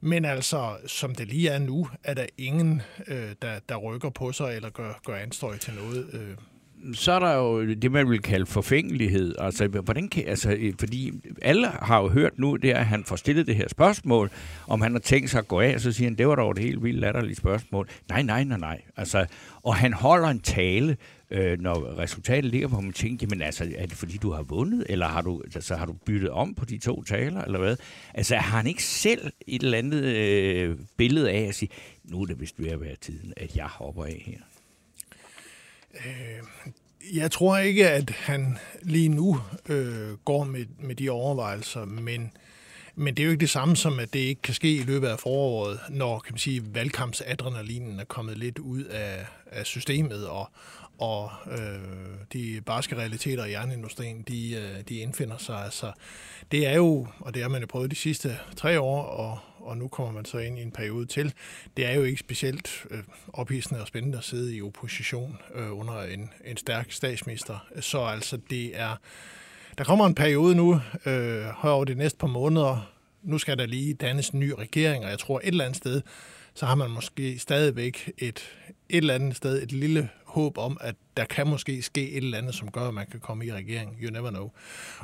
men 0.00 0.24
altså, 0.24 0.76
som 0.86 1.14
det 1.14 1.28
lige 1.28 1.48
er 1.48 1.58
nu, 1.58 1.88
er 2.04 2.14
der 2.14 2.26
ingen, 2.38 2.82
øh, 3.08 3.30
der, 3.42 3.58
der 3.68 3.76
rykker 3.76 4.10
på 4.10 4.32
sig 4.32 4.56
eller 4.56 4.70
gør, 4.70 5.00
gør 5.06 5.16
anstøj 5.16 5.56
til 5.56 5.74
noget. 5.74 6.06
Øh. 6.12 6.94
så 6.94 7.12
er 7.12 7.18
der 7.18 7.34
jo 7.34 7.74
det, 7.74 7.92
man 7.92 8.10
vil 8.10 8.22
kalde 8.22 8.46
forfængelighed. 8.46 9.34
Altså, 9.38 9.68
hvordan 9.68 10.08
kan, 10.08 10.28
altså, 10.28 10.50
øh, 10.58 10.74
fordi 10.78 11.12
alle 11.42 11.66
har 11.66 12.02
jo 12.02 12.08
hørt 12.08 12.38
nu, 12.38 12.56
det 12.56 12.70
er, 12.70 12.78
at 12.78 12.86
han 12.86 13.04
får 13.04 13.16
stillet 13.16 13.46
det 13.46 13.56
her 13.56 13.68
spørgsmål, 13.68 14.30
om 14.66 14.80
han 14.80 14.92
har 14.92 15.00
tænkt 15.00 15.30
sig 15.30 15.38
at 15.38 15.48
gå 15.48 15.60
af, 15.60 15.80
så 15.80 15.92
siger 15.92 16.10
han, 16.10 16.18
det 16.18 16.28
var 16.28 16.34
dog 16.34 16.50
et 16.50 16.58
helt 16.58 16.82
vildt 16.82 17.00
latterligt 17.00 17.38
spørgsmål. 17.38 17.88
Nej, 18.08 18.22
nej, 18.22 18.44
nej, 18.44 18.58
nej. 18.58 18.82
Altså, 18.96 19.26
og 19.64 19.76
han 19.76 19.92
holder 19.92 20.28
en 20.28 20.40
tale, 20.40 20.96
øh, 21.30 21.60
når 21.60 21.98
resultatet 21.98 22.50
ligger 22.50 22.68
på, 22.68 22.74
hvor 22.74 22.80
man 22.80 22.92
tænker, 22.92 23.26
jamen 23.26 23.42
altså, 23.42 23.72
er 23.76 23.86
det 23.86 23.96
fordi, 23.96 24.16
du 24.16 24.32
har 24.32 24.42
vundet, 24.42 24.86
eller 24.88 25.06
har 25.06 25.22
du, 25.22 25.42
altså, 25.54 25.76
har 25.76 25.86
du 25.86 25.92
byttet 25.92 26.30
om 26.30 26.54
på 26.54 26.64
de 26.64 26.78
to 26.78 27.02
taler, 27.02 27.42
eller 27.42 27.58
hvad? 27.58 27.76
Altså, 28.14 28.36
har 28.36 28.56
han 28.56 28.66
ikke 28.66 28.84
selv 28.84 29.32
et 29.46 29.62
eller 29.62 29.78
andet 29.78 30.04
øh, 30.04 30.76
billede 30.96 31.30
af 31.30 31.40
at 31.40 31.54
sige, 31.54 31.70
nu 32.04 32.22
er 32.22 32.26
det 32.26 32.40
vist 32.40 32.62
ved 32.62 32.70
at 32.70 32.80
være 32.80 32.96
tiden, 33.00 33.32
at 33.36 33.56
jeg 33.56 33.66
hopper 33.66 34.04
af 34.04 34.22
her? 34.26 34.38
Øh, 35.94 36.72
jeg 37.16 37.30
tror 37.30 37.58
ikke, 37.58 37.90
at 37.90 38.10
han 38.10 38.58
lige 38.82 39.08
nu 39.08 39.40
øh, 39.68 40.12
går 40.24 40.44
med, 40.44 40.66
med 40.78 40.94
de 40.94 41.10
overvejelser, 41.10 41.84
men, 41.84 42.32
men 42.94 43.14
det 43.14 43.22
er 43.22 43.24
jo 43.24 43.30
ikke 43.30 43.40
det 43.40 43.50
samme 43.50 43.76
som, 43.76 43.98
at 43.98 44.12
det 44.12 44.18
ikke 44.18 44.42
kan 44.42 44.54
ske 44.54 44.74
i 44.74 44.82
løbet 44.82 45.08
af 45.08 45.18
foråret, 45.18 45.80
når 45.90 46.18
kan 46.18 46.32
man 46.32 46.38
sige, 46.38 46.74
valgkampsadrenalinen 46.74 48.00
er 48.00 48.04
kommet 48.04 48.38
lidt 48.38 48.58
ud 48.58 48.84
af, 48.84 49.26
af 49.46 49.66
systemet, 49.66 50.28
og, 50.28 50.50
og 50.98 51.30
øh, 51.50 51.78
de 52.32 52.60
barske 52.66 52.96
realiteter 52.96 53.44
i 53.44 53.50
jernindustrien, 53.50 54.22
de, 54.22 54.54
øh, 54.54 54.84
de 54.88 54.98
indfinder 54.98 55.36
sig. 55.38 55.64
Altså, 55.64 55.92
det 56.52 56.66
er 56.66 56.74
jo, 56.74 57.06
og 57.20 57.34
det 57.34 57.42
har 57.42 57.48
man 57.48 57.60
jo 57.60 57.66
prøvet 57.66 57.90
de 57.90 57.96
sidste 57.96 58.38
tre 58.56 58.80
år, 58.80 59.02
og, 59.02 59.38
og 59.58 59.76
nu 59.76 59.88
kommer 59.88 60.12
man 60.12 60.24
så 60.24 60.38
ind 60.38 60.58
i 60.58 60.62
en 60.62 60.72
periode 60.72 61.06
til. 61.06 61.34
Det 61.76 61.86
er 61.86 61.92
jo 61.92 62.02
ikke 62.02 62.20
specielt 62.20 62.86
øh, 62.90 63.02
ophidsende 63.32 63.80
og 63.80 63.86
spændende 63.86 64.18
at 64.18 64.24
sidde 64.24 64.56
i 64.56 64.62
opposition 64.62 65.38
øh, 65.54 65.78
under 65.78 66.02
en, 66.02 66.30
en 66.44 66.56
stærk 66.56 66.92
statsminister. 66.92 67.66
Så 67.80 68.04
altså, 68.04 68.38
det 68.50 68.80
er... 68.80 68.96
Der 69.78 69.84
kommer 69.84 70.06
en 70.06 70.14
periode 70.14 70.54
nu, 70.54 70.74
øh, 71.06 71.42
her 71.62 71.68
over 71.68 71.84
de 71.84 71.94
næste 71.94 72.18
par 72.18 72.26
måneder. 72.26 72.92
Nu 73.22 73.38
skal 73.38 73.58
der 73.58 73.66
lige 73.66 73.94
dannes 73.94 74.28
en 74.28 74.40
ny 74.40 74.50
regering, 74.58 75.04
og 75.04 75.10
jeg 75.10 75.18
tror 75.18 75.38
et 75.38 75.48
eller 75.48 75.64
andet 75.64 75.76
sted, 75.76 76.02
så 76.54 76.66
har 76.66 76.74
man 76.74 76.90
måske 76.90 77.38
stadigvæk 77.38 78.12
et, 78.18 78.50
et 78.88 78.96
eller 78.96 79.14
andet 79.14 79.36
sted 79.36 79.62
et 79.62 79.72
lille 79.72 80.08
håb 80.38 80.58
om, 80.58 80.78
at 80.80 80.94
der 81.16 81.24
kan 81.24 81.46
måske 81.46 81.82
ske 81.82 82.10
et 82.10 82.24
eller 82.24 82.38
andet, 82.38 82.54
som 82.54 82.70
gør, 82.70 82.88
at 82.88 82.94
man 82.94 83.06
kan 83.06 83.20
komme 83.20 83.46
i 83.46 83.52
regering. 83.52 83.96
You 84.02 84.10
never 84.10 84.30
know. 84.30 84.50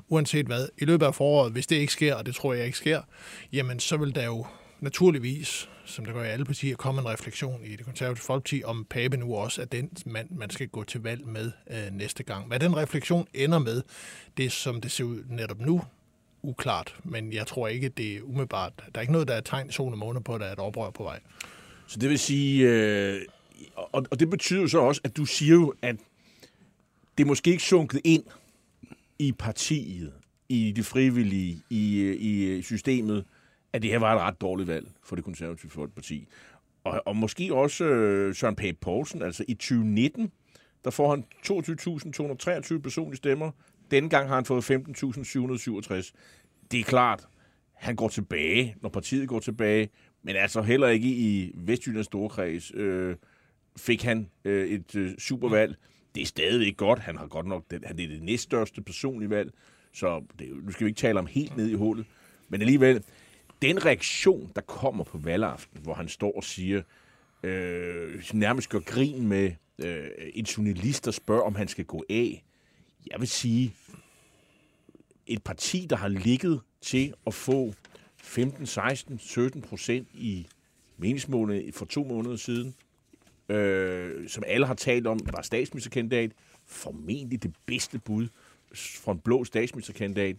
Uanset 0.09 0.47
hvad. 0.47 0.69
I 0.79 0.85
løbet 0.85 1.07
af 1.07 1.15
foråret, 1.15 1.53
hvis 1.53 1.67
det 1.67 1.77
ikke 1.77 1.93
sker, 1.93 2.15
og 2.15 2.27
det 2.27 2.35
tror 2.35 2.55
jeg 2.55 2.67
ikke 2.67 2.79
sker, 2.79 3.03
jamen 3.53 3.81
så 3.81 3.97
vil 3.97 4.15
der 4.15 4.25
jo 4.25 4.47
naturligvis, 4.81 5.69
som 5.85 6.05
der 6.05 6.13
gør 6.13 6.23
i 6.25 6.29
alle 6.29 6.45
partier, 6.45 6.77
komme 6.77 7.01
en 7.01 7.09
refleksion 7.09 7.65
i 7.65 7.77
det 7.77 7.85
konservative 7.85 8.25
folkeparti, 8.25 8.63
om 8.65 8.87
Pape 8.91 9.17
nu 9.17 9.35
også 9.35 9.63
er 9.63 9.67
den 9.67 9.91
mand, 10.07 10.31
man 10.31 10.51
skal 10.51 10.69
gå 10.69 10.85
til 10.85 11.03
valg 11.03 11.27
med 11.27 11.53
øh, 11.71 11.93
næste 11.93 12.23
gang. 12.23 12.47
Hvad 12.47 12.61
den 12.61 12.77
refleksion 12.77 13.27
ender 13.35 13.59
med, 13.59 13.83
det 14.37 14.45
er 14.45 14.51
som 14.51 14.81
det 14.81 14.91
ser 14.91 15.05
ud 15.05 15.25
netop 15.29 15.61
nu, 15.61 15.83
uklart, 16.43 16.97
men 17.05 17.33
jeg 17.33 17.47
tror 17.47 17.69
ikke, 17.69 17.89
det 17.89 18.17
er 18.17 18.21
umiddelbart. 18.23 18.73
Der 18.77 18.85
er 18.95 19.01
ikke 19.01 19.13
noget, 19.13 19.29
der 19.29 19.35
er 19.35 19.41
tegn 19.41 19.71
sol 19.71 19.93
og 19.93 19.99
måne 19.99 20.23
på, 20.23 20.35
at 20.35 20.41
der 20.41 20.47
er 20.47 20.53
et 20.53 20.59
oprør 20.59 20.91
på 20.91 21.03
vej. 21.03 21.21
Så 21.87 21.99
det 21.99 22.09
vil 22.11 22.19
sige, 22.19 22.69
øh, 22.69 23.21
og, 23.77 24.07
og 24.11 24.21
det 24.21 24.31
betyder 24.31 24.61
jo 24.61 24.69
så 24.69 24.79
også, 24.79 25.01
at 25.05 25.17
du 25.17 25.25
siger 25.25 25.55
jo, 25.55 25.75
at 25.83 25.97
det 27.19 27.25
er 27.25 27.29
måske 27.29 27.51
ikke 27.51 27.63
sunket 27.63 28.01
ind 28.05 28.25
i 29.19 29.33
partiet, 29.33 30.13
i 30.49 30.73
det 30.77 30.87
frivillige, 30.87 31.63
i, 31.71 32.13
i 32.13 32.63
systemet, 32.63 33.25
at 33.73 33.83
det 33.83 33.91
her 33.91 33.99
var 33.99 34.15
et 34.15 34.21
ret 34.21 34.41
dårligt 34.41 34.69
valg 34.69 34.87
for 35.03 35.17
det 35.17 35.25
konservative 35.25 35.71
folkeparti. 35.71 36.29
Og, 36.85 37.03
og 37.07 37.17
måske 37.17 37.55
også 37.55 37.85
øh, 37.85 38.35
Søren 38.35 38.57
Pape 38.57 38.79
Poulsen, 38.81 39.23
altså 39.23 39.45
i 39.49 39.55
2019, 39.55 40.33
der 40.85 40.91
får 40.91 41.11
han 41.11 41.25
22.223 41.47 42.79
personlige 42.79 43.17
stemmer. 43.17 43.51
Denne 43.91 44.09
gang 44.09 44.29
har 44.29 44.35
han 44.35 44.45
fået 44.45 44.71
15.767. 44.71 46.13
Det 46.71 46.81
er 46.81 46.85
klart, 46.85 47.27
han 47.75 47.97
går 47.97 48.09
tilbage, 48.09 48.77
når 48.81 48.89
partiet 48.89 49.29
går 49.29 49.41
tilbage, 49.41 49.89
men 50.23 50.37
altså 50.37 50.63
heller 50.63 50.89
ikke 50.89 51.09
i 51.09 51.53
Vestjyllands 51.55 52.07
Storkreds 52.07 52.73
øh, 52.75 53.17
fik 53.77 54.03
han 54.03 54.31
øh, 54.45 54.69
et 54.69 54.95
øh, 54.95 55.19
supervalg. 55.19 55.77
Det 56.15 56.23
er 56.23 56.27
stadigvæk 56.27 56.77
godt. 56.77 56.99
Han 56.99 57.17
har 57.17 57.27
godt 57.27 57.47
nok 57.47 57.65
det, 57.71 57.85
han 57.85 58.01
er 58.01 58.07
det 58.07 58.23
næststørste 58.23 58.83
personlige 58.83 59.31
valg, 59.31 59.53
så 59.93 60.25
det, 60.39 60.49
nu 60.65 60.71
skal 60.71 60.85
vi 60.85 60.91
ikke 60.91 60.99
tale 60.99 61.19
om 61.19 61.27
helt 61.27 61.57
ned 61.57 61.69
i 61.69 61.75
hullet. 61.75 62.07
Men 62.49 62.61
alligevel, 62.61 63.05
den 63.63 63.85
reaktion, 63.85 64.53
der 64.57 64.61
kommer 64.61 65.05
på 65.05 65.19
valgaften, 65.19 65.81
hvor 65.83 65.95
han 65.95 66.09
står 66.09 66.37
og 66.37 66.45
siger, 66.45 66.83
øh, 67.43 68.25
nærmest 68.35 68.69
gør 68.69 68.79
grin 68.79 69.29
med 69.29 69.53
øh, 69.79 70.09
en 70.35 70.45
journalist, 70.45 71.05
der 71.05 71.11
spørger, 71.11 71.43
om 71.43 71.55
han 71.55 71.69
skal 71.69 71.85
gå 71.85 72.05
af. 72.11 72.45
Jeg 73.11 73.21
vil 73.21 73.29
sige, 73.29 73.75
et 75.27 75.43
parti, 75.43 75.87
der 75.91 75.97
har 75.97 76.09
ligget 76.09 76.61
til 76.81 77.15
at 77.27 77.35
få 77.35 77.75
15, 78.17 78.67
16, 78.67 79.19
17 79.19 79.63
procent 79.63 80.09
i 80.15 80.47
meningsmålene 80.97 81.73
for 81.73 81.85
to 81.85 82.05
måneder 82.05 82.37
siden, 82.37 82.75
øh, 83.49 84.29
som 84.29 84.45
alle 84.47 84.67
har 84.67 84.75
talt 84.75 85.07
om, 85.07 85.21
var 85.33 85.43
statsministerkandidat, 85.43 86.31
formentlig 86.67 87.43
det 87.43 87.55
bedste 87.67 87.99
bud 87.99 88.29
fra 88.75 89.13
en 89.13 89.19
blå 89.19 89.45
statsministerkandidat, 89.45 90.37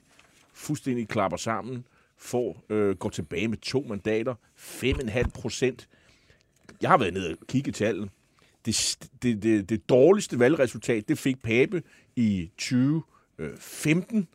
fuldstændig 0.54 1.08
klapper 1.08 1.38
sammen, 1.38 1.86
får, 2.18 2.64
øh, 2.70 2.96
går 2.96 3.10
tilbage 3.10 3.48
med 3.48 3.58
to 3.58 3.86
mandater, 3.90 4.36
5,5 4.56 5.30
procent. 5.30 5.90
Jeg 6.82 6.90
har 6.90 6.98
været 6.98 7.14
nede 7.14 7.32
og 7.42 7.48
kigge 7.48 7.72
tallene. 7.72 8.10
Det, 8.66 8.98
det, 9.22 9.44
det, 9.44 9.70
det 9.70 9.90
dårligste 9.90 10.40
valgresultat, 10.40 11.08
det 11.08 11.18
fik 11.18 11.44
Pape 11.44 11.84
i 12.16 12.50
2015, 12.58 14.28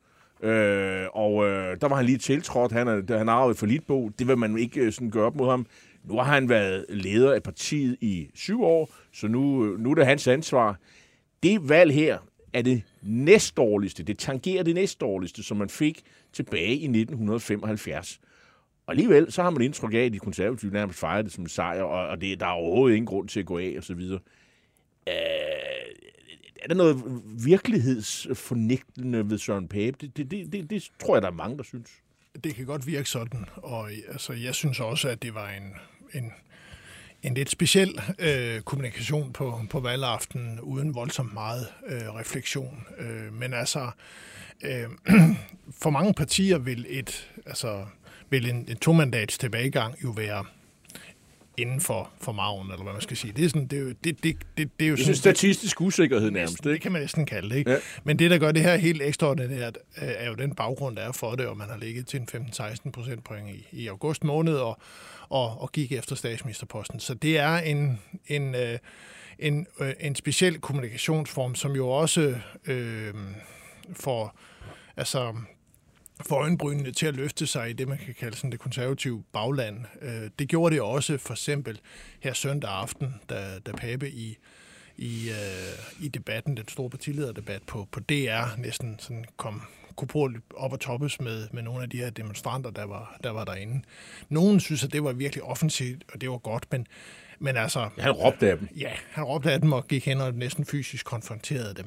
Øh, 0.42 1.06
og 1.12 1.46
øh, 1.46 1.80
der 1.80 1.88
var 1.88 1.96
han 1.96 2.04
lige 2.04 2.18
tiltrådt. 2.18 2.72
Han, 2.72 2.88
er, 2.88 3.18
han 3.18 3.28
arvede 3.28 3.54
for 3.54 3.66
Litbo. 3.66 4.09
Det 4.09 4.28
vil 4.28 4.38
man 4.38 4.59
ikke 4.59 4.80
øh, 4.80 4.92
sådan 4.92 5.11
gøre 5.11 5.24
op 5.24 5.37
mod 5.37 5.50
ham. 5.50 5.66
Nu 6.04 6.14
har 6.14 6.22
han 6.22 6.48
været 6.48 6.86
leder 6.88 7.32
af 7.32 7.42
partiet 7.42 7.96
i 8.00 8.30
syv 8.34 8.62
år, 8.62 8.90
så 9.12 9.28
nu, 9.28 9.64
nu 9.76 9.90
er 9.90 9.94
det 9.94 10.06
hans 10.06 10.28
ansvar. 10.28 10.78
Det 11.42 11.68
valg 11.68 11.92
her 11.92 12.18
er 12.52 12.62
det 12.62 12.82
næstdårligste, 13.02 14.02
det 14.02 14.18
tangerer 14.18 14.62
det 14.62 14.74
næstdårligste, 14.74 15.42
som 15.42 15.56
man 15.56 15.68
fik 15.68 16.02
tilbage 16.32 16.74
i 16.74 16.84
1975. 16.84 18.20
Og 18.86 18.92
alligevel, 18.92 19.32
så 19.32 19.42
har 19.42 19.50
man 19.50 19.62
indtryk 19.62 19.94
af, 19.94 19.98
at 19.98 20.12
de 20.12 20.18
konservative 20.18 20.72
nærmest 20.72 20.98
fejrer 20.98 21.22
det 21.22 21.32
som 21.32 21.44
en 21.44 21.48
sejr, 21.48 21.82
og, 21.82 22.08
og 22.08 22.20
det, 22.20 22.40
der 22.40 22.46
er 22.46 22.50
overhovedet 22.50 22.96
ingen 22.96 23.06
grund 23.06 23.28
til 23.28 23.40
at 23.40 23.46
gå 23.46 23.58
af, 23.58 23.74
og 23.76 23.84
så 23.84 23.94
videre. 23.94 24.20
Øh, 25.08 25.14
er 26.62 26.68
der 26.68 26.74
noget 26.74 27.02
virkelighedsfornægtende 27.44 29.30
ved 29.30 29.38
Søren 29.38 29.68
Pape? 29.68 29.96
Det, 30.00 30.16
det, 30.16 30.30
det, 30.30 30.52
det, 30.52 30.70
det 30.70 30.90
tror 31.00 31.16
jeg, 31.16 31.22
der 31.22 31.28
er 31.28 31.32
mange, 31.32 31.56
der 31.56 31.62
synes. 31.62 31.90
Det 32.44 32.54
kan 32.54 32.66
godt 32.66 32.86
virke 32.86 33.08
sådan, 33.08 33.46
og 33.56 33.90
altså, 34.08 34.32
jeg 34.32 34.54
synes 34.54 34.80
også, 34.80 35.08
at 35.08 35.22
det 35.22 35.34
var 35.34 35.48
en, 35.48 35.74
en, 36.14 36.32
en 37.22 37.34
lidt 37.34 37.50
speciel 37.50 38.00
øh, 38.18 38.60
kommunikation 38.60 39.32
på, 39.32 39.60
på 39.70 39.80
valgaften, 39.80 40.60
uden 40.60 40.94
voldsomt 40.94 41.34
meget 41.34 41.66
øh, 41.86 42.14
refleksion. 42.14 42.86
Øh, 42.98 43.32
men 43.32 43.54
altså, 43.54 43.90
øh, 44.62 44.88
for 45.82 45.90
mange 45.90 46.14
partier 46.14 46.58
vil 46.58 46.86
et, 46.88 47.30
altså, 47.46 47.86
vil 48.30 48.50
en, 48.50 48.56
en 48.68 48.76
to-mandats 48.76 49.38
tilbagegang 49.38 50.04
jo 50.04 50.10
være 50.10 50.44
inden 51.56 51.80
for, 51.80 52.10
for 52.20 52.32
maven, 52.32 52.70
eller 52.70 52.82
hvad 52.82 52.92
man 52.92 53.02
skal 53.02 53.16
sige. 53.16 53.32
Det 53.36 53.44
er, 53.44 53.48
sådan, 53.48 53.66
det 53.66 53.78
er 53.78 53.82
jo, 53.82 53.88
det, 53.88 54.24
det, 54.24 54.36
det, 54.58 54.70
det 54.78 54.84
er 54.84 54.88
jo 54.88 54.96
Det 54.96 55.04
sådan, 55.04 55.16
statistisk 55.16 55.80
usikkerhed 55.80 56.30
nærmest, 56.30 56.64
det 56.64 56.72
ikke? 56.72 56.82
kan 56.82 56.92
man 56.92 57.00
næsten 57.00 57.26
kalde 57.26 57.50
det. 57.50 57.56
Ikke? 57.56 57.70
Ja. 57.70 57.76
Men 58.04 58.18
det, 58.18 58.30
der 58.30 58.38
gør 58.38 58.52
det 58.52 58.62
her 58.62 58.76
helt 58.76 59.02
ekstraordinært, 59.02 59.78
øh, 60.02 60.08
er 60.16 60.28
jo 60.28 60.34
den 60.34 60.54
baggrund, 60.54 60.96
der 60.96 61.02
er 61.02 61.12
for 61.12 61.34
det, 61.34 61.46
og 61.46 61.56
man 61.56 61.68
har 61.68 61.76
ligget 61.76 62.06
til 62.06 62.20
en 62.20 62.28
15-16 62.50 62.90
procentpoint 62.90 63.48
i, 63.48 63.66
i 63.72 63.86
august 63.86 64.24
måned, 64.24 64.54
og, 64.54 64.78
og, 65.28 65.60
og 65.60 65.72
gik 65.72 65.92
efter 65.92 66.16
statsministerposten. 66.16 67.00
Så 67.00 67.14
det 67.14 67.38
er 67.38 67.56
en, 67.56 68.00
en, 68.26 68.54
øh, 68.54 68.78
en, 69.38 69.66
øh, 69.80 69.92
en 70.00 70.14
speciel 70.14 70.58
kommunikationsform, 70.58 71.54
som 71.54 71.76
jo 71.76 71.88
også 71.88 72.34
øh, 72.66 73.14
får, 73.92 74.38
altså, 74.96 75.34
får 76.26 76.37
øjenbrynene 76.37 76.92
til 76.92 77.06
at 77.06 77.16
løfte 77.16 77.46
sig 77.46 77.70
i 77.70 77.72
det, 77.72 77.88
man 77.88 77.98
kan 77.98 78.14
kalde 78.14 78.37
sådan 78.37 78.52
det 78.52 78.61
konservative 78.61 79.24
bagland. 79.33 79.85
Øh, 80.02 80.30
det 80.38 80.48
gjorde 80.48 80.74
det 80.74 80.83
også 80.83 81.18
for 81.18 81.35
eksempel 81.35 81.80
her 82.20 82.33
søndag 82.33 82.70
aften, 82.70 83.14
da, 83.28 83.59
da 83.66 83.72
Pape 83.72 84.11
i, 84.11 84.38
i, 84.96 85.28
øh, 85.30 86.04
i 86.04 86.09
debatten, 86.09 86.56
den 86.56 86.68
store 86.68 86.90
partilederdebat 86.90 87.62
på, 87.62 87.88
på 87.92 88.00
DR, 88.00 88.59
næsten 88.59 88.96
sådan 88.98 89.24
kom 89.37 89.62
kunne 90.09 90.40
op 90.56 90.72
og 90.72 90.80
toppes 90.80 91.20
med, 91.20 91.48
med 91.52 91.62
nogle 91.62 91.83
af 91.83 91.90
de 91.90 91.96
her 91.96 92.11
demonstranter, 92.11 92.70
der 92.70 92.85
var, 92.85 93.16
der 93.24 93.30
var 93.30 93.44
derinde. 93.44 93.83
Nogen 94.28 94.61
synes, 94.61 94.85
at 94.85 94.92
det 94.92 95.04
var 95.04 95.12
virkelig 95.12 95.44
offensivt, 95.44 96.04
og 96.12 96.20
det 96.20 96.30
var 96.30 96.38
godt, 96.38 96.66
men, 96.72 96.87
men 97.38 97.56
altså... 97.56 97.88
Han 97.98 98.12
råbte 98.12 98.50
af 98.50 98.59
dem. 98.59 98.68
Ja, 98.76 98.90
han 99.11 99.24
råbte 99.24 99.52
af 99.52 99.61
dem 99.61 99.72
og 99.72 99.88
gik 99.88 100.06
hen 100.06 100.20
og 100.20 100.35
næsten 100.35 100.64
fysisk 100.64 101.06
konfronterede 101.06 101.74
dem. 101.74 101.87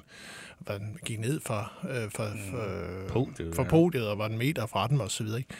Han 0.67 0.97
gik 1.05 1.19
ned 1.19 1.39
fra, 1.45 1.71
øh, 1.89 2.11
fra, 2.11 2.27
fra, 2.27 3.13
Podiet, 3.13 3.55
fra 3.55 3.63
podiet 3.63 4.07
og 4.07 4.17
var 4.17 4.25
en 4.25 4.37
meter 4.37 4.65
fra 4.65 4.87
dem 4.87 4.99
og 4.99 5.11
så 5.11 5.23
videre. 5.23 5.39
Ikke? 5.39 5.53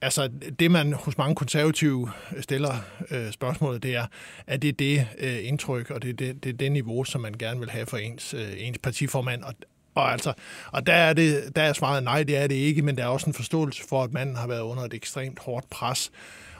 Altså, 0.00 0.30
det 0.58 0.70
man 0.70 0.92
hos 0.92 1.18
mange 1.18 1.34
konservative 1.34 2.10
stiller 2.40 2.74
øh, 3.10 3.32
spørgsmålet, 3.32 3.82
det 3.82 3.96
er, 3.96 4.06
er 4.46 4.56
det 4.56 4.78
det 4.78 5.06
øh, 5.18 5.38
indtryk, 5.42 5.90
og 5.90 6.02
det 6.02 6.10
er 6.10 6.14
det, 6.14 6.44
det, 6.44 6.60
det 6.60 6.72
niveau, 6.72 7.04
som 7.04 7.20
man 7.20 7.34
gerne 7.38 7.60
vil 7.60 7.70
have 7.70 7.86
for 7.86 7.96
ens, 7.96 8.34
øh, 8.34 8.52
ens 8.56 8.78
partiformand, 8.78 9.42
og 9.42 9.54
og, 9.94 10.12
altså, 10.12 10.32
og 10.72 10.86
der, 10.86 10.92
er 10.92 11.12
det, 11.12 11.56
der 11.56 11.62
er 11.62 11.72
svaret 11.72 12.02
nej, 12.02 12.22
det 12.22 12.36
er 12.36 12.46
det 12.46 12.54
ikke, 12.54 12.82
men 12.82 12.96
der 12.96 13.02
er 13.02 13.08
også 13.08 13.26
en 13.26 13.34
forståelse 13.34 13.82
for, 13.88 14.02
at 14.02 14.12
manden 14.12 14.36
har 14.36 14.46
været 14.46 14.60
under 14.60 14.82
et 14.82 14.94
ekstremt 14.94 15.38
hårdt 15.38 15.70
pres. 15.70 16.10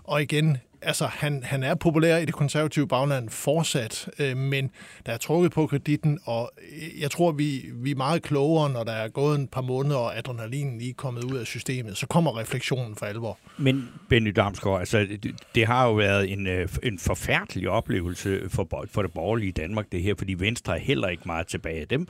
Og 0.04 0.22
igen, 0.22 0.56
altså, 0.82 1.06
han, 1.06 1.42
han 1.42 1.62
er 1.62 1.74
populær 1.74 2.16
i 2.16 2.24
det 2.24 2.34
konservative 2.34 2.88
bagland 2.88 3.28
fortsat, 3.28 4.10
øh, 4.18 4.36
men 4.36 4.70
der 5.06 5.12
er 5.12 5.16
trukket 5.16 5.52
på 5.52 5.66
kreditten, 5.66 6.18
og 6.24 6.50
øh, 6.72 7.00
jeg 7.00 7.10
tror, 7.10 7.32
vi, 7.32 7.64
vi 7.74 7.90
er 7.90 7.94
meget 7.94 8.22
klogere, 8.22 8.70
når 8.70 8.84
der 8.84 8.92
er 8.92 9.08
gået 9.08 9.38
en 9.38 9.46
par 9.46 9.60
måneder, 9.60 9.96
og 9.96 10.18
adrenalinen 10.18 10.78
lige 10.78 10.90
er 10.90 10.94
kommet 10.94 11.24
ud 11.24 11.36
af 11.36 11.46
systemet. 11.46 11.96
Så 11.96 12.06
kommer 12.06 12.38
refleksionen 12.38 12.96
for 12.96 13.06
alvor. 13.06 13.38
Men 13.58 13.88
Benny 14.08 14.32
Damsgaard, 14.36 14.80
altså, 14.80 14.98
det, 14.98 15.34
det 15.54 15.66
har 15.66 15.86
jo 15.86 15.92
været 15.92 16.32
en, 16.32 16.46
øh, 16.46 16.68
en 16.82 16.98
forfærdelig 16.98 17.68
oplevelse 17.68 18.40
for, 18.48 18.86
for 18.90 19.02
det 19.02 19.12
borgerlige 19.12 19.52
Danmark, 19.52 19.86
det 19.92 20.02
her, 20.02 20.14
fordi 20.18 20.34
Venstre 20.34 20.76
er 20.76 20.80
heller 20.80 21.08
ikke 21.08 21.22
meget 21.26 21.46
tilbage 21.46 21.80
af 21.80 21.88
dem. 21.88 22.06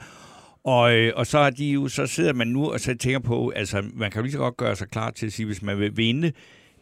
Og, 0.63 0.95
øh, 0.95 1.13
og 1.15 1.27
så, 1.27 1.39
har 1.39 1.49
de 1.49 1.65
jo, 1.65 1.87
så 1.87 2.07
sidder 2.07 2.33
man 2.33 2.47
nu 2.47 2.71
og 2.71 2.79
så 2.79 2.97
tænker 2.97 3.19
på, 3.19 3.49
altså 3.55 3.83
man 3.93 4.11
kan 4.11 4.19
jo 4.19 4.23
lige 4.23 4.31
så 4.31 4.37
godt 4.37 4.57
gøre 4.57 4.75
sig 4.75 4.87
klar 4.87 5.11
til 5.11 5.25
at 5.25 5.33
sige, 5.33 5.45
hvis 5.45 5.61
man 5.61 5.79
vil 5.79 5.97
vinde 5.97 6.31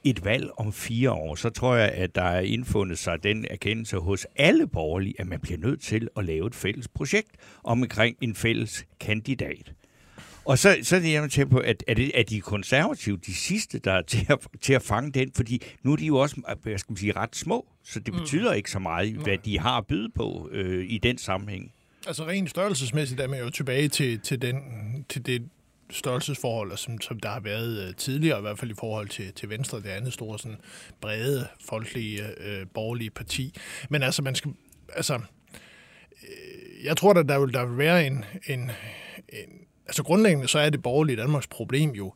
et 0.04 0.26
valg 0.26 0.50
om 0.58 0.74
fire 0.74 1.12
år, 1.12 1.36
så 1.36 1.50
tror 1.50 1.76
jeg, 1.76 1.90
at 1.90 2.16
der 2.16 2.24
er 2.24 2.40
indfundet 2.40 3.00
sig 3.00 3.24
den 3.24 3.46
erkendelse 3.50 3.98
hos 3.98 4.28
alle 4.36 4.68
borgerlige, 4.68 5.16
at 5.20 5.28
man 5.28 5.40
bliver 5.40 5.58
nødt 5.58 5.82
til 5.82 6.08
at 6.18 6.26
lave 6.26 6.48
et 6.48 6.56
fælles 6.56 6.88
projekt 6.88 7.32
omkring 7.64 8.18
en 8.22 8.36
fælles 8.36 8.86
kandidat. 9.00 9.74
Og 10.46 10.58
så, 10.58 10.78
så 10.84 10.96
er 10.96 11.00
det, 11.00 11.12
jeg 11.12 11.32
tænker 11.32 11.52
på, 11.52 11.58
at 11.58 11.84
er, 11.88 11.94
det, 11.94 12.20
er 12.20 12.24
de 12.24 12.42
konservative 12.42 13.18
de 13.18 13.36
sidste, 13.36 13.80
der 13.80 13.92
er 13.92 14.02
til 14.02 14.26
at, 14.30 14.40
til 14.62 14.74
at 14.74 14.82
fange 14.82 15.12
den? 15.12 15.32
Fordi 15.36 15.64
nu 15.84 15.92
er 15.92 15.96
de 15.96 16.06
jo 16.06 16.18
også, 16.18 16.58
hvad 16.64 16.78
skal 16.78 16.92
man 16.92 16.98
sige, 16.98 17.12
ret 17.16 17.36
små, 17.36 17.68
så 17.84 18.00
det 18.00 18.14
betyder 18.14 18.54
ikke 18.54 18.72
så 18.72 18.80
meget, 18.80 19.14
hvad 19.14 19.38
de 19.38 19.60
har 19.60 19.78
at 19.78 19.88
byde 19.88 20.10
på 20.16 20.50
øh, 20.52 20.86
i 20.90 20.98
den 20.98 21.18
sammenhæng. 21.18 21.72
Altså 22.08 22.28
rent 22.28 22.50
størrelsesmæssigt 22.50 23.20
er 23.20 23.28
man 23.28 23.40
jo 23.40 23.50
tilbage 23.50 23.88
til, 23.88 24.20
til, 24.20 24.42
den, 24.42 24.56
til 25.10 25.26
det 25.26 25.50
størrelsesforhold, 25.90 26.78
som, 26.78 27.02
som 27.02 27.20
der 27.20 27.30
har 27.30 27.40
været 27.40 27.88
øh, 27.88 27.96
tidligere, 27.96 28.38
i 28.38 28.42
hvert 28.42 28.60
fald 28.60 28.72
i 28.72 28.80
forhold 28.80 29.08
til, 29.08 29.34
til 29.34 29.50
Venstre, 29.50 29.78
det 29.78 29.90
andet 29.90 30.14
store 30.14 30.40
sådan, 30.40 30.58
brede, 31.02 31.48
folkelige, 31.70 32.24
øh, 32.38 32.68
borgerlige 32.74 33.10
parti. 33.10 33.56
Men 33.90 34.04
altså, 34.04 34.22
man 34.22 34.36
skal, 34.36 34.54
altså, 34.94 35.14
øh, 36.24 36.86
jeg 36.86 36.98
tror, 36.98 37.14
at 37.14 37.30
der 37.30 37.40
vil, 37.40 37.54
der 37.54 37.66
vil 37.66 37.78
være 37.78 38.08
en, 38.08 38.26
en, 38.48 38.72
en, 39.30 39.50
altså 39.86 40.04
grundlæggende 40.04 40.48
så 40.48 40.60
er 40.60 40.70
det 40.70 40.84
borgerlige 40.84 41.18
Danmarks 41.18 41.48
problem 41.48 41.92
jo, 41.92 42.14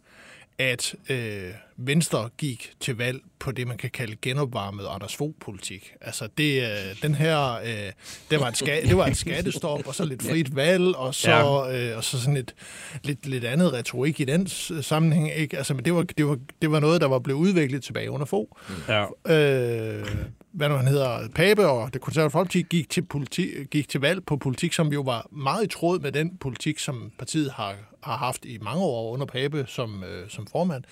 at 0.58 0.96
øh, 1.10 1.50
Venstre 1.78 2.30
gik 2.38 2.74
til 2.80 2.98
valg 2.98 3.20
på 3.40 3.52
det, 3.52 3.68
man 3.68 3.78
kan 3.78 3.90
kalde 3.90 4.16
genopvarmet 4.22 4.86
Anders 4.90 5.16
Fogh-politik. 5.16 5.94
Altså, 6.02 6.28
det, 6.38 6.62
øh, 6.62 7.02
den 7.02 7.16
her, 7.16 7.54
øh, 7.54 7.92
det, 8.32 8.40
var 8.40 8.48
et 8.48 8.62
ska- 8.64 8.88
det 8.88 8.98
var 8.98 9.08
et 9.08 9.18
skattestop, 9.18 9.88
og 9.88 9.96
så 9.96 10.06
lidt 10.06 10.24
frit 10.24 10.56
valg, 10.56 10.96
og 10.96 11.16
så, 11.16 11.32
ja. 11.32 11.90
øh, 11.92 11.98
og 11.98 12.04
så 12.04 12.20
sådan 12.20 12.38
et 12.38 12.56
lidt, 13.04 13.26
lidt 13.26 13.44
andet 13.44 13.74
retorik 13.74 14.20
i 14.20 14.26
den 14.26 14.48
sammenhæng. 14.82 15.32
Ikke? 15.36 15.58
Altså, 15.58 15.74
men 15.74 15.86
det 15.86 15.94
var, 15.94 16.04
det, 16.04 16.28
var, 16.28 16.38
det 16.62 16.72
var 16.72 16.80
noget, 16.80 17.02
der 17.02 17.08
var 17.08 17.20
blevet 17.20 17.40
udviklet 17.40 17.84
tilbage 17.84 18.12
under 18.12 18.26
Fogh. 18.26 18.50
Ja. 18.88 19.06
Øh, 19.34 20.06
hvad 20.54 20.70
nu 20.70 20.76
han 20.76 20.88
hedder, 20.88 21.30
Pape 21.36 21.68
og 21.68 21.94
det 21.94 22.02
konservative 22.02 22.32
folkeparti 22.32 22.62
gik 22.62 22.90
til, 22.90 23.02
politi, 23.02 23.50
gik 23.72 23.90
til 23.90 24.02
valg 24.02 24.26
på 24.26 24.38
politik, 24.38 24.74
som 24.74 24.94
jo 24.94 25.02
var 25.02 25.28
meget 25.32 25.64
i 25.64 25.68
tråd 25.68 26.00
med 26.00 26.12
den 26.12 26.38
politik, 26.38 26.80
som 26.80 27.12
partiet 27.20 27.52
har, 27.52 27.76
har 28.04 28.18
haft 28.18 28.46
i 28.46 28.58
mange 28.62 28.84
år 28.84 29.14
under 29.14 29.26
Pape 29.26 29.66
som, 29.68 30.04
øh, 30.04 30.30
som 30.30 30.48
formand. 30.48 30.84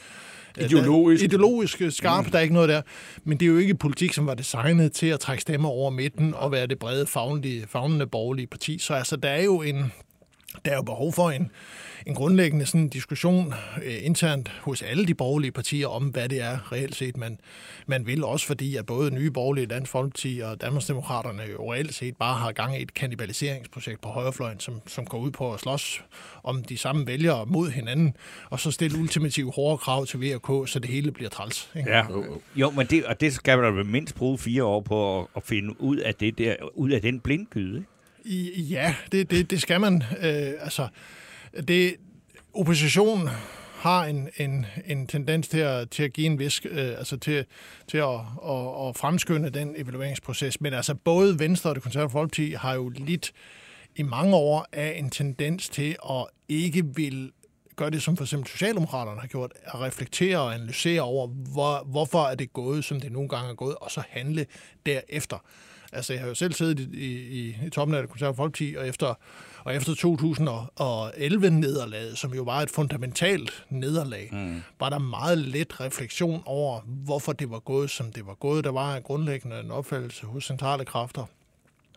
Øh, 0.58 0.66
Ideologisk. 0.66 1.22
Der, 1.22 1.28
ideologisk 1.28 1.82
skarp, 1.90 2.26
mm. 2.26 2.32
der 2.32 2.38
er 2.38 2.42
ikke 2.42 2.54
noget 2.54 2.70
der. 2.70 2.82
Men 3.24 3.40
det 3.40 3.46
er 3.46 3.50
jo 3.50 3.58
ikke 3.58 3.76
politik, 3.76 4.14
som 4.14 4.28
var 4.28 4.34
designet 4.34 4.92
til 4.92 5.08
at 5.08 5.20
trække 5.20 5.42
stemmer 5.42 5.70
over 5.70 5.90
midten 5.90 6.34
og 6.34 6.52
være 6.52 6.68
det 6.68 6.80
brede, 6.80 7.08
fagnende, 7.08 7.64
fagnende 7.68 8.08
borgerlige 8.08 8.48
parti. 8.48 8.78
Så 8.78 8.94
altså, 8.94 9.16
der 9.16 9.30
er 9.30 9.44
jo 9.44 9.62
en, 9.62 9.92
der 10.66 10.72
er 10.72 10.76
jo 10.76 10.82
behov 10.82 11.14
for 11.14 11.30
en, 11.30 11.52
en 12.08 12.16
grundlæggende 12.16 12.66
sådan 12.66 12.90
diskussion 12.90 13.54
øh, 13.84 14.06
internt 14.06 14.50
hos 14.50 14.82
alle 14.82 15.06
de 15.06 15.14
borgerlige 15.14 15.52
partier 15.52 15.88
om, 15.88 16.04
hvad 16.04 16.30
det 16.30 16.42
er 16.42 16.72
reelt 16.72 16.96
set, 16.96 17.18
man, 17.18 17.40
man 17.88 18.08
vil. 18.08 18.24
Også 18.24 18.48
fordi, 18.48 18.76
at 18.76 18.86
både 18.86 19.12
Nye 19.12 19.32
Borgerlige, 19.32 19.66
Dansk 19.66 19.92
Folkeparti 19.92 20.42
og 20.44 20.62
Danmarksdemokraterne 20.62 21.44
jo 21.52 21.74
reelt 21.74 21.94
set 21.94 22.18
bare 22.18 22.36
har 22.36 22.52
gang 22.52 22.80
i 22.80 22.82
et 22.82 22.94
kannibaliseringsprojekt 22.94 24.02
på 24.02 24.10
højrefløjen, 24.10 24.60
som, 24.60 24.82
som 24.88 25.06
går 25.06 25.18
ud 25.18 25.32
på 25.32 25.54
at 25.54 25.60
slås 25.60 26.04
om 26.44 26.64
de 26.64 26.78
samme 26.78 27.08
vælgere 27.08 27.46
mod 27.46 27.70
hinanden, 27.70 28.14
og 28.50 28.60
så 28.60 28.72
stille 28.72 29.00
ultimative 29.00 29.52
hårde 29.52 29.78
krav 29.78 30.06
til 30.06 30.20
VK, 30.20 30.70
så 30.70 30.80
det 30.80 30.90
hele 30.90 31.12
bliver 31.12 31.30
træls. 31.30 31.72
Ikke? 31.76 31.92
Ja. 31.92 32.06
Jo, 32.56 32.70
men 32.70 32.88
det, 32.88 33.06
og 33.06 33.22
det 33.22 33.34
skal 33.34 33.58
man 33.58 33.78
da 33.78 33.84
mindst 33.84 34.16
bruge 34.16 34.38
fire 34.38 34.64
år 34.64 34.82
på 34.82 35.20
at, 35.20 35.28
at 35.36 35.44
finde 35.44 35.82
ud 35.82 35.98
af 35.98 36.16
det 36.16 36.38
der, 36.38 36.56
ud 36.74 36.90
af 36.90 37.02
den 37.02 37.20
blindgyde. 37.20 37.78
ikke? 37.78 37.91
I, 38.26 38.62
ja, 38.62 38.96
det, 39.12 39.32
det, 39.32 39.52
det 39.52 39.62
skal 39.62 39.82
man. 39.82 40.04
Øh, 40.22 40.54
altså, 40.60 40.88
det, 41.68 41.96
oppositionen 42.54 43.30
har 43.76 44.06
en, 44.06 44.30
en, 44.38 44.66
en 44.86 45.08
tendens 45.08 45.48
til 45.48 45.58
at, 45.58 45.90
til 45.90 46.04
at 46.04 46.14
give 46.14 46.28
en 46.28 46.40
vis, 46.40 46.62
øh, 46.66 46.90
altså 46.98 47.18
til, 47.18 47.46
til 47.88 47.98
at, 47.98 48.20
at, 48.50 48.88
at 48.88 48.98
fremskynde 48.98 49.50
den 49.50 49.76
evalueringsproces. 49.78 50.62
Men 50.62 50.74
altså 50.74 50.96
både 50.96 51.40
Venstre 51.40 51.70
og 51.70 51.76
det 51.76 51.84
konservative 51.84 52.12
folkeparti 52.12 52.52
har 52.52 52.74
jo 52.74 52.90
lidt 52.90 53.32
i 53.96 54.04
mange 54.04 54.36
år 54.36 54.68
af 54.72 54.96
en 54.98 55.10
tendens 55.10 55.70
til 55.70 55.96
at 56.10 56.26
ikke 56.50 56.86
vil 56.96 57.32
gøre 57.76 57.90
det, 57.90 58.04
som 58.04 58.18
for 58.18 58.24
eksempel 58.24 58.50
Socialdemokraterne 58.50 59.20
har 59.22 59.28
gjort, 59.28 59.52
at 59.64 59.80
reflektere 59.80 60.38
og 60.38 60.54
analysere 60.54 61.02
over, 61.02 61.28
hvor, 61.28 61.84
hvorfor 61.86 62.24
er 62.24 62.36
det 62.36 62.54
gået, 62.54 62.86
som 62.86 63.02
det 63.02 63.12
nogle 63.12 63.30
gange 63.30 63.50
er 63.50 63.56
gået, 63.56 63.76
og 63.76 63.92
så 63.92 64.04
handle 64.10 64.46
derefter. 64.86 65.38
Altså, 65.92 66.14
jeg 66.14 66.22
har 66.22 66.28
jo 66.28 66.36
selv 66.36 66.54
siddet 66.54 66.80
i, 66.80 67.16
i, 67.16 67.58
i 67.66 67.70
toppen 67.70 67.96
af 67.96 68.04
det 68.04 68.10
konservative 68.10 68.38
folkeparti, 68.38 68.76
og 68.78 68.88
efter 68.88 69.14
Og 69.64 69.76
efter 69.76 69.94
2011-nederlaget, 69.94 72.18
som 72.18 72.34
jo 72.34 72.44
var 72.44 72.62
et 72.62 72.70
fundamentalt 72.70 73.66
nederlag, 73.70 74.30
mm. 74.32 74.62
var 74.80 74.90
der 74.90 75.00
meget 75.00 75.38
lidt 75.38 75.80
refleksion 75.80 76.44
over, 76.46 76.80
hvorfor 76.86 77.34
det 77.34 77.50
var 77.50 77.60
gået, 77.60 77.90
som 77.90 78.12
det 78.12 78.26
var 78.26 78.34
gået. 78.34 78.64
Der 78.64 78.72
var 78.72 78.96
en 78.96 79.04
grundlæggende 79.04 79.60
en 79.60 79.72
opfattelse 79.72 80.26
hos 80.26 80.46
centrale 80.46 80.86
kræfter 80.86 81.26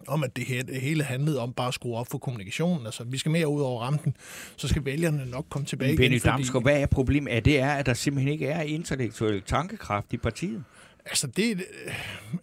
om, 0.07 0.25
at 0.25 0.37
det 0.37 0.45
hele 0.81 1.05
handlede 1.05 1.41
om 1.41 1.53
bare 1.53 1.69
at 1.69 1.75
skrue 1.75 1.97
op 1.97 2.07
for 2.11 2.19
kommunikationen. 2.19 2.87
Altså, 2.87 3.05
vi 3.05 3.19
skal 3.19 3.33
mere 3.33 3.49
ud 3.49 3.61
over 3.61 3.83
rampen, 3.83 4.17
så 4.57 4.69
skal 4.69 4.85
vælgerne 4.85 5.27
nok 5.27 5.47
komme 5.51 5.67
tilbage 5.67 5.97
Benny 5.97 6.11
igen. 6.11 6.21
Fordi... 6.21 6.31
Damsgaard, 6.31 6.63
hvad 6.63 6.81
er 6.81 6.87
problemet? 6.87 7.37
Er 7.37 7.41
det 7.41 7.61
er, 7.61 7.71
at 7.71 7.87
der 7.87 7.95
simpelthen 7.95 8.33
ikke 8.33 8.47
er 8.47 8.63
intellektuel 8.63 9.43
tankekraft 9.43 10.13
i 10.13 10.17
partiet? 10.17 10.65
Altså, 11.07 11.27
det 11.27 11.51
er 11.51 11.57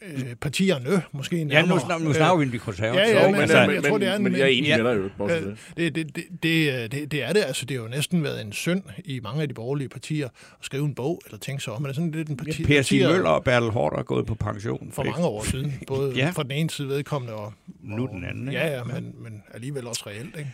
øh, 0.02 0.36
partierne 0.36 1.02
måske 1.12 1.44
nærmere. 1.44 1.58
Ja, 1.58 1.66
nu, 1.66 1.80
snak, 1.86 2.02
nu 2.02 2.14
snakker 2.14 2.38
vi 2.38 2.46
om 2.46 2.52
de 2.52 2.60
konservative. 2.60 3.18
Ja, 3.18 3.26
ja, 3.26 3.32
men, 3.32 3.42
altså, 3.42 3.66
men, 3.66 3.76
jeg 3.76 3.84
tror, 3.84 3.98
det 3.98 4.08
er 4.08 4.16
en, 4.16 4.24
men 4.24 4.34
jeg 4.34 4.42
er 4.42 4.46
enig 4.46 4.68
ja, 4.68 4.84
med 4.84 4.92
dig 4.92 4.98
jo. 4.98 5.10
Også 5.18 5.36
det. 5.36 5.96
Det, 5.96 5.96
det, 5.96 6.16
det, 6.44 6.92
det, 6.92 7.12
det 7.12 7.24
er 7.24 7.34
det. 7.34 7.44
Altså, 7.48 7.66
det 7.66 7.78
har 7.78 7.84
jo 7.84 7.90
næsten 7.90 8.24
været 8.24 8.42
en 8.42 8.54
synd 8.54 8.84
i 9.06 9.20
mange 9.20 9.42
af 9.42 9.48
de 9.48 9.54
borgerlige 9.54 9.90
partier 9.90 10.26
at 10.26 10.32
skrive 10.62 10.86
en 10.86 10.96
bog, 10.96 11.22
eller 11.26 11.38
tænke 11.38 11.64
sig 11.64 11.74
om. 11.74 11.82
Men 11.82 11.90
det 11.90 11.92
er 11.92 11.96
sådan 11.96 12.12
lidt 12.12 12.30
en 12.30 12.38
parti, 12.38 12.62
ja, 12.62 12.68
Per 12.68 12.82
Stig 12.82 13.08
Møller 13.08 13.30
og 13.30 13.44
Bertel 13.44 13.70
Hård 13.70 14.00
er 14.00 14.04
gået 14.04 14.26
på 14.26 14.36
pension. 14.36 14.92
For 14.92 15.04
mange 15.04 15.26
år 15.26 15.44
siden. 15.44 15.74
Både 15.88 16.14
ja. 16.16 16.30
fra 16.30 16.44
den 16.44 16.52
ene 16.52 16.70
side 16.70 16.88
vedkommende 16.88 17.34
og... 17.34 17.54
Nu 17.82 18.08
den 18.08 18.26
anden. 18.26 18.48
Ikke? 18.48 18.62
Ja, 18.62 18.78
ja, 18.78 18.84
men, 18.84 19.16
men 19.20 19.44
alligevel 19.54 19.88
også 19.88 20.04
reelt. 20.08 20.36
Ikke? 20.38 20.52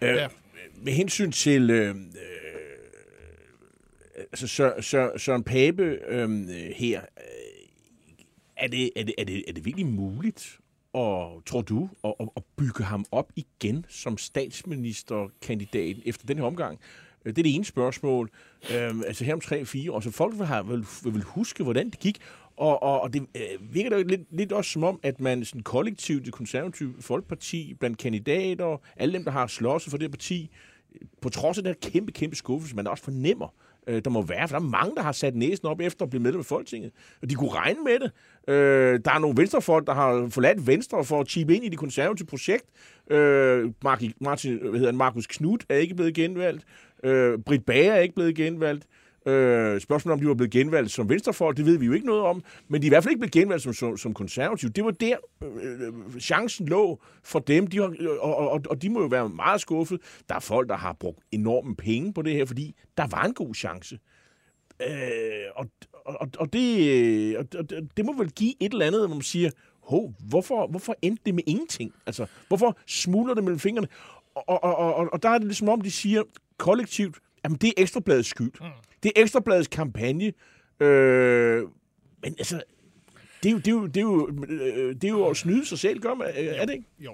Øh, 0.00 0.16
ja. 0.16 0.26
Med 0.82 0.92
hensyn 0.92 1.32
til... 1.32 1.70
Øh, 1.70 1.94
altså 4.32 4.46
Søren, 4.46 5.18
Søren 5.18 5.42
Pape 5.42 5.98
øh, 6.08 6.48
her, 6.76 7.00
er 8.62 8.68
det, 8.68 8.90
er, 8.96 9.04
det, 9.04 9.14
er, 9.18 9.24
det, 9.24 9.44
er 9.48 9.52
det 9.52 9.64
virkelig 9.64 9.86
muligt, 9.86 10.58
og 10.92 11.42
tror 11.46 11.62
du, 11.62 11.88
at, 12.04 12.14
at 12.36 12.42
bygge 12.56 12.84
ham 12.84 13.04
op 13.10 13.32
igen 13.36 13.86
som 13.88 14.18
statsministerkandidat 14.18 15.96
efter 16.04 16.26
den 16.26 16.38
her 16.38 16.44
omgang? 16.44 16.78
Det 17.24 17.38
er 17.38 17.42
det 17.42 17.54
ene 17.54 17.64
spørgsmål. 17.64 18.30
Øhm, 18.74 19.02
altså 19.06 19.24
her 19.24 19.34
om 19.34 19.40
3-4 19.44 19.90
år. 19.90 20.00
Så 20.00 20.10
folk 20.10 20.38
vil, 20.38 20.46
have, 20.46 20.66
vil, 20.66 20.86
vil 21.04 21.22
huske, 21.22 21.62
hvordan 21.62 21.90
det 21.90 21.98
gik. 21.98 22.18
Og, 22.56 22.82
og, 22.82 23.00
og 23.00 23.12
det 23.12 23.26
øh, 23.36 23.74
virker 23.74 23.90
da 23.90 24.02
lidt, 24.02 24.20
lidt 24.30 24.52
også 24.52 24.70
som 24.70 24.84
om, 24.84 25.00
at 25.02 25.20
man 25.20 25.44
sådan 25.44 25.62
kollektivt, 25.62 26.24
det 26.24 26.32
konservative 26.32 26.94
folkeparti, 27.00 27.74
blandt 27.74 27.98
kandidater, 27.98 28.80
alle 28.96 29.14
dem, 29.14 29.24
der 29.24 29.30
har 29.30 29.46
slåsset 29.46 29.90
for 29.90 29.98
det 29.98 30.10
parti, 30.10 30.50
på 31.20 31.28
trods 31.28 31.58
af 31.58 31.64
den 31.64 31.74
kæmpe, 31.82 32.12
kæmpe 32.12 32.36
skuffelse, 32.36 32.76
man 32.76 32.86
også 32.86 33.04
fornemmer, 33.04 33.54
øh, 33.86 34.02
der 34.04 34.10
må 34.10 34.22
være. 34.22 34.48
For 34.48 34.58
der 34.58 34.64
er 34.64 34.68
mange, 34.68 34.96
der 34.96 35.02
har 35.02 35.12
sat 35.12 35.34
næsen 35.34 35.66
op 35.66 35.80
efter 35.80 36.04
at 36.04 36.10
blive 36.10 36.22
medlem 36.22 36.38
af 36.38 36.44
Folketinget. 36.46 36.92
Og 37.22 37.30
de 37.30 37.34
kunne 37.34 37.50
regne 37.50 37.78
med 37.84 37.98
det. 38.00 38.10
Øh, 38.54 39.00
der 39.04 39.10
er 39.14 39.18
nogle 39.18 39.36
venstrefolk, 39.36 39.86
der 39.86 39.94
har 39.94 40.28
forladt 40.30 40.66
Venstre 40.66 41.04
for 41.04 41.20
at 41.20 41.28
chippe 41.28 41.54
ind 41.54 41.64
i 41.64 41.68
det 41.68 41.78
konservative 41.78 42.26
projekt. 42.26 42.64
Øh, 43.10 43.70
Martin, 43.84 44.12
hvad 44.20 44.78
hedder 44.78 44.92
Markus 44.92 45.26
Knud 45.26 45.58
er 45.68 45.76
ikke 45.76 45.94
blevet 45.94 46.14
genvalgt. 46.14 46.64
Øh, 47.04 47.38
Britt 47.38 47.66
Bager 47.66 47.92
er 47.92 48.00
ikke 48.00 48.14
blevet 48.14 48.34
genvalgt. 48.34 48.84
Øh, 48.84 49.01
Øh, 49.26 49.80
spørgsmålet 49.80 50.12
om 50.12 50.20
de 50.20 50.28
var 50.28 50.34
blevet 50.34 50.50
genvalgt 50.50 50.90
som 50.90 51.08
venstrefolk, 51.08 51.56
det 51.56 51.66
ved 51.66 51.78
vi 51.78 51.86
jo 51.86 51.92
ikke 51.92 52.06
noget 52.06 52.22
om, 52.22 52.42
men 52.68 52.82
de 52.82 52.86
er 52.86 52.88
i 52.88 52.92
hvert 52.92 53.04
fald 53.04 53.10
ikke 53.10 53.20
blevet 53.20 53.32
genvalgt 53.32 53.62
som, 53.62 53.72
som, 53.72 53.96
som 53.96 54.14
konservative. 54.14 54.70
Det 54.70 54.84
var 54.84 54.90
der, 54.90 55.16
øh, 55.42 55.80
øh 55.80 56.20
chancen 56.20 56.66
lå 56.66 57.00
for 57.24 57.38
dem, 57.38 57.66
de 57.66 57.76
har, 57.76 57.94
øh, 57.98 58.08
og, 58.20 58.36
og, 58.36 58.62
og 58.70 58.82
de 58.82 58.90
må 58.90 59.00
jo 59.00 59.06
være 59.06 59.28
meget 59.28 59.60
skuffet. 59.60 60.00
Der 60.28 60.34
er 60.34 60.40
folk, 60.40 60.68
der 60.68 60.76
har 60.76 60.92
brugt 60.92 61.18
enorme 61.32 61.76
penge 61.76 62.12
på 62.12 62.22
det 62.22 62.32
her, 62.32 62.44
fordi 62.44 62.74
der 62.96 63.06
var 63.06 63.22
en 63.24 63.34
god 63.34 63.54
chance. 63.54 63.98
Øh, 64.82 64.88
og, 65.54 65.66
og, 65.92 66.28
og, 66.38 66.52
det, 66.52 66.90
øh, 66.90 67.44
og 67.58 67.70
det 67.96 68.04
må 68.04 68.12
vel 68.18 68.30
give 68.30 68.54
et 68.60 68.72
eller 68.72 68.86
andet, 68.86 69.00
hvor 69.00 69.14
man 69.14 69.22
siger, 69.22 69.50
Hov, 69.82 70.14
hvorfor, 70.28 70.66
hvorfor 70.66 70.94
endte 71.02 71.22
det 71.26 71.34
med 71.34 71.42
ingenting? 71.46 71.92
Altså, 72.06 72.26
hvorfor 72.48 72.78
smuler 72.86 73.34
det 73.34 73.44
mellem 73.44 73.58
fingrene? 73.58 73.88
Og, 74.34 74.64
og, 74.64 74.76
og, 74.76 74.94
og, 74.94 75.08
og 75.12 75.22
der 75.22 75.28
er 75.28 75.38
det 75.38 75.46
ligesom 75.46 75.68
om, 75.68 75.80
de 75.80 75.90
siger 75.90 76.22
kollektivt, 76.56 77.18
jamen 77.44 77.58
det 77.58 77.68
er 77.68 77.72
Ekstrabladets 77.76 78.28
skyld. 78.28 78.52
Mm. 78.60 78.66
Det 79.02 79.12
er 79.16 79.22
Ekstrabladets 79.22 79.68
kampagne. 79.68 80.32
Øh, 80.80 81.62
men 82.22 82.34
altså, 82.38 82.62
det 83.42 83.48
er, 83.48 83.52
jo, 83.52 83.58
det, 83.58 83.66
er 83.66 83.72
jo, 83.72 83.86
det, 83.86 83.96
er 83.96 84.00
jo, 84.00 84.30
øh, 84.48 84.94
det 84.94 85.04
er 85.04 85.08
jo 85.08 85.26
at 85.26 85.36
snyde 85.36 85.66
sig 85.66 85.78
selv, 85.78 86.00
gør 86.00 86.14
man, 86.14 86.28
øh, 86.28 86.44
er 86.44 86.64
det 86.64 86.72
ikke? 86.72 86.86
Jo. 86.98 87.12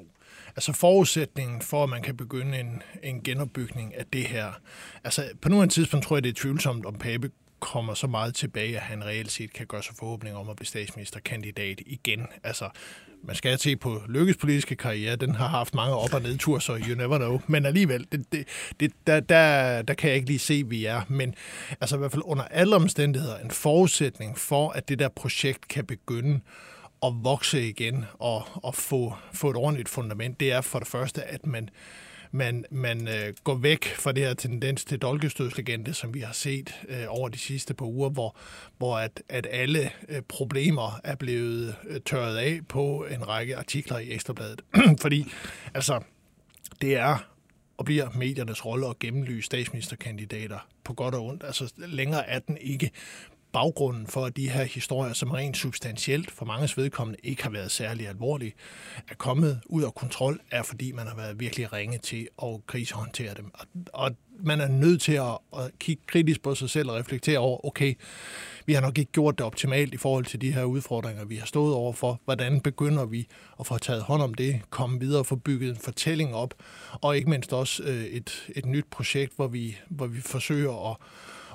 Altså 0.56 0.72
forudsætningen 0.72 1.62
for, 1.62 1.84
at 1.84 1.88
man 1.88 2.02
kan 2.02 2.16
begynde 2.16 2.60
en, 2.60 2.82
en 3.02 3.22
genopbygning 3.22 3.94
af 3.94 4.06
det 4.12 4.24
her. 4.24 4.52
Altså 5.04 5.28
på 5.42 5.48
nuværende 5.48 5.74
tidspunkt 5.74 6.06
tror 6.06 6.16
jeg, 6.16 6.22
det 6.24 6.30
er 6.30 6.34
tvivlsomt, 6.34 6.86
om 6.86 6.94
Pape 6.94 7.30
kommer 7.60 7.94
så 7.94 8.06
meget 8.06 8.34
tilbage, 8.34 8.76
at 8.76 8.82
han 8.82 9.04
reelt 9.04 9.32
set 9.32 9.52
kan 9.52 9.66
gøre 9.66 9.82
sig 9.82 9.94
forhåbninger 9.96 10.38
om 10.38 10.48
at 10.48 10.56
blive 10.56 10.66
statsministerkandidat 10.66 11.80
igen. 11.86 12.26
Altså, 12.44 12.68
man 13.22 13.36
skal 13.36 13.58
se 13.58 13.76
på 13.76 14.02
Lykkes 14.08 14.36
politiske 14.36 14.76
karriere, 14.76 15.16
den 15.16 15.34
har 15.34 15.48
haft 15.48 15.74
mange 15.74 15.94
op- 15.94 16.14
og 16.14 16.22
nedtur, 16.22 16.58
så 16.58 16.80
you 16.88 16.94
never 16.96 17.18
know. 17.18 17.40
Men 17.46 17.66
alligevel, 17.66 18.06
det, 18.12 18.32
det, 18.32 18.48
det, 18.80 18.92
der, 19.06 19.20
der, 19.20 19.82
der 19.82 19.94
kan 19.94 20.08
jeg 20.08 20.16
ikke 20.16 20.28
lige 20.28 20.38
se, 20.38 20.64
vi 20.66 20.84
er. 20.84 21.02
Men 21.08 21.34
altså 21.80 21.96
i 21.96 21.98
hvert 21.98 22.12
fald 22.12 22.22
under 22.24 22.44
alle 22.44 22.76
omstændigheder, 22.76 23.38
en 23.38 23.50
forudsætning 23.50 24.38
for, 24.38 24.70
at 24.70 24.88
det 24.88 24.98
der 24.98 25.08
projekt 25.08 25.68
kan 25.68 25.84
begynde 25.84 26.40
at 27.02 27.12
vokse 27.22 27.68
igen 27.68 28.04
og, 28.18 28.42
og 28.54 28.74
få, 28.74 29.14
få 29.32 29.50
et 29.50 29.56
ordentligt 29.56 29.88
fundament, 29.88 30.40
det 30.40 30.52
er 30.52 30.60
for 30.60 30.78
det 30.78 30.88
første, 30.88 31.24
at 31.24 31.46
man 31.46 31.68
man, 32.30 32.64
man 32.70 33.08
øh, 33.08 33.34
går 33.44 33.54
væk 33.54 33.84
fra 33.84 34.12
det 34.12 34.22
her 34.22 34.34
tendens 34.34 34.84
til 34.84 34.98
dolkestødslegende, 34.98 35.94
som 35.94 36.14
vi 36.14 36.20
har 36.20 36.32
set 36.32 36.74
øh, 36.88 37.04
over 37.08 37.28
de 37.28 37.38
sidste 37.38 37.74
par 37.74 37.86
uger, 37.86 38.10
hvor, 38.10 38.36
hvor 38.78 38.98
at, 38.98 39.22
at 39.28 39.46
alle 39.50 39.90
øh, 40.08 40.22
problemer 40.22 41.00
er 41.04 41.14
blevet 41.14 41.74
øh, 41.88 42.00
tørret 42.00 42.36
af 42.36 42.60
på 42.68 43.06
en 43.10 43.28
række 43.28 43.56
artikler 43.56 43.98
i 43.98 44.12
Ekstrabladet. 44.12 44.62
Fordi, 45.02 45.24
altså, 45.74 46.00
det 46.80 46.96
er 46.96 47.18
og 47.78 47.84
bliver 47.84 48.08
mediernes 48.14 48.66
rolle 48.66 48.86
at 48.86 48.98
gennemlyse 48.98 49.46
statsministerkandidater 49.46 50.68
på 50.84 50.94
godt 50.94 51.14
og 51.14 51.26
ondt. 51.26 51.44
Altså 51.44 51.72
længere 51.76 52.28
er 52.28 52.38
den 52.38 52.58
ikke 52.60 52.90
baggrunden 53.52 54.06
for, 54.06 54.24
at 54.24 54.36
de 54.36 54.50
her 54.50 54.64
historier, 54.64 55.12
som 55.12 55.30
rent 55.30 55.56
substantielt 55.56 56.30
for 56.30 56.44
mange 56.44 56.68
vedkommende 56.76 57.20
ikke 57.22 57.42
har 57.42 57.50
været 57.50 57.70
særlig 57.70 58.08
alvorlige, 58.08 58.52
er 59.08 59.14
kommet 59.14 59.60
ud 59.66 59.82
af 59.82 59.94
kontrol, 59.94 60.40
er 60.50 60.62
fordi 60.62 60.92
man 60.92 61.06
har 61.06 61.16
været 61.16 61.40
virkelig 61.40 61.72
ringe 61.72 61.98
til 61.98 62.28
at 62.42 62.66
krisehåndtere 62.66 63.34
dem. 63.34 63.50
Og, 63.54 63.66
og 63.92 64.16
man 64.40 64.60
er 64.60 64.68
nødt 64.68 65.00
til 65.00 65.12
at, 65.12 65.38
at 65.58 65.70
kigge 65.78 66.02
kritisk 66.06 66.42
på 66.42 66.54
sig 66.54 66.70
selv 66.70 66.90
og 66.90 66.96
reflektere 66.96 67.38
over, 67.38 67.66
okay, 67.66 67.94
vi 68.66 68.72
har 68.72 68.80
nok 68.80 68.98
ikke 68.98 69.12
gjort 69.12 69.38
det 69.38 69.46
optimalt 69.46 69.94
i 69.94 69.96
forhold 69.96 70.24
til 70.24 70.40
de 70.40 70.52
her 70.52 70.64
udfordringer, 70.64 71.24
vi 71.24 71.36
har 71.36 71.46
stået 71.46 71.74
over 71.74 71.92
for. 71.92 72.20
Hvordan 72.24 72.60
begynder 72.60 73.04
vi 73.04 73.26
at 73.60 73.66
få 73.66 73.78
taget 73.78 74.02
hånd 74.02 74.22
om 74.22 74.34
det, 74.34 74.60
komme 74.70 75.00
videre 75.00 75.20
og 75.20 75.26
få 75.26 75.36
bygget 75.36 75.70
en 75.70 75.76
fortælling 75.76 76.34
op, 76.34 76.54
og 76.92 77.16
ikke 77.16 77.30
mindst 77.30 77.52
også 77.52 77.82
øh, 77.82 78.04
et, 78.04 78.48
et 78.56 78.66
nyt 78.66 78.86
projekt, 78.90 79.32
hvor 79.36 79.46
vi, 79.46 79.76
hvor 79.88 80.06
vi 80.06 80.20
forsøger 80.20 80.90
at 80.90 80.96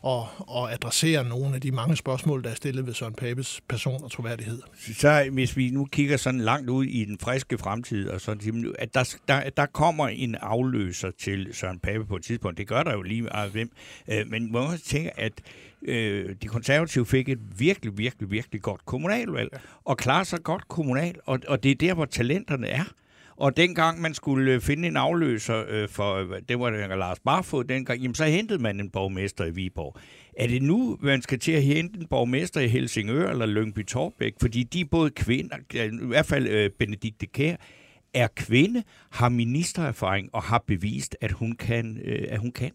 og, 0.04 0.28
og 0.38 0.74
adressere 0.74 1.24
nogle 1.24 1.56
af 1.56 1.62
de 1.62 1.72
mange 1.72 1.95
spørgsmål, 1.95 2.43
der 2.43 2.49
er 2.49 2.56
stillet 2.56 2.88
ved 2.88 2.93
Søren 2.93 3.14
Papes 3.14 3.62
person 3.70 4.04
og 4.04 4.12
troværdighed. 4.12 4.62
Så 4.93 5.30
hvis 5.32 5.58
vi 5.58 5.70
nu 5.70 5.86
kigger 5.86 6.18
sådan 6.18 6.39
langt 6.39 6.70
ud 6.70 6.86
i 6.86 7.06
den 7.06 7.18
friske 7.20 7.58
fremtid, 7.58 8.10
og 8.10 8.22
sådan, 8.22 8.76
at 8.80 8.93
der, 8.93 9.16
der, 9.28 9.49
der 9.49 9.66
kommer 9.66 10.08
en 10.08 10.36
afløser 10.36 11.12
til 11.20 11.49
Søren 11.54 11.80
Pape 11.80 12.06
på 12.06 12.16
et 12.16 12.24
tidspunkt, 12.24 12.58
det 12.58 12.68
gør 12.68 12.84
der 12.84 12.93
jo 12.93 13.01
lige 13.01 13.22
meget 13.22 13.51
hvem, 13.51 13.72
øh, 14.08 14.28
men 14.28 14.51
må 14.51 14.68
man 14.68 14.78
tænke, 14.78 15.20
at 15.20 15.34
øh, 15.82 16.36
de 16.41 16.47
konservative 16.47 17.06
fik 17.06 17.30
et 17.30 17.39
virkelig, 17.58 17.97
virkelig, 17.97 18.32
virkelig 18.32 18.62
godt 18.62 18.86
kommunalvalg, 18.86 19.49
ja. 19.54 19.58
og 19.86 19.97
klarer 19.97 20.24
sig 20.24 20.43
godt 20.43 20.68
kommunal, 20.68 21.16
og, 21.26 21.39
og 21.47 21.64
det 21.64 21.72
er 21.72 21.76
der, 21.76 21.93
hvor 21.93 22.06
talenterne 22.06 22.68
er. 22.68 22.84
Og 23.36 23.57
dengang 23.57 24.01
man 24.01 24.13
skulle 24.13 24.51
øh, 24.51 24.61
finde 24.61 24.88
en 24.88 24.97
afløser 24.97 25.63
øh, 25.69 25.89
for, 25.89 26.15
øh, 26.15 26.41
det 26.49 26.59
var 26.59 26.69
det 26.69 26.91
øh, 26.91 26.97
Lars 26.97 27.19
Barfod 27.19 27.63
dengang, 27.63 28.01
jamen 28.01 28.15
så 28.15 28.25
hentede 28.25 28.61
man 28.61 28.79
en 28.79 28.89
borgmester 28.89 29.45
i 29.45 29.51
Viborg. 29.51 29.97
Er 30.38 30.47
det 30.47 30.61
nu, 30.61 30.97
man 31.01 31.21
skal 31.21 31.39
til 31.39 31.51
at 31.51 31.63
hente 31.63 31.99
en 31.99 32.07
borgmester 32.07 32.61
i 32.61 32.67
Helsingør 32.67 33.29
eller 33.29 33.45
Lyngby 33.45 33.86
Torbæk? 33.86 34.34
Fordi 34.41 34.63
de 34.63 34.81
er 34.81 34.86
både 34.91 35.09
kvinder, 35.09 35.57
i 35.73 36.07
hvert 36.07 36.25
fald 36.25 36.47
øh, 36.47 36.69
Benedikte 36.79 37.25
Kær, 37.25 37.55
er 38.13 38.27
kvinde, 38.36 38.84
har 39.11 39.29
ministererfaring 39.29 40.29
og 40.34 40.43
har 40.43 40.63
bevist, 40.67 41.15
at 41.21 41.31
hun 41.31 41.55
kan. 41.55 41.97
Øh, 42.03 42.25
at 42.29 42.39
hun 42.39 42.51
kan. 42.51 42.71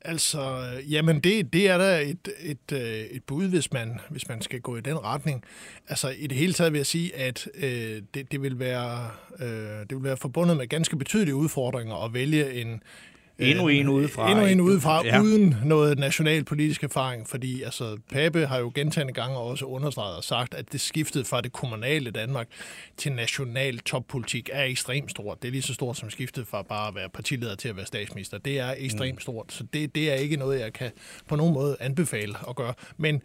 Altså, 0.00 0.70
jamen 0.88 1.20
det, 1.20 1.52
det 1.52 1.68
er 1.68 1.78
da 1.78 2.00
et, 2.00 2.28
et, 2.40 2.72
øh, 2.72 2.80
et 2.88 3.24
bud, 3.24 3.48
hvis 3.48 3.72
man, 3.72 4.00
hvis 4.10 4.28
man 4.28 4.42
skal 4.42 4.60
gå 4.60 4.76
i 4.76 4.80
den 4.80 5.04
retning. 5.04 5.44
Altså 5.88 6.08
i 6.08 6.26
det 6.26 6.38
hele 6.38 6.52
taget 6.52 6.72
vil 6.72 6.78
jeg 6.78 6.86
sige, 6.86 7.16
at 7.16 7.48
øh, 7.54 8.02
det, 8.14 8.32
det, 8.32 8.42
vil 8.42 8.58
være, 8.58 9.10
øh, 9.40 9.80
det 9.80 9.90
vil 9.90 10.02
være 10.02 10.16
forbundet 10.16 10.56
med 10.56 10.66
ganske 10.66 10.96
betydelige 10.96 11.34
udfordringer 11.34 12.04
at 12.04 12.14
vælge 12.14 12.54
en, 12.54 12.82
Endnu 13.38 13.68
en 13.68 13.88
udefra. 13.88 14.30
Endnu 14.30 14.44
en 14.46 14.60
udefra, 14.60 15.06
ja. 15.06 15.20
uden 15.20 15.56
noget 15.64 15.98
nationalpolitisk 15.98 16.84
erfaring, 16.84 17.28
fordi 17.28 17.62
altså, 17.62 17.98
Pape 18.12 18.46
har 18.46 18.58
jo 18.58 18.72
gentagende 18.74 19.12
gange 19.12 19.38
også 19.38 19.64
understreget 19.64 20.16
og 20.16 20.24
sagt, 20.24 20.54
at 20.54 20.72
det 20.72 20.80
skiftet 20.80 21.26
fra 21.26 21.40
det 21.40 21.52
kommunale 21.52 22.10
Danmark 22.10 22.48
til 22.96 23.12
national 23.12 23.78
toppolitik 23.78 24.50
er 24.52 24.62
ekstremt 24.62 25.10
stort. 25.10 25.42
Det 25.42 25.48
er 25.48 25.52
lige 25.52 25.62
så 25.62 25.74
stort 25.74 25.96
som 25.96 26.10
skiftet 26.10 26.46
fra 26.46 26.62
bare 26.62 26.88
at 26.88 26.94
være 26.94 27.08
partileder 27.08 27.54
til 27.54 27.68
at 27.68 27.76
være 27.76 27.86
statsminister. 27.86 28.38
Det 28.38 28.58
er 28.58 28.74
ekstremt 28.78 29.14
mm. 29.14 29.20
stort, 29.20 29.52
så 29.52 29.64
det, 29.72 29.94
det 29.94 30.10
er 30.10 30.14
ikke 30.14 30.36
noget, 30.36 30.60
jeg 30.60 30.72
kan 30.72 30.90
på 31.28 31.36
nogen 31.36 31.54
måde 31.54 31.76
anbefale 31.80 32.34
at 32.48 32.56
gøre. 32.56 32.74
Men 32.96 33.22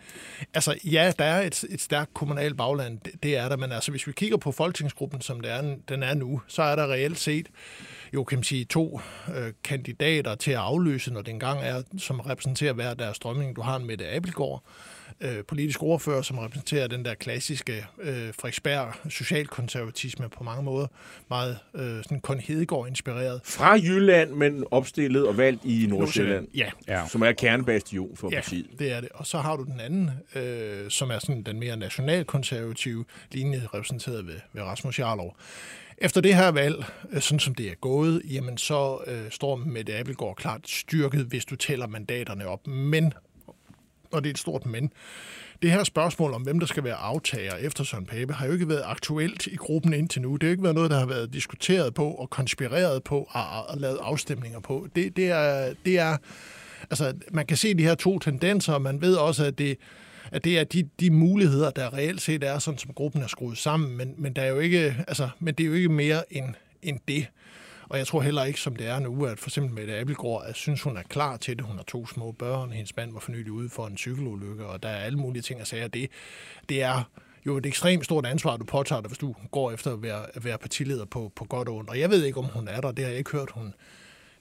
altså, 0.53 0.76
ja, 0.84 1.12
der 1.20 1.26
er 1.26 1.41
et, 1.41 1.64
et 1.70 1.82
stærkt 1.82 2.14
kommunalt 2.14 2.57
bagland, 2.57 2.99
det, 3.05 3.24
det 3.24 3.38
er 3.38 3.49
der, 3.49 3.57
men 3.57 3.72
altså, 3.72 3.91
hvis 3.91 4.07
vi 4.07 4.12
kigger 4.12 4.38
på 4.38 4.51
folketingsgruppen, 4.51 5.22
som 5.22 5.39
det 5.39 5.51
er, 5.51 5.76
den 5.89 6.03
er 6.03 6.14
nu, 6.14 6.41
så 6.47 6.62
er 6.62 6.76
der 6.76 6.88
reelt 6.91 7.20
set 7.20 7.47
jo 8.14 8.24
kan 8.24 8.38
man 8.38 8.43
sige, 8.43 8.66
to 8.66 9.01
øh, 9.38 9.53
kandidater 9.64 10.36
til 10.36 10.51
at 10.51 10.57
afløse, 10.57 11.14
når 11.14 11.22
det 11.22 11.32
engang 11.32 11.60
er, 11.64 11.82
som 11.97 12.20
repræsenterer 12.20 12.74
hver 12.74 12.93
deres 12.93 13.16
strømning. 13.16 13.55
Du 13.55 13.62
har 13.62 13.76
en 13.76 13.88
Mette 13.88 14.07
Abelgaard, 14.10 14.64
øh, 15.22 15.43
politisk 15.47 15.84
ordfører, 15.84 16.22
som 16.22 16.38
repræsenterer 16.38 16.88
den 16.88 17.05
der 17.05 17.14
klassiske 17.14 17.86
øh, 18.01 18.14
Frederiksberg 18.34 18.93
socialkonservatisme 19.12 20.30
på 20.30 20.43
mange 20.43 20.64
måder. 20.64 20.88
Meget 21.30 21.60
øh, 21.76 22.03
sådan 22.03 22.22
Connie 22.22 22.43
Hedegaard-inspireret. 22.45 23.41
Fra 23.43 23.72
Jylland, 23.74 24.32
men 24.32 24.64
opstillet 24.72 25.28
og 25.28 25.38
valgt 25.38 25.66
i 25.66 25.86
Nordsjælland, 25.89 26.47
Ja, 26.55 26.70
Ja. 26.88 27.07
som 27.07 27.22
er 27.22 27.32
kernebastion 27.32 28.18
for 28.18 28.30
Ja, 28.32 28.36
partiet. 28.36 28.68
det 28.80 28.91
er 28.91 29.01
det. 29.01 29.10
Og 29.14 29.28
så 29.28 29.38
har 29.38 29.55
du 29.55 29.64
den 29.64 29.80
anden, 29.80 30.12
øh, 30.36 30.89
som 30.89 31.12
er 31.12 31.20
sådan 31.20 31.43
den 31.43 31.60
mere 31.60 31.78
nationalkonservative 31.78 33.05
linje, 33.32 33.68
repræsenteret 33.74 34.28
ved, 34.28 34.36
ved 34.53 34.62
Rasmus 34.64 34.99
Jarlov. 34.99 35.36
Efter 36.02 36.22
det 36.22 36.36
her 36.36 36.47
valg, 36.52 36.86
øh, 37.12 37.22
sådan 37.22 37.39
som 37.39 37.56
det 37.56 37.68
er 37.68 37.76
gået, 37.76 38.22
jamen 38.26 38.58
så 38.58 39.00
øh, 39.08 39.32
står 39.32 39.56
Mette 39.56 39.97
Abelgaard 39.97 40.36
klart 40.36 40.70
styrket, 40.70 41.26
hvis 41.26 41.45
du 41.45 41.56
tæller 41.56 41.88
mandaterne 41.88 42.47
op. 42.47 42.68
Men, 42.68 43.14
og 44.12 44.24
det 44.24 44.30
er 44.30 44.34
et 44.34 44.38
stort 44.38 44.66
men, 44.66 44.91
det 45.62 45.72
her 45.72 45.84
spørgsmål 45.84 46.34
om, 46.34 46.41
hvem 46.41 46.60
der 46.60 46.68
skal 46.68 46.84
være 46.84 46.95
aftager 46.95 47.56
efter 47.56 47.84
Søren 47.84 48.06
Pape, 48.06 48.34
har 48.34 48.45
jo 48.45 48.54
ikke 48.54 48.70
været 48.70 48.84
aktuelt 48.86 49.47
i 49.47 49.56
gruppen 49.56 49.93
indtil 49.93 50.22
nu. 50.22 50.36
Det 50.36 50.43
har 50.43 50.52
ikke 50.52 50.64
været 50.64 50.76
noget, 50.76 50.91
der 50.91 51.00
har 51.00 51.06
været 51.06 51.34
diskuteret 51.34 51.93
på 51.93 52.12
og 52.12 52.30
konspireret 52.30 53.04
på 53.04 53.18
og, 53.30 53.43
og, 53.50 53.70
og 53.70 53.78
lavet 53.78 53.97
afstemninger 54.02 54.60
på. 54.60 54.88
Det, 54.95 55.16
det, 55.16 55.30
er, 55.30 55.74
det 55.86 56.00
er, 56.00 56.18
altså, 56.89 57.14
man 57.32 57.45
kan 57.45 57.58
se 57.58 57.74
de 57.74 57.84
her 57.84 57.95
to 57.95 58.20
tendenser, 58.20 58.74
og 58.74 58.82
man 58.82 59.02
ved 59.02 59.16
også, 59.16 59.45
at 59.45 59.58
det, 59.58 59.78
at 60.32 60.44
det 60.44 60.60
er 60.60 60.64
de, 60.64 60.90
de 61.00 61.12
muligheder, 61.12 61.72
der 61.72 61.94
reelt 61.94 62.22
set 62.22 62.44
er, 62.44 62.60
sådan 62.60 62.78
som 62.78 62.94
gruppen 62.94 63.22
er 63.22 63.28
skruet 63.28 63.58
sammen, 63.58 63.98
men, 63.98 64.16
men, 64.18 64.34
der 64.34 64.42
er 64.42 64.50
jo 64.50 64.60
ikke, 64.60 64.96
altså, 65.08 65.30
men 65.40 65.54
det 65.54 65.64
er 65.64 65.68
jo 65.68 65.74
ikke 65.74 65.90
mere 65.90 66.34
end, 66.34 66.54
end 66.82 67.00
det. 67.08 67.28
Og 67.90 67.98
jeg 67.98 68.08
tror 68.08 68.22
heller 68.22 68.44
ikke, 68.44 68.60
som 68.60 68.76
det 68.76 68.88
er 68.88 69.00
nu, 69.00 69.26
at 69.26 69.40
for 69.40 69.50
eksempel 69.50 69.74
Mette 69.74 69.98
Abelgaard, 69.98 70.44
at 70.46 70.56
synes, 70.56 70.82
hun 70.82 70.98
er 70.98 71.02
klar 71.10 71.38
til 71.38 71.58
det. 71.58 71.66
Hun 71.66 71.76
har 71.76 71.84
to 71.84 72.08
små 72.08 72.32
børn, 72.32 72.72
hendes 72.72 72.96
mand 72.96 73.14
var 73.14 73.20
for 73.20 73.32
nylig 73.32 73.52
ude 73.52 73.70
for 73.70 73.88
en 73.88 73.98
cykelulykke, 73.98 74.66
og 74.66 74.84
der 74.84 74.90
er 74.90 75.04
alle 75.06 75.18
mulige 75.18 75.42
ting 75.42 75.62
at 75.62 75.68
sige. 75.68 75.88
Det, 75.88 76.10
det 76.70 76.84
er 76.84 77.04
jo 77.46 77.58
et 77.58 77.66
ekstremt 77.66 78.06
stort 78.06 78.26
ansvar, 78.26 78.58
du 78.58 78.66
påtager 78.66 79.02
dig, 79.02 79.08
hvis 79.08 79.18
du 79.18 79.36
går 79.52 79.72
efter 79.72 79.94
at 79.94 80.02
være, 80.02 80.26
at 80.34 80.46
være 80.46 80.58
partileder 80.58 81.06
på, 81.06 81.32
på 81.36 81.46
godt 81.46 81.68
og 81.68 81.76
ondt. 81.76 81.90
Og 81.90 82.00
jeg 82.00 82.10
ved 82.10 82.24
ikke, 82.24 82.40
om 82.40 82.46
hun 82.46 82.68
er 82.68 82.82
der. 82.82 82.92
Det 82.92 83.06
har 83.06 83.10
jeg 83.10 83.20
ikke 83.20 83.32
hørt, 83.32 83.50
hun, 83.52 83.74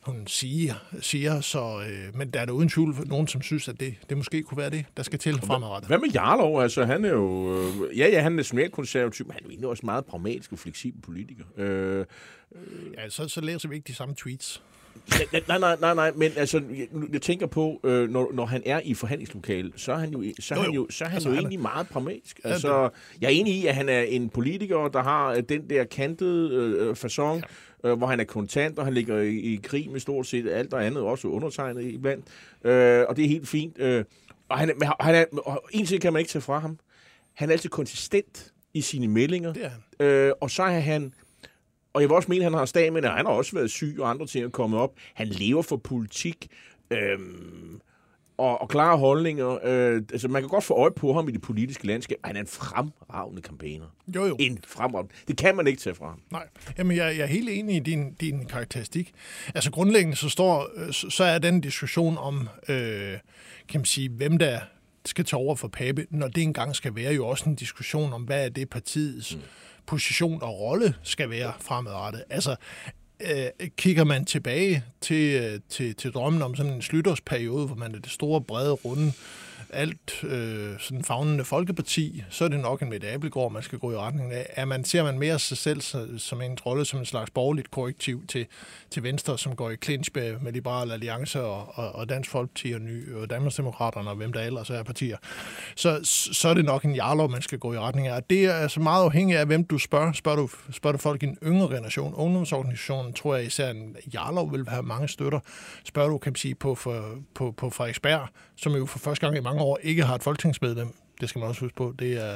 hun 0.08 0.26
siger, 0.26 0.74
siger 1.00 1.40
så, 1.40 1.80
øh, 1.90 2.16
men 2.18 2.30
der 2.30 2.40
er 2.40 2.44
da 2.44 2.52
uden 2.52 2.68
tvivl 2.68 2.94
nogen, 3.06 3.26
som 3.26 3.42
synes, 3.42 3.68
at 3.68 3.80
det, 3.80 3.94
det 4.08 4.16
måske 4.16 4.42
kunne 4.42 4.58
være 4.58 4.70
det, 4.70 4.84
der 4.96 5.02
skal 5.02 5.18
til 5.18 5.38
fremadrettet. 5.40 5.88
Hvad 5.88 5.98
med 5.98 6.08
Jarlov? 6.14 6.62
Altså, 6.62 6.84
han 6.84 7.04
er 7.04 7.08
jo... 7.10 7.58
Øh, 7.58 7.98
ja, 7.98 8.08
ja, 8.08 8.20
han 8.20 8.32
er 8.32 8.36
nationalkonservativ, 8.36 9.26
men 9.26 9.32
han 9.32 9.40
er 9.42 9.44
jo 9.46 9.50
egentlig 9.50 9.68
også 9.68 9.86
meget 9.86 10.04
pragmatisk 10.06 10.52
og 10.52 10.58
fleksibel 10.58 11.00
politiker. 11.02 11.44
Øh, 11.56 12.04
Ja, 12.98 13.08
så, 13.08 13.28
så 13.28 13.40
læser 13.40 13.68
vi 13.68 13.74
ikke 13.74 13.86
de 13.88 13.94
samme 13.94 14.14
tweets. 14.14 14.62
nej, 15.48 15.58
nej, 15.58 15.76
nej, 15.80 15.94
nej, 15.94 16.12
men 16.16 16.32
altså, 16.36 16.62
jeg, 16.76 16.86
jeg 17.12 17.22
tænker 17.22 17.46
på, 17.46 17.80
øh, 17.84 18.10
når, 18.10 18.30
når 18.34 18.46
han 18.46 18.62
er 18.66 18.80
i 18.84 18.94
forhandlingslokale, 18.94 19.72
så 19.76 19.92
er 19.92 19.96
han 19.96 20.10
jo, 20.10 20.24
så 20.40 20.54
er 20.54 20.58
Jo, 20.58 20.64
han 20.64 20.72
jo. 20.72 20.86
så 20.90 21.04
er 21.04 21.08
han 21.08 21.14
Altså, 21.16 21.28
jo 21.28 21.34
han 21.34 21.38
er- 21.38 21.42
egentlig 21.48 21.60
meget 21.60 21.88
pragmatisk. 21.88 22.40
Altså, 22.44 22.88
jeg 23.20 23.26
er 23.26 23.30
enig 23.30 23.54
i, 23.54 23.66
at 23.66 23.74
han 23.74 23.88
er 23.88 24.00
en 24.00 24.28
politiker, 24.28 24.88
der 24.88 25.02
har 25.02 25.32
øh, 25.32 25.42
den 25.48 25.70
der 25.70 25.84
kantede 25.84 26.54
øh, 26.54 26.96
fasong, 26.96 27.38
ja. 27.40 27.44
Øh, 27.84 27.98
hvor 27.98 28.06
han 28.06 28.20
er 28.20 28.24
kontant, 28.24 28.78
og 28.78 28.84
han 28.84 28.94
ligger 28.94 29.18
i, 29.18 29.36
i 29.36 29.60
krig 29.62 29.90
med 29.90 30.00
stort 30.00 30.26
set 30.26 30.48
alt 30.48 30.74
og 30.74 30.86
andet, 30.86 31.02
også 31.02 31.28
undertegnet 31.28 31.84
iblandt. 31.84 32.24
Øh, 32.64 33.04
og 33.08 33.16
det 33.16 33.24
er 33.24 33.28
helt 33.28 33.48
fint. 33.48 33.78
Øh, 33.80 34.04
og 34.48 34.58
han, 34.58 34.70
er- 34.70 35.02
han 35.04 35.14
er, 35.14 35.24
og 35.38 35.62
en 35.72 35.86
ting 35.86 36.02
kan 36.02 36.12
man 36.12 36.20
ikke 36.20 36.30
tage 36.30 36.42
fra 36.42 36.58
ham. 36.58 36.78
Han 37.34 37.48
er 37.48 37.52
altid 37.52 37.70
konsistent 37.70 38.52
i 38.74 38.80
sine 38.80 39.08
meldinger. 39.08 39.52
Det 39.52 39.64
er 39.64 39.68
han. 39.68 40.06
Øh, 40.06 40.32
og 40.40 40.50
så 40.50 40.62
er 40.62 40.80
han... 40.80 41.12
Og 41.92 42.00
jeg 42.02 42.08
vil 42.08 42.16
også 42.16 42.28
mene, 42.28 42.44
at 42.44 42.50
han 42.50 42.58
har 42.58 42.64
stamina, 42.66 43.08
han 43.08 43.26
har 43.26 43.32
også 43.32 43.52
været 43.56 43.70
syg, 43.70 43.96
og 43.98 44.10
andre 44.10 44.26
ting 44.26 44.44
er 44.44 44.48
kommet 44.48 44.80
op. 44.80 44.92
Han 45.14 45.26
lever 45.26 45.62
for 45.62 45.76
politik. 45.76 46.48
Øhm, 46.90 47.80
og, 48.38 48.62
og 48.62 48.68
klare 48.68 48.98
holdninger. 48.98 49.58
Øh, 49.64 50.02
altså, 50.12 50.28
man 50.28 50.42
kan 50.42 50.48
godt 50.48 50.64
få 50.64 50.74
øje 50.74 50.90
på 50.90 51.12
ham 51.12 51.28
i 51.28 51.32
det 51.32 51.40
politiske 51.40 51.86
landskab. 51.86 52.18
Han 52.24 52.36
er 52.36 52.40
en 52.40 52.46
fremragende 52.46 53.42
kampaigner. 53.42 53.86
Jo, 54.14 54.26
jo. 54.26 54.36
En 54.38 54.58
fremragende. 54.66 55.14
Det 55.28 55.36
kan 55.36 55.56
man 55.56 55.66
ikke 55.66 55.80
tage 55.80 55.94
fra 55.94 56.08
ham. 56.08 56.20
Nej, 56.30 56.46
Jamen, 56.78 56.96
jeg, 56.96 57.16
jeg 57.16 57.22
er 57.22 57.26
helt 57.26 57.48
enig 57.48 57.76
i 57.76 57.80
din, 57.80 58.12
din 58.12 58.46
karakteristik. 58.46 59.12
Altså 59.54 59.70
grundlæggende 59.70 60.16
så 60.16 60.28
står, 60.28 60.68
øh, 60.76 60.92
så 60.92 61.10
så 61.10 61.24
er 61.24 61.38
den 61.38 61.60
diskussion 61.60 62.18
om, 62.18 62.48
øh, 62.68 63.18
kan 63.68 63.80
man 63.80 63.84
sige, 63.84 64.08
hvem 64.08 64.38
der 64.38 64.60
skal 65.04 65.24
tage 65.24 65.40
over 65.40 65.54
for 65.54 65.68
Pape, 65.68 66.06
når 66.10 66.28
det 66.28 66.42
engang 66.42 66.76
skal 66.76 66.96
være, 66.96 67.14
jo 67.14 67.26
også 67.26 67.44
en 67.50 67.54
diskussion 67.54 68.12
om, 68.12 68.22
hvad 68.22 68.44
er 68.44 68.48
det 68.48 68.70
partiets 68.70 69.36
mm. 69.36 69.42
position 69.86 70.42
og 70.42 70.60
rolle 70.60 70.94
skal 71.02 71.30
være 71.30 71.52
fremadrettet. 71.60 72.24
Altså, 72.30 72.56
øh, 73.20 73.68
kigger 73.76 74.04
man 74.04 74.24
tilbage 74.24 74.84
til, 75.00 75.42
øh, 75.42 75.60
til, 75.68 75.94
til 75.94 76.12
drømmen 76.12 76.42
om 76.42 76.54
sådan 76.54 76.72
en 76.72 76.82
slyttersperiode, 76.82 77.66
hvor 77.66 77.76
man 77.76 77.94
er 77.94 77.98
det 77.98 78.10
store, 78.10 78.40
brede, 78.40 78.72
runde, 78.72 79.12
alt 79.72 80.24
øh, 80.24 80.74
sådan 80.78 81.04
fagnende 81.04 81.44
folkeparti, 81.44 82.22
så 82.30 82.44
er 82.44 82.48
det 82.48 82.60
nok 82.60 82.82
en 82.82 82.90
Mette 82.90 83.08
Abelgaard, 83.10 83.52
man 83.52 83.62
skal 83.62 83.78
gå 83.78 83.92
i 83.92 83.96
retning 83.96 84.32
af. 84.32 84.46
Er 84.48 84.64
man, 84.64 84.84
ser 84.84 85.02
man 85.02 85.18
mere 85.18 85.38
sig 85.38 85.56
selv 85.58 85.80
så- 85.80 86.08
som 86.18 86.42
en 86.42 86.58
rolle, 86.66 86.84
som 86.84 86.98
en 86.98 87.06
slags 87.06 87.30
borgerligt 87.30 87.70
korrektiv 87.70 88.26
til, 88.26 88.46
til 88.90 89.02
Venstre, 89.02 89.38
som 89.38 89.56
går 89.56 89.70
i 89.70 89.76
clinch 89.84 90.10
med, 90.14 90.38
med 90.40 90.52
Liberal 90.52 90.92
Alliance 90.92 91.42
og, 91.42 91.78
og, 91.78 91.92
og 91.92 92.08
Dansk 92.08 92.30
Folkeparti 92.30 92.72
og, 92.72 92.80
Ny, 92.80 93.14
og 93.14 93.30
Danmarksdemokraterne 93.30 94.10
og 94.10 94.16
hvem 94.16 94.32
der 94.32 94.40
ellers 94.42 94.70
er 94.70 94.82
partier, 94.82 95.16
så, 95.76 96.00
så 96.32 96.48
er 96.48 96.54
det 96.54 96.64
nok 96.64 96.84
en 96.84 96.94
jarlov, 96.94 97.30
man 97.30 97.42
skal 97.42 97.58
gå 97.58 97.72
i 97.72 97.78
retning 97.78 98.06
af. 98.06 98.16
Og 98.16 98.30
Det 98.30 98.44
er 98.44 98.52
altså 98.54 98.80
meget 98.80 99.04
afhængigt 99.04 99.38
af, 99.38 99.46
hvem 99.46 99.64
du 99.64 99.78
spørger. 99.78 100.12
Spørger 100.12 100.36
du, 100.36 100.48
spørger 100.72 100.92
du 100.96 100.98
folk 101.02 101.22
i 101.22 101.26
en 101.26 101.38
yngre 101.42 101.68
generation, 101.68 102.14
ungdomsorganisationen, 102.14 103.12
tror 103.12 103.36
jeg 103.36 103.46
især 103.46 103.70
en 103.70 103.96
jarlov 104.14 104.52
vil 104.52 104.68
have 104.68 104.82
mange 104.82 105.08
støtter. 105.08 105.40
Spørger 105.84 106.08
du, 106.08 106.18
kan 106.18 106.30
man 106.30 106.36
sige, 106.36 106.54
på, 106.54 106.74
for, 106.74 107.04
på, 107.34 107.52
på 107.56 107.70
Frederiksberg, 107.70 108.28
som 108.56 108.72
jo 108.74 108.86
for 108.86 108.98
første 108.98 109.26
gang 109.26 109.36
i 109.36 109.40
mange 109.40 109.57
år 109.60 109.78
ikke 109.82 110.04
har 110.04 110.14
et 110.14 110.22
folketingsmedlem. 110.22 110.94
Det 111.20 111.28
skal 111.28 111.38
man 111.38 111.48
også 111.48 111.60
huske 111.60 111.76
på. 111.76 111.94
Det 111.98 112.12
er, 112.12 112.34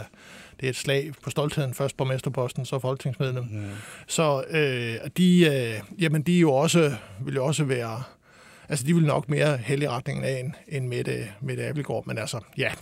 det 0.61 0.67
er 0.67 0.71
et 0.71 0.77
slag 0.77 1.13
på 1.23 1.31
stoltheden. 1.31 1.75
Først 1.75 1.97
borgmesterposten, 1.97 2.67
så 2.67 2.79
folketingsmedlem. 2.79 3.45
Mm. 3.45 3.71
Så 4.07 4.45
øh, 4.51 5.11
de, 5.17 5.45
øh, 5.47 6.03
jamen, 6.03 6.23
de 6.23 6.39
jo 6.39 6.53
også, 6.53 6.95
vil 7.21 7.35
jo 7.35 7.45
også 7.45 7.65
være... 7.65 8.03
Altså, 8.69 8.87
de 8.87 8.95
vil 8.95 9.05
nok 9.05 9.29
mere 9.29 9.57
hælde 9.57 9.85
i 9.85 9.89
retningen 9.89 10.25
af 10.25 10.41
end, 10.41 10.53
end 10.69 10.89
Mette, 10.89 11.29
Mette 11.41 11.67
Abelgaard. 11.67 12.07
Men 12.07 12.19
altså, 12.19 12.41
ja, 12.59 12.73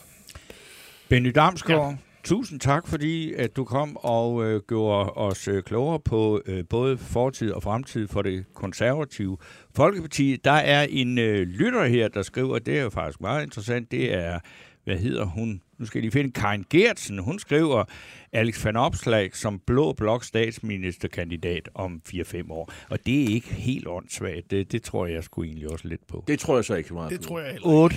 Benny 1.08 1.32
Damsgaard. 1.34 1.96
Tusind 2.24 2.60
tak, 2.60 2.88
fordi 2.88 3.34
at 3.34 3.56
du 3.56 3.64
kom 3.64 3.96
og 3.96 4.44
øh, 4.44 4.60
gjorde 4.68 5.10
os 5.10 5.48
øh, 5.48 5.62
klogere 5.62 6.00
på 6.00 6.42
øh, 6.46 6.64
både 6.70 6.98
fortid 6.98 7.52
og 7.52 7.62
fremtid 7.62 8.08
for 8.08 8.22
det 8.22 8.44
konservative 8.54 9.36
Folkeparti. 9.74 10.36
Der 10.44 10.50
er 10.50 10.86
en 10.90 11.18
øh, 11.18 11.46
lytter 11.46 11.86
her, 11.86 12.08
der 12.08 12.22
skriver, 12.22 12.58
det 12.58 12.78
er 12.78 12.82
jo 12.82 12.90
faktisk 12.90 13.20
meget 13.20 13.42
interessant, 13.42 13.90
det 13.90 14.14
er, 14.14 14.38
hvad 14.84 14.96
hedder 14.96 15.24
hun? 15.24 15.60
Nu 15.78 15.86
skal 15.86 15.98
jeg 15.98 16.02
lige 16.02 16.12
finde 16.12 16.32
Karin 16.32 16.64
Gertsen. 16.70 17.18
Hun 17.18 17.38
skriver, 17.38 17.84
Alex 18.32 18.64
van 18.64 18.76
Opslag 18.76 19.36
som 19.36 19.60
blå 19.66 19.92
blok 19.92 20.24
statsministerkandidat 20.24 21.68
om 21.74 22.02
4-5 22.08 22.52
år. 22.52 22.72
Og 22.90 22.98
det 23.06 23.22
er 23.22 23.28
ikke 23.34 23.48
helt 23.54 23.88
åndssvagt. 23.88 24.50
Det, 24.50 24.72
det 24.72 24.82
tror 24.82 25.06
jeg 25.06 25.24
sgu 25.24 25.42
egentlig 25.42 25.70
også 25.70 25.88
lidt 25.88 26.06
på. 26.06 26.24
Det 26.28 26.38
tror 26.38 26.56
jeg 26.56 26.64
så 26.64 26.74
ikke 26.74 26.94
meget 26.94 27.10
det 27.10 27.20
på. 27.20 27.26
tror 27.26 27.38
jeg 27.40 27.52
heller 27.52 27.68
ikke. 27.68 27.78
8. 27.78 27.96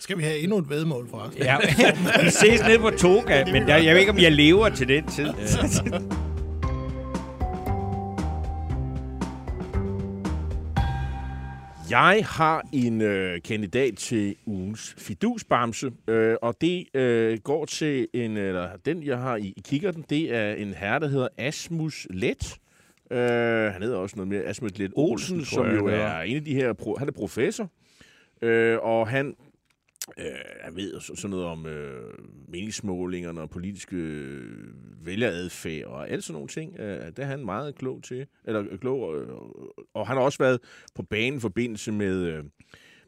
Skal 0.00 0.18
vi 0.18 0.22
have 0.22 0.38
endnu 0.38 0.58
et 0.58 0.70
vedmål 0.70 1.08
for 1.10 1.16
os? 1.16 1.34
Ja, 1.38 1.56
vi 2.24 2.30
ses 2.30 2.60
nede 2.66 2.78
på 2.78 2.90
Toga, 2.90 3.44
men 3.52 3.62
der, 3.68 3.76
jeg 3.76 3.94
ved 3.94 4.00
ikke, 4.00 4.12
om 4.12 4.18
jeg 4.18 4.32
lever 4.32 4.68
til 4.68 4.88
den 4.88 5.06
tid. 5.06 5.26
Jeg 11.90 12.22
har 12.28 12.62
en 12.72 13.00
øh, 13.00 13.42
kandidat 13.42 13.96
til 13.96 14.36
ugens 14.46 14.94
fidusbamse, 14.98 15.90
øh, 16.08 16.36
og 16.42 16.54
det 16.60 16.86
øh, 16.94 17.38
går 17.38 17.64
til 17.64 18.08
en, 18.14 18.36
eller 18.36 18.68
den 18.86 19.02
jeg 19.02 19.18
har 19.18 19.36
i, 19.36 19.54
i 19.56 19.62
kikkerten, 19.64 20.04
det 20.10 20.34
er 20.34 20.52
en 20.52 20.74
herre, 20.74 21.00
der 21.00 21.08
hedder 21.08 21.28
Asmus 21.38 22.06
Let. 22.10 22.58
Øh, 23.10 23.18
han 23.72 23.82
hedder 23.82 23.96
også 23.96 24.16
noget 24.16 24.28
mere 24.28 24.42
Asmus 24.42 24.78
Let 24.78 24.92
Olsen, 24.96 25.38
tror 25.38 25.44
som 25.44 25.66
jeg, 25.66 25.76
jo 25.76 25.86
er. 25.86 25.92
er 25.92 26.22
en 26.22 26.36
af 26.36 26.44
de 26.44 26.54
her, 26.54 26.72
pro, 26.72 26.96
han 26.98 27.08
er 27.08 27.12
professor, 27.12 27.70
øh, 28.42 28.78
og 28.82 29.08
han 29.08 29.34
Øh, 30.18 30.24
jeg 30.66 30.76
ved 30.76 31.00
så- 31.00 31.14
sådan 31.16 31.30
noget 31.30 31.46
om 31.46 31.66
øh, 31.66 32.12
meningsmålingerne 32.48 33.40
og 33.40 33.50
politiske 33.50 33.96
øh, 33.96 34.46
vælgeradfærd 35.06 35.84
og 35.84 36.08
alt 36.10 36.24
sådan 36.24 36.32
nogle 36.34 36.48
ting. 36.48 36.80
Øh, 36.80 37.06
det 37.06 37.18
er 37.18 37.24
han 37.24 37.44
meget 37.44 37.74
klog 37.74 38.02
til. 38.02 38.26
Eller 38.44 38.64
øh, 38.70 38.78
klog, 38.78 39.16
øh, 39.20 39.28
og 39.94 40.06
han 40.06 40.16
har 40.16 40.24
også 40.24 40.38
været 40.38 40.60
på 40.94 41.02
banen 41.02 41.36
i 41.36 41.40
forbindelse 41.40 41.92
med, 41.92 42.16
øh, 42.26 42.44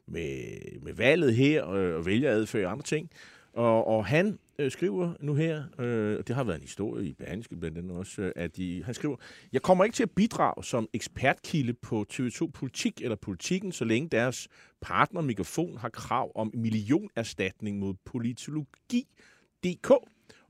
med, 0.08 0.56
med 0.82 0.92
valget 0.94 1.34
her 1.34 1.70
øh, 1.70 1.94
og 1.94 2.06
vælgeradfærd 2.06 2.64
og 2.64 2.72
andre 2.72 2.84
ting. 2.84 3.10
Og, 3.56 3.86
og 3.86 4.06
han 4.06 4.38
øh, 4.58 4.70
skriver 4.70 5.12
nu 5.20 5.34
her, 5.34 5.64
øh, 5.78 6.18
og 6.18 6.28
det 6.28 6.36
har 6.36 6.44
været 6.44 6.56
en 6.56 6.62
historie 6.62 7.06
i 7.06 7.12
Berlingske 7.12 7.56
blandt 7.56 7.78
andet 7.78 7.96
også, 7.96 8.22
øh, 8.22 8.32
at 8.36 8.56
de, 8.56 8.82
han 8.84 8.94
skriver, 8.94 9.16
jeg 9.52 9.62
kommer 9.62 9.84
ikke 9.84 9.94
til 9.94 10.02
at 10.02 10.10
bidrage 10.10 10.64
som 10.64 10.88
ekspertkilde 10.92 11.72
på 11.72 12.04
TV2 12.12 12.50
Politik 12.54 13.00
eller 13.02 13.16
Politikken, 13.16 13.72
så 13.72 13.84
længe 13.84 14.08
deres 14.08 14.48
partner 14.80 15.20
Mikrofon 15.20 15.78
har 15.78 15.88
krav 15.88 16.32
om 16.34 16.50
millionerstatning 16.54 17.78
mod 17.78 17.94
politologi.dk. 18.04 19.92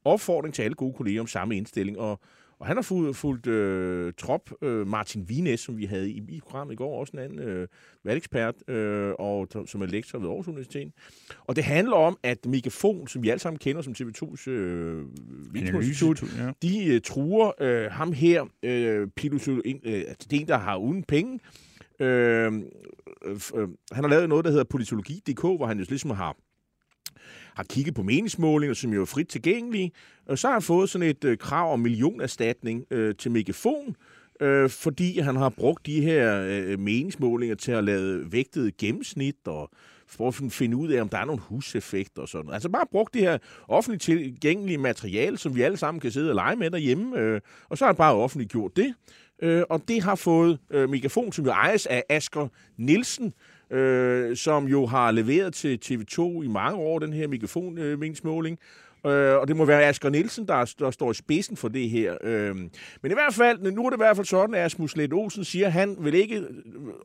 Opfordring 0.04 0.54
til 0.54 0.62
alle 0.62 0.74
gode 0.74 0.94
kolleger 0.94 1.20
om 1.20 1.26
samme 1.26 1.56
indstilling, 1.56 1.98
og, 1.98 2.20
og 2.58 2.66
han 2.66 2.76
har 2.76 2.82
fulgt, 2.82 3.16
fulgt 3.16 3.46
øh, 3.46 4.12
trop 4.18 4.50
øh, 4.62 4.86
Martin 4.86 5.28
Vines, 5.28 5.60
som 5.60 5.78
vi 5.78 5.84
havde 5.84 6.10
i, 6.10 6.22
i 6.28 6.40
programmet 6.40 6.72
i 6.72 6.76
går, 6.76 7.00
også 7.00 7.12
en 7.12 7.18
anden 7.18 7.38
øh, 7.38 7.68
valgekspert, 8.04 8.68
øh, 8.68 9.12
og, 9.18 9.48
som 9.66 9.82
er 9.82 9.86
lektor 9.86 10.18
ved 10.18 10.28
Aarhus 10.28 10.48
Universitet. 10.48 10.92
Og 11.44 11.56
det 11.56 11.64
handler 11.64 11.96
om, 11.96 12.18
at 12.22 12.46
Megafon, 12.46 13.08
som 13.08 13.22
vi 13.22 13.28
alle 13.28 13.40
sammen 13.40 13.58
kender 13.58 13.82
som 13.82 13.94
TV2's 13.98 14.50
øh, 14.50 15.04
Institut, 15.54 16.22
ja. 16.22 16.50
de 16.62 16.86
øh, 16.86 17.00
truer 17.00 17.52
øh, 17.60 17.90
ham 17.90 18.12
her, 18.12 18.44
øh, 18.62 19.08
pilotolo, 19.16 19.60
øh, 19.64 19.74
altså 19.84 20.28
det 20.30 20.36
er 20.36 20.40
en, 20.40 20.48
der 20.48 20.58
har 20.58 20.76
uden 20.76 21.02
penge. 21.02 21.40
Øh, 22.00 22.52
øh, 23.24 23.68
han 23.92 24.04
har 24.04 24.08
lavet 24.08 24.28
noget, 24.28 24.44
der 24.44 24.50
hedder 24.50 24.64
Politologi.dk, 24.64 25.40
hvor 25.40 25.66
han 25.66 25.78
jo 25.78 25.84
ligesom 25.88 26.10
har 26.10 26.36
har 27.56 27.64
kigget 27.64 27.94
på 27.94 28.02
meningsmålinger, 28.02 28.74
som 28.74 28.92
jo 28.92 29.00
er 29.00 29.06
frit 29.06 29.28
tilgængelige, 29.28 29.92
og 30.26 30.38
så 30.38 30.46
har 30.46 30.52
han 30.52 30.62
fået 30.62 30.90
sådan 30.90 31.08
et 31.08 31.24
øh, 31.24 31.38
krav 31.38 31.72
om 31.72 31.80
millionerstatning 31.80 32.84
øh, 32.90 33.14
til 33.14 33.30
Megafon, 33.30 33.96
øh, 34.40 34.70
fordi 34.70 35.18
han 35.18 35.36
har 35.36 35.48
brugt 35.48 35.86
de 35.86 36.00
her 36.00 36.42
øh, 36.48 36.78
meningsmålinger 36.78 37.56
til 37.56 37.72
at 37.72 37.84
lave 37.84 38.32
vægtet 38.32 38.76
gennemsnit 38.76 39.36
og 39.46 39.70
for 40.08 40.28
at 40.28 40.34
finde 40.52 40.76
ud 40.76 40.88
af, 40.88 41.00
om 41.00 41.08
der 41.08 41.18
er 41.18 41.24
nogle 41.24 41.40
huseffekter 41.40 42.22
og 42.22 42.28
sådan 42.28 42.44
noget. 42.44 42.54
Altså 42.54 42.68
bare 42.68 42.86
brugt 42.90 43.14
det 43.14 43.22
her 43.22 43.38
offentligt 43.68 44.02
tilgængelige 44.02 44.78
materiale, 44.78 45.38
som 45.38 45.56
vi 45.56 45.62
alle 45.62 45.76
sammen 45.76 46.00
kan 46.00 46.10
sidde 46.10 46.30
og 46.30 46.34
lege 46.34 46.56
med 46.56 46.70
derhjemme, 46.70 47.18
øh, 47.18 47.40
og 47.68 47.78
så 47.78 47.84
har 47.84 47.92
han 47.92 47.96
bare 47.96 48.14
offentligt 48.14 48.52
gjort 48.52 48.76
det. 48.76 48.94
Øh, 49.42 49.62
og 49.70 49.82
det 49.88 50.02
har 50.02 50.14
fået 50.14 50.58
øh, 50.70 50.90
Megafon, 50.90 51.32
som 51.32 51.44
jo 51.44 51.50
ejes 51.50 51.86
af 51.86 52.04
Asger 52.08 52.48
Nielsen, 52.76 53.32
øh, 53.70 54.36
som 54.36 54.68
jo 54.68 54.86
har 54.86 55.10
leveret 55.10 55.54
til 55.54 55.78
TV2 55.84 56.42
i 56.42 56.48
mange 56.48 56.78
år, 56.78 56.98
den 56.98 57.12
her 57.12 57.28
megafon-meningsmåling. 57.28 58.58
Øh, 59.06 59.36
og 59.36 59.48
det 59.48 59.56
må 59.56 59.64
være 59.64 59.84
Asger 59.84 60.10
Nielsen, 60.10 60.48
der, 60.48 60.74
der 60.78 60.90
står 60.90 61.10
i 61.10 61.14
spidsen 61.14 61.56
for 61.56 61.68
det 61.68 61.90
her. 61.90 62.16
Øh, 62.22 62.56
men 63.02 63.10
i 63.10 63.14
hvert 63.14 63.34
fald, 63.34 63.72
nu 63.72 63.86
er 63.86 63.90
det 63.90 63.96
i 63.96 64.04
hvert 64.04 64.16
fald 64.16 64.26
sådan, 64.26 64.54
at 64.54 64.60
Asmus 64.64 64.96
Let 64.96 65.12
Olsen 65.12 65.44
siger, 65.44 65.66
at 65.66 65.72
han 65.72 65.96
vil 66.00 66.14
ikke 66.14 66.42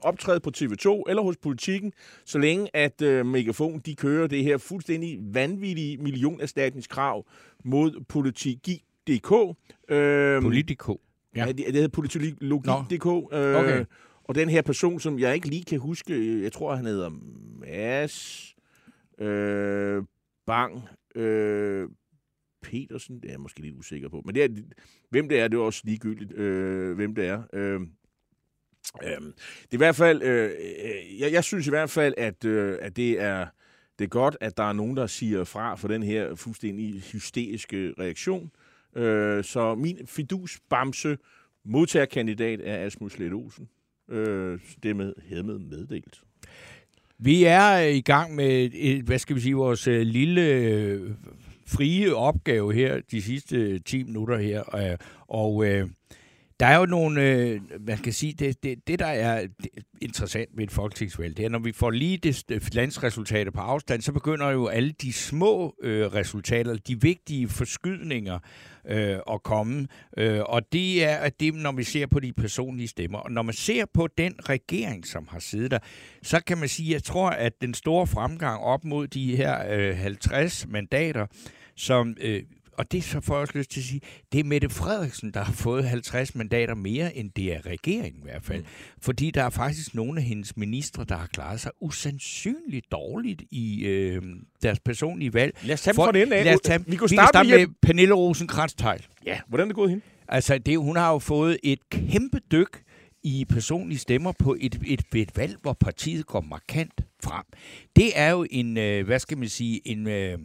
optræde 0.02 0.40
på 0.40 0.52
TV2 0.58 1.04
eller 1.10 1.24
hos 1.24 1.38
politikken, 1.38 1.94
så 2.26 2.40
længe 2.40 2.76
at 2.76 3.02
øh, 3.02 3.26
Megafon 3.26 3.80
de 3.80 3.96
kører 3.96 4.28
det 4.28 4.44
her 4.44 4.58
fuldstændig 4.58 5.20
vanvittige 5.34 5.98
millionerstatningskrav 5.98 7.26
mod 7.66 8.04
politik.dk. 8.10 9.58
Øh, 9.96 10.42
Politico. 10.42 11.02
Ja. 11.36 11.46
ja, 11.46 11.52
det, 11.52 11.58
det 11.58 11.74
hedder 11.74 11.88
politologi.dk. 11.88 13.06
Øh, 13.34 13.56
okay. 13.56 13.86
Og 14.32 14.36
den 14.36 14.50
her 14.50 14.62
person, 14.62 15.00
som 15.00 15.20
jeg 15.20 15.36
ikke 15.36 15.48
lige 15.48 15.64
kan 15.64 15.80
huske, 15.80 16.14
øh, 16.14 16.44
jeg 16.44 16.52
tror, 16.52 16.76
han 16.76 16.86
hedder 16.86 17.10
Mads 17.60 18.56
øh, 19.20 20.04
Bang 20.46 20.82
øh, 21.16 21.90
Petersen. 22.62 23.16
Det 23.16 23.26
er 23.26 23.34
jeg 23.34 23.40
måske 23.40 23.62
lidt 23.62 23.76
usikker 23.76 24.10
på. 24.10 24.22
Men 24.26 24.36
det 24.36 24.44
er, 24.44 24.50
hvem 25.10 25.30
det 25.30 25.40
er, 25.40 25.48
det 25.48 25.58
er 25.58 25.62
også 25.62 25.82
ligegyldigt, 25.84 26.32
øh, 26.32 26.96
hvem 26.96 27.16
det 27.16 27.28
er. 27.28 27.44
Øh, 27.54 27.82
øh, 29.04 29.22
det 29.22 29.72
er 29.72 29.74
i 29.74 29.78
hvert 29.78 29.96
fald, 29.96 30.24
øh, 30.24 30.52
øh, 30.84 31.20
jeg, 31.20 31.32
jeg 31.32 31.44
synes 31.44 31.68
i 31.68 31.70
hvert 31.70 31.90
fald, 31.90 32.14
at, 32.18 32.46
øh, 32.46 32.78
at 32.82 32.96
det 32.96 33.22
er 33.22 33.48
det 34.00 34.06
er 34.06 34.10
godt, 34.10 34.38
at 34.42 34.58
der 34.58 34.64
er 34.64 34.74
nogen, 34.74 34.98
der 34.98 35.08
siger 35.08 35.44
fra 35.44 35.76
for 35.76 35.88
den 35.88 36.04
her 36.04 36.36
fuldstændig 36.36 37.02
hysteriske 37.02 37.94
reaktion. 38.00 38.52
Øh, 38.96 39.44
så 39.44 39.76
min 39.76 40.08
fidus-bamse 40.08 41.18
modtagerkandidat 41.66 42.60
er 42.64 42.86
Asmus 42.86 43.20
Let 43.20 43.34
Olsen. 43.34 43.70
Øh, 44.12 44.60
det 44.84 44.96
med, 44.96 45.14
hermed 45.30 45.60
meddelt. 45.60 46.22
Vi 47.18 47.44
er 47.44 47.88
øh, 47.88 47.96
i 47.96 48.02
gang 48.02 48.36
med, 48.36 49.02
hvad 49.04 49.20
skal 49.20 49.36
vi 49.36 49.42
sige, 49.42 49.56
vores 49.56 49.88
øh, 49.88 50.02
lille 50.02 50.42
øh, 50.42 51.12
frie 51.68 52.16
opgave 52.16 52.74
her, 52.74 53.02
de 53.12 53.22
sidste 53.22 53.58
øh, 53.58 53.80
10 53.86 54.04
minutter 54.04 54.38
her. 54.38 54.76
Øh, 54.76 54.98
og 55.28 55.66
øh, 55.66 55.90
der 56.62 56.68
er 56.68 56.78
jo 56.78 56.86
nogle, 56.86 57.22
øh, 57.22 57.62
man 57.80 57.98
kan 57.98 58.14
sige, 58.14 58.34
det, 58.34 58.64
det, 58.64 58.88
det 58.88 59.00
der 59.00 59.06
er 59.06 59.48
interessant 60.02 60.50
ved 60.54 60.64
et 60.64 60.72
folketingsvalg, 60.72 61.38
det 61.38 61.46
er, 61.46 61.50
når 61.50 61.60
vi 61.60 61.72
får 61.72 61.92
lige 61.92 62.18
det 62.18 62.76
landsresultater 62.76 63.52
på 63.52 63.60
afstand, 63.60 64.02
så 64.02 64.12
begynder 64.12 64.50
jo 64.50 64.68
alle 64.68 64.92
de 64.92 65.14
små 65.14 65.76
øh, 65.84 66.06
resultater, 66.06 66.76
de 66.76 67.02
vigtige 67.02 67.50
forskydninger 67.50 68.40
øh, 68.86 69.18
at 69.32 69.44
komme. 69.44 69.88
Øh, 70.18 70.42
og 70.46 70.72
det 70.72 71.04
er 71.04 71.30
det, 71.30 71.54
når 71.54 71.72
vi 71.72 71.84
ser 71.84 72.08
på 72.08 72.20
de 72.20 72.34
personlige 72.34 72.88
stemmer. 72.88 73.20
Og 73.20 73.32
når 73.32 73.42
man 73.42 73.54
ser 73.54 73.86
på 73.94 74.08
den 74.18 74.34
regering, 74.50 75.08
som 75.08 75.28
har 75.30 75.40
siddet 75.40 75.72
der, 75.72 75.80
så 76.24 76.44
kan 76.48 76.58
man 76.58 76.68
sige, 76.68 76.94
jeg 76.94 77.04
tror, 77.04 77.30
at 77.30 77.62
den 77.62 77.74
store 77.74 78.08
fremgang 78.08 78.62
op 78.64 78.84
mod 78.84 79.08
de 79.08 79.36
her 79.36 79.74
øh, 79.78 79.98
50 79.98 80.68
mandater, 80.68 81.28
som 81.76 82.16
øh, 82.22 82.44
og 82.82 82.92
det 82.92 83.04
så 83.04 83.22
får 83.22 83.34
jeg 83.34 83.42
også 83.42 83.58
lyst 83.58 83.72
til 83.72 83.80
at 83.80 83.86
sige, 83.86 84.02
det 84.32 84.40
er 84.40 84.44
Mette 84.44 84.70
Frederiksen, 84.70 85.32
der 85.32 85.44
har 85.44 85.54
fået 85.54 85.86
50 85.86 86.36
mandater 86.36 86.76
mere, 86.76 87.18
end 87.18 87.32
det 87.36 87.54
er 87.54 87.66
regeringen 87.66 88.22
i 88.22 88.24
hvert 88.24 88.44
fald. 88.44 88.60
Mm. 88.60 88.66
Fordi 89.02 89.32
der 89.32 89.44
er 89.44 89.50
faktisk 89.50 89.96
nogle 89.96 90.20
af 90.20 90.26
hendes 90.26 90.58
ministre, 90.58 91.06
der 91.10 91.16
har 91.16 91.28
klaret 91.28 91.60
sig 91.60 91.72
usandsynligt 91.82 92.92
dårligt 92.92 93.42
i 93.52 93.86
øh, 93.86 94.22
deres 94.64 94.80
personlige 94.80 95.34
valg. 95.34 95.58
Lad 95.64 95.74
os 95.74 95.82
tage 95.82 95.94
for, 95.94 96.06
for 96.06 96.12
den 96.12 96.34
af. 96.34 96.46
Lad 96.46 96.54
os 96.54 96.62
tage, 96.62 96.84
vi, 96.88 96.96
kunne 96.96 97.10
starte, 97.10 97.12
vi 97.12 97.18
kan 97.18 97.28
starte 97.28 97.50
med, 97.50 97.68
med 97.68 97.76
Pernille 97.82 98.14
rosenkrantz 98.14 98.74
-Teil. 98.82 99.22
Ja, 99.26 99.40
hvordan 99.48 99.64
er 99.64 99.68
det 99.68 99.76
gået 99.76 99.90
hende? 99.90 100.06
Altså, 100.28 100.58
det, 100.58 100.78
hun 100.78 100.96
har 100.96 101.12
jo 101.12 101.20
fået 101.20 101.58
et 101.64 101.90
kæmpe 101.90 102.40
dyk 102.52 102.84
i 103.24 103.46
personlige 103.50 104.00
stemmer 104.00 104.32
på 104.40 104.56
et, 104.60 104.80
et, 104.88 105.02
et 105.16 105.38
valg, 105.38 105.58
hvor 105.62 105.74
partiet 105.74 106.26
går 106.26 106.42
markant 106.42 107.02
frem. 107.24 107.44
Det 107.96 108.12
er 108.16 108.30
jo 108.30 108.46
en, 108.52 108.78
øh, 108.78 109.06
hvad 109.06 109.20
skal 109.20 109.38
man 109.38 109.50
sige, 109.50 109.88
en... 109.88 110.08
Øh, 110.08 110.40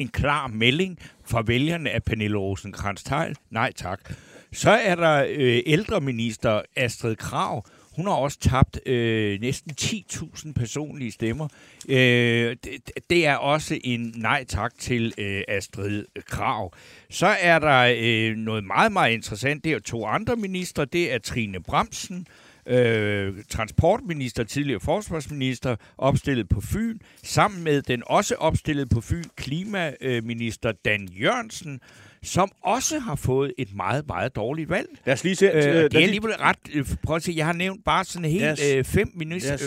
en 0.00 0.08
klar 0.08 0.46
melding 0.46 0.98
fra 1.24 1.42
vælgerne 1.46 1.90
af 1.90 2.02
Pernille 2.02 2.38
rosenkrantz 2.38 3.02
-Teil. 3.02 3.34
Nej 3.50 3.72
tak. 3.72 4.12
Så 4.52 4.70
er 4.70 4.94
der 4.94 5.26
øh, 5.28 5.62
ældreminister 5.66 6.62
Astrid 6.76 7.16
Krav. 7.16 7.66
Hun 7.96 8.06
har 8.06 8.14
også 8.14 8.38
tabt 8.40 8.88
øh, 8.88 9.40
næsten 9.40 9.72
10.000 9.80 10.52
personlige 10.52 11.12
stemmer. 11.12 11.48
Øh, 11.88 12.56
det, 12.64 12.90
det 13.10 13.26
er 13.26 13.36
også 13.36 13.78
en 13.84 14.14
nej 14.16 14.44
tak 14.44 14.72
til 14.78 15.12
øh, 15.18 15.42
Astrid 15.48 16.04
Krav. 16.26 16.72
Så 17.10 17.26
er 17.26 17.58
der 17.58 17.94
øh, 17.98 18.36
noget 18.36 18.64
meget, 18.64 18.92
meget 18.92 19.12
interessant. 19.12 19.64
Det 19.64 19.72
er 19.72 19.78
to 19.78 20.06
andre 20.06 20.36
ministre. 20.36 20.84
Det 20.84 21.12
er 21.12 21.18
Trine 21.18 21.62
Bremsen 21.62 22.26
øh, 22.30 22.45
Øh, 22.66 23.34
transportminister, 23.48 24.44
tidligere 24.44 24.80
forsvarsminister, 24.80 25.76
opstillet 25.98 26.48
på 26.48 26.60
Fyn, 26.60 26.98
sammen 27.22 27.64
med 27.64 27.82
den 27.82 28.02
også 28.06 28.34
opstillet 28.34 28.88
på 28.88 29.00
Fyn, 29.00 29.24
klimaminister 29.36 30.72
Dan 30.72 31.08
Jørgensen, 31.08 31.80
som 32.22 32.50
også 32.62 32.98
har 32.98 33.14
fået 33.14 33.52
et 33.58 33.74
meget, 33.74 34.04
meget 34.08 34.36
dårligt 34.36 34.70
valg. 34.70 34.88
Lad 35.06 35.12
os 35.12 35.24
lige 35.24 35.36
se. 35.36 35.46
Øh, 35.46 35.62
det 35.62 35.94
er 35.94 36.00
alligevel 36.02 36.32
ret... 36.32 36.56
Øh, 36.74 36.86
prøv 37.02 37.16
at 37.16 37.22
se, 37.22 37.32
jeg 37.36 37.46
har 37.46 37.52
nævnt 37.52 37.84
bare 37.84 38.04
sådan 38.04 38.30
helt 38.30 38.60
øh, 38.74 38.84
fem 38.84 39.12
minister, 39.14 39.52
øh, 39.52 39.58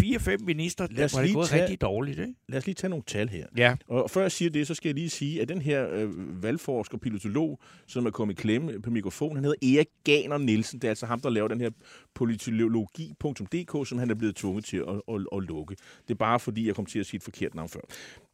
fire-fem 0.00 0.40
minister, 0.42 0.86
der 0.86 1.16
var 1.16 1.22
det 1.22 1.34
gået 1.34 1.48
tage, 1.48 1.62
rigtig 1.62 1.80
dårligt. 1.80 2.18
Ikke? 2.18 2.34
Lad 2.48 2.58
os 2.58 2.66
lige 2.66 2.74
tage 2.74 2.88
nogle 2.88 3.04
tal 3.06 3.28
her. 3.28 3.46
Ja. 3.56 3.74
Og 3.88 4.10
før 4.10 4.22
jeg 4.22 4.32
siger 4.32 4.50
det, 4.50 4.66
så 4.66 4.74
skal 4.74 4.88
jeg 4.88 4.94
lige 4.94 5.10
sige, 5.10 5.42
at 5.42 5.48
den 5.48 5.62
her 5.62 5.86
øh, 5.92 6.42
valgforsker, 6.42 6.98
pilotolog, 6.98 7.60
som 7.86 8.06
er 8.06 8.10
kommet 8.10 8.38
i 8.38 8.40
klemme 8.40 8.82
på 8.82 8.90
mikrofon, 8.90 9.36
han 9.36 9.44
hedder 9.44 9.76
Erik 9.76 9.88
Ganer 10.04 10.38
Nielsen. 10.38 10.78
Det 10.78 10.88
er 10.88 10.90
altså 10.90 11.06
ham, 11.06 11.20
der 11.20 11.30
laver 11.30 11.48
den 11.48 11.60
her 11.60 11.70
politologi.dk, 12.14 13.88
som 13.88 13.98
han 13.98 14.10
er 14.10 14.14
blevet 14.14 14.36
tvunget 14.36 14.64
til 14.64 14.76
at, 14.76 15.14
at, 15.14 15.26
at 15.36 15.42
lukke. 15.42 15.76
Det 16.08 16.14
er 16.14 16.18
bare 16.18 16.40
fordi, 16.40 16.66
jeg 16.66 16.74
kom 16.74 16.86
til 16.86 16.98
at 16.98 17.06
sige 17.06 17.18
et 17.18 17.22
forkert 17.22 17.54
navn 17.54 17.68
før. 17.68 17.80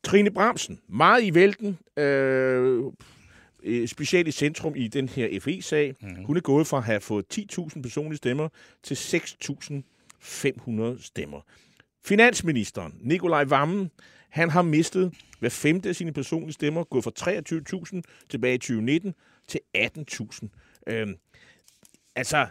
Trine 0.04 0.30
Bramsen, 0.30 0.78
meget 0.88 1.24
i 1.24 1.34
vælten. 1.34 1.78
Øh, 1.96 2.82
øh, 3.62 3.88
specielt 3.88 4.28
i 4.28 4.30
centrum 4.30 4.76
i 4.76 4.88
den 4.88 5.08
her 5.08 5.40
FE-sag. 5.40 5.94
Mm. 6.00 6.24
Hun 6.24 6.36
er 6.36 6.40
gået 6.40 6.66
fra 6.66 6.76
at 6.76 6.84
have 6.84 7.00
fået 7.00 7.38
10.000 7.38 7.82
personlige 7.82 8.16
stemmer 8.16 8.48
til 8.82 8.94
6.500 8.94 11.02
stemmer. 11.02 11.40
Finansministeren, 12.04 12.94
Nikolaj 13.00 13.44
Vammen, 13.44 13.90
han 14.28 14.50
har 14.50 14.62
mistet 14.62 15.14
hver 15.40 15.48
femte 15.48 15.88
af 15.88 15.96
sine 15.96 16.12
personlige 16.12 16.52
stemmer, 16.52 16.84
gået 16.84 17.04
fra 17.04 17.12
23.000 17.96 18.02
tilbage 18.28 18.54
i 18.54 18.58
2019 18.58 19.14
til 19.46 19.60
18.000. 19.76 20.48
Øhm, 20.86 21.14
altså, 22.16 22.46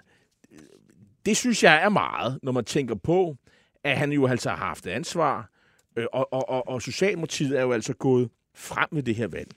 det 1.26 1.38
synes 1.38 1.64
jeg 1.64 1.84
er 1.84 1.89
meget, 1.89 2.39
når 2.43 2.51
man 2.51 2.66
tænker 2.66 2.95
på, 2.95 3.36
at 3.84 3.97
han 3.97 4.12
jo 4.12 4.28
altså 4.28 4.49
har 4.49 4.58
haft 4.58 4.88
ansvar, 4.88 5.51
øh, 5.95 6.05
og, 6.14 6.34
og, 6.34 6.49
og, 6.49 6.68
og 6.68 6.82
Socialdemokratiet 6.82 7.58
er 7.58 7.62
jo 7.62 7.72
altså 7.72 7.93
gået 7.93 8.30
frem 8.55 8.88
med 8.91 9.03
det 9.03 9.16
her 9.16 9.28
valg. 9.28 9.51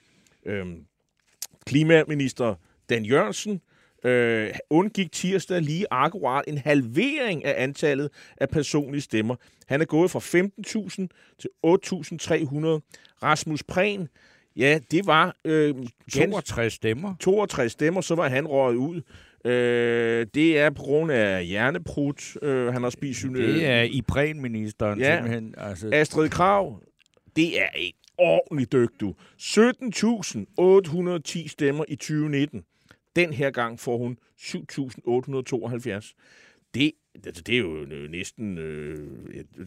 Øhm, 0.45 0.85
klimaminister 1.65 2.55
Dan 2.89 3.05
Jørgensen 3.05 3.61
øh, 4.05 4.53
undgik 4.69 5.11
tirsdag 5.11 5.61
lige 5.61 5.85
akkurat 5.91 6.43
en 6.47 6.57
halvering 6.57 7.45
af 7.45 7.63
antallet 7.63 8.09
af 8.37 8.49
personlige 8.49 9.01
stemmer. 9.01 9.35
Han 9.67 9.81
er 9.81 9.85
gået 9.85 10.11
fra 10.11 10.19
15.000 10.19 11.07
til 11.39 11.49
8.300. 11.65 13.23
Rasmus 13.23 13.63
Prehn, 13.63 14.07
ja, 14.55 14.79
det 14.91 15.07
var... 15.07 15.35
Øh, 15.45 15.75
62 16.13 16.73
stemmer. 16.73 17.15
62 17.19 17.71
stemmer, 17.71 18.01
så 18.01 18.15
var 18.15 18.29
han 18.29 18.47
røget 18.47 18.75
ud. 18.75 19.01
Øh, 19.45 20.27
det 20.33 20.59
er 20.59 20.69
på 20.69 20.81
grund 20.81 21.11
af 21.11 21.45
hjerneprut, 21.45 22.37
øh, 22.41 22.73
han 22.73 22.83
har 22.83 22.89
spist... 22.89 23.25
Øh, 23.25 23.35
det 23.35 23.65
er 23.65 23.81
i 23.81 24.01
Prehn-ministeren 24.07 24.99
ja, 24.99 25.15
simpelthen. 25.15 25.55
Altså. 25.57 25.89
Astrid 25.93 26.29
Krav, 26.29 26.81
det 27.35 27.61
er 27.61 27.69
ikke 27.69 28.00
ordentligt 28.17 28.71
dygtig. 28.71 29.15
17.810 29.41 31.47
stemmer 31.47 31.85
i 31.87 31.95
2019. 31.95 32.63
Den 33.15 33.33
her 33.33 33.51
gang 33.51 33.79
får 33.79 33.97
hun 33.97 34.17
7.872. 34.39 36.13
Det, 36.73 36.91
altså, 37.25 37.43
det 37.43 37.55
er 37.55 37.59
jo 37.59 37.85
næsten 38.09 38.57
øh, 38.57 39.07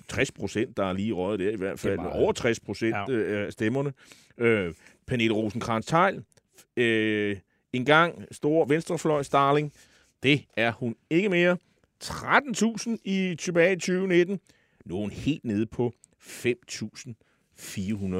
60 0.08 0.32
procent, 0.32 0.76
der 0.76 0.84
er 0.84 0.92
lige 0.92 1.12
røget 1.12 1.40
der 1.40 1.50
i 1.50 1.56
hvert 1.56 1.80
fald. 1.80 1.98
Over 1.98 2.32
60 2.32 2.60
procent 2.60 2.94
Ja. 2.96 3.10
øh, 3.10 3.46
af 3.46 3.52
stemmerne. 3.52 3.92
Øh, 4.38 4.74
Pernille 5.06 5.34
rosenkrantz 5.34 5.86
teil 5.88 6.22
øh, 6.76 7.36
en 7.72 7.84
gang 7.84 8.24
stor 8.30 8.64
venstrefløjs 8.64 9.28
darling. 9.28 9.72
Det 10.22 10.44
er 10.56 10.72
hun 10.72 10.96
ikke 11.10 11.28
mere. 11.28 11.56
13.000 12.04 12.96
i 13.04 13.36
tilbage 13.38 13.72
i 13.72 13.76
2019. 13.76 14.40
Nu 14.84 14.96
er 14.96 15.00
hun 15.00 15.10
helt 15.10 15.44
nede 15.44 15.66
på 15.66 15.94
5.400. 17.60 18.16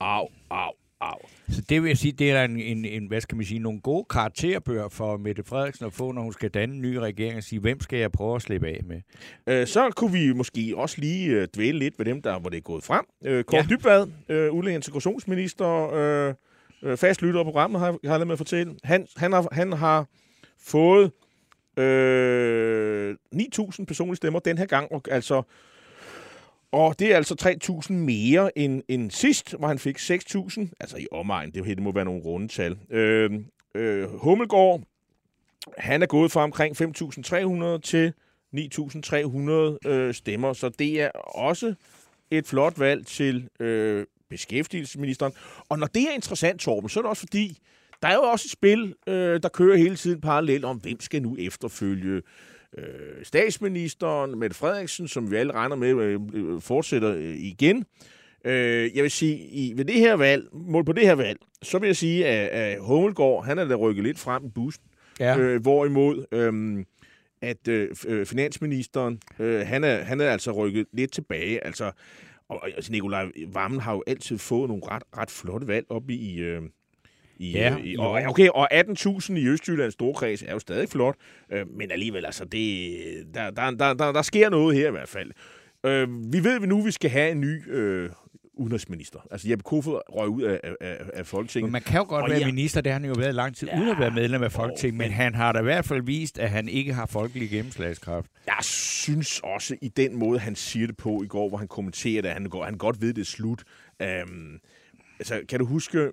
Au, 0.00 0.28
au, 0.50 0.72
au. 1.00 1.18
Så 1.48 1.62
det 1.68 1.82
vil 1.82 1.88
jeg 1.88 1.98
sige, 1.98 2.12
det 2.12 2.30
er 2.30 2.44
en, 2.44 2.60
en, 2.60 2.84
en, 2.84 3.06
hvad 3.06 3.20
skal 3.20 3.36
man 3.36 3.46
sige, 3.46 3.58
nogle 3.58 3.80
gode 3.80 4.04
karakterbøger 4.10 4.88
for 4.88 5.16
Mette 5.16 5.44
Frederiksen 5.44 5.86
at 5.86 5.92
få, 5.92 6.12
når 6.12 6.22
hun 6.22 6.32
skal 6.32 6.50
danne 6.50 6.74
en 6.74 6.82
ny 6.82 6.94
regering 6.94 7.36
og 7.36 7.42
sige, 7.42 7.60
hvem 7.60 7.80
skal 7.80 7.98
jeg 7.98 8.12
prøve 8.12 8.36
at 8.36 8.42
slippe 8.42 8.68
af 8.68 8.80
med? 8.84 9.00
Øh, 9.46 9.66
så 9.66 9.90
kunne 9.96 10.12
vi 10.12 10.32
måske 10.32 10.74
også 10.76 11.00
lige 11.00 11.30
øh, 11.30 11.48
dvæle 11.54 11.78
lidt 11.78 11.98
ved 11.98 12.06
dem, 12.06 12.22
der 12.22 12.38
hvor 12.38 12.50
det 12.50 12.56
er 12.56 12.60
gået 12.60 12.84
frem. 12.84 13.04
Øh, 13.24 13.44
Kåre 13.44 13.60
Ja. 13.60 13.76
Dybvad, 13.76 14.06
øh, 14.28 14.52
udlænding 14.52 14.76
integrationsminister, 14.76 15.92
øh, 15.94 16.34
øh, 16.82 16.96
fast 16.96 17.22
lytter 17.22 17.40
af 17.40 17.46
programmet, 17.46 17.80
har, 17.80 17.98
har 18.04 18.18
jeg 18.18 18.26
med 18.26 18.32
at 18.32 18.38
fortælle. 18.38 18.74
Han, 18.84 19.06
han, 19.16 19.32
har, 19.32 19.48
han 19.52 19.72
har 19.72 20.06
fået 20.60 21.12
øh, 21.78 23.16
9.000 23.34 23.84
personlige 23.84 24.16
stemmer 24.16 24.38
den 24.38 24.58
her 24.58 24.66
gang, 24.66 24.92
og 24.92 25.02
altså 25.10 25.42
og 26.72 26.98
det 26.98 27.12
er 27.12 27.16
altså 27.16 27.58
3.000 27.90 27.92
mere 27.92 28.58
end, 28.58 28.82
end 28.88 29.10
sidst, 29.10 29.54
hvor 29.58 29.68
han 29.68 29.78
fik 29.78 29.98
6.000, 29.98 30.68
altså 30.80 30.96
i 30.96 31.06
omegn, 31.12 31.50
det, 31.50 31.64
det 31.64 31.82
må 31.82 31.92
være 31.92 32.04
nogle 32.04 32.22
runde 32.22 32.48
tal. 32.48 32.78
Øh, 32.90 33.30
øh, 33.74 34.08
Hummelgaard, 34.08 34.80
han 35.78 36.02
er 36.02 36.06
gået 36.06 36.32
fra 36.32 36.42
omkring 36.42 36.76
5.300 36.82 37.80
til 37.80 38.12
9.300 38.56 39.88
øh, 39.90 40.14
stemmer, 40.14 40.52
så 40.52 40.68
det 40.68 41.02
er 41.02 41.10
også 41.18 41.74
et 42.30 42.46
flot 42.46 42.78
valg 42.80 43.06
til 43.06 43.48
øh, 43.60 44.06
beskæftigelsesministeren. 44.30 45.32
Og 45.68 45.78
når 45.78 45.86
det 45.86 46.02
er 46.02 46.14
interessant, 46.14 46.60
Torben, 46.60 46.88
så 46.88 47.00
er 47.00 47.02
det 47.02 47.10
også 47.10 47.20
fordi, 47.20 47.58
der 48.02 48.08
er 48.08 48.14
jo 48.14 48.22
også 48.22 48.46
et 48.46 48.50
spil, 48.50 48.94
øh, 49.06 49.42
der 49.42 49.48
kører 49.48 49.76
hele 49.76 49.96
tiden 49.96 50.20
parallelt 50.20 50.64
om, 50.64 50.76
hvem 50.76 51.00
skal 51.00 51.22
nu 51.22 51.36
efterfølge 51.38 52.22
øh, 52.78 53.24
statsministeren, 53.24 54.38
Mette 54.38 54.56
Frederiksen, 54.56 55.08
som 55.08 55.30
vi 55.30 55.36
alle 55.36 55.52
regner 55.52 55.76
med 55.76 55.88
øh, 55.88 56.20
øh, 56.34 56.60
fortsætter 56.60 57.14
øh, 57.14 57.36
igen. 57.36 57.84
Øh, 58.44 58.96
jeg 58.96 59.02
vil 59.02 59.10
sige, 59.10 59.38
i, 59.38 59.72
ved 59.76 59.84
det 59.84 59.94
her 59.94 60.14
valg, 60.14 60.48
mål 60.52 60.84
på 60.84 60.92
det 60.92 61.06
her 61.06 61.14
valg, 61.14 61.38
så 61.62 61.78
vil 61.78 61.86
jeg 61.86 61.96
sige, 61.96 62.26
at, 62.26 62.48
at 62.48 62.80
Hummelgaard, 62.80 63.44
han 63.44 63.58
er 63.58 63.64
da 63.64 63.74
rykket 63.74 64.04
lidt 64.04 64.18
frem 64.18 64.44
i 64.46 64.48
bussen. 64.54 64.84
Ja. 65.20 65.38
Øh, 65.38 65.62
hvorimod, 65.62 66.24
øh, 66.32 66.84
at 67.42 67.68
øh, 67.68 68.26
finansministeren, 68.26 69.20
øh, 69.38 69.60
han, 69.66 69.84
er, 69.84 69.96
han 69.96 70.20
er 70.20 70.30
altså 70.30 70.52
rykket 70.52 70.86
lidt 70.92 71.12
tilbage. 71.12 71.64
Altså, 71.66 71.84
og, 72.48 72.62
og 72.62 72.68
altså, 72.76 72.92
Nikolaj 72.92 73.30
Vammen 73.52 73.80
har 73.80 73.92
jo 73.92 74.02
altid 74.06 74.38
fået 74.38 74.68
nogle 74.68 74.82
ret, 74.90 75.02
ret 75.16 75.30
flotte 75.30 75.66
valg 75.66 75.86
op 75.88 76.10
i... 76.10 76.40
Øh, 76.40 76.62
i, 77.38 77.52
Ja, 77.52 77.72
øh, 77.72 77.84
i, 77.84 77.96
og, 77.96 78.10
okay, 78.10 78.48
og 78.48 78.74
18.000 78.74 79.32
i 79.32 79.46
Østjyllands 79.46 79.94
Storkreds 79.94 80.42
er 80.42 80.52
jo 80.52 80.58
stadig 80.58 80.88
flot, 80.88 81.16
øh, 81.52 81.66
men 81.76 81.90
alligevel, 81.90 82.24
altså, 82.24 82.44
det, 82.44 82.96
der, 83.34 83.50
der, 83.50 83.70
der, 83.70 83.94
der, 83.94 84.12
der 84.12 84.22
sker 84.22 84.50
noget 84.50 84.76
her 84.76 84.88
i 84.88 84.90
hvert 84.90 85.08
fald. 85.08 85.30
Øh, 85.86 86.32
vi 86.32 86.44
ved 86.44 86.56
at 86.56 86.62
vi 86.62 86.66
nu, 86.66 86.82
vi 86.82 86.90
skal 86.90 87.10
have 87.10 87.30
en 87.30 87.40
ny 87.40 87.72
øh, 87.72 88.10
udenrigsminister. 88.58 89.18
Altså, 89.30 89.48
Jeppe 89.48 89.62
Kofod 89.62 90.00
røg 90.08 90.28
ud 90.28 90.42
af, 90.42 90.60
af, 90.80 90.96
af, 91.14 91.26
Folketinget. 91.26 91.66
Men 91.66 91.72
man 91.72 91.82
kan 91.82 91.98
jo 91.98 92.06
godt 92.08 92.22
Og 92.22 92.30
være 92.30 92.38
ja. 92.38 92.46
minister, 92.46 92.80
det 92.80 92.92
har 92.92 93.00
han 93.00 93.08
jo 93.08 93.14
været 93.18 93.34
lang 93.34 93.56
tid, 93.56 93.68
uden 93.76 93.88
at 93.88 93.98
være 93.98 94.10
medlem 94.10 94.42
af 94.42 94.52
Folketinget, 94.52 94.98
men 94.98 95.10
han 95.10 95.34
har 95.34 95.52
da 95.52 95.58
i 95.58 95.62
hvert 95.62 95.84
fald 95.84 96.02
vist, 96.02 96.38
at 96.38 96.50
han 96.50 96.68
ikke 96.68 96.92
har 96.94 97.06
folkelig 97.06 97.50
gennemslagskraft. 97.50 98.30
Jeg 98.46 98.58
synes 98.62 99.40
også 99.44 99.76
i 99.82 99.88
den 99.88 100.16
måde, 100.16 100.38
han 100.38 100.54
siger 100.54 100.86
det 100.86 100.96
på 100.96 101.22
i 101.22 101.26
går, 101.26 101.48
hvor 101.48 101.58
han 101.58 101.68
kommenterer 101.68 102.22
det, 102.22 102.30
han, 102.30 102.44
går, 102.44 102.64
han 102.64 102.78
godt 102.78 103.00
ved, 103.00 103.14
det 103.14 103.20
er 103.20 103.24
slut. 103.26 103.62
Um, 104.02 104.60
altså, 105.18 105.40
kan 105.48 105.58
du 105.58 105.64
huske, 105.64 105.98
øh, 105.98 106.12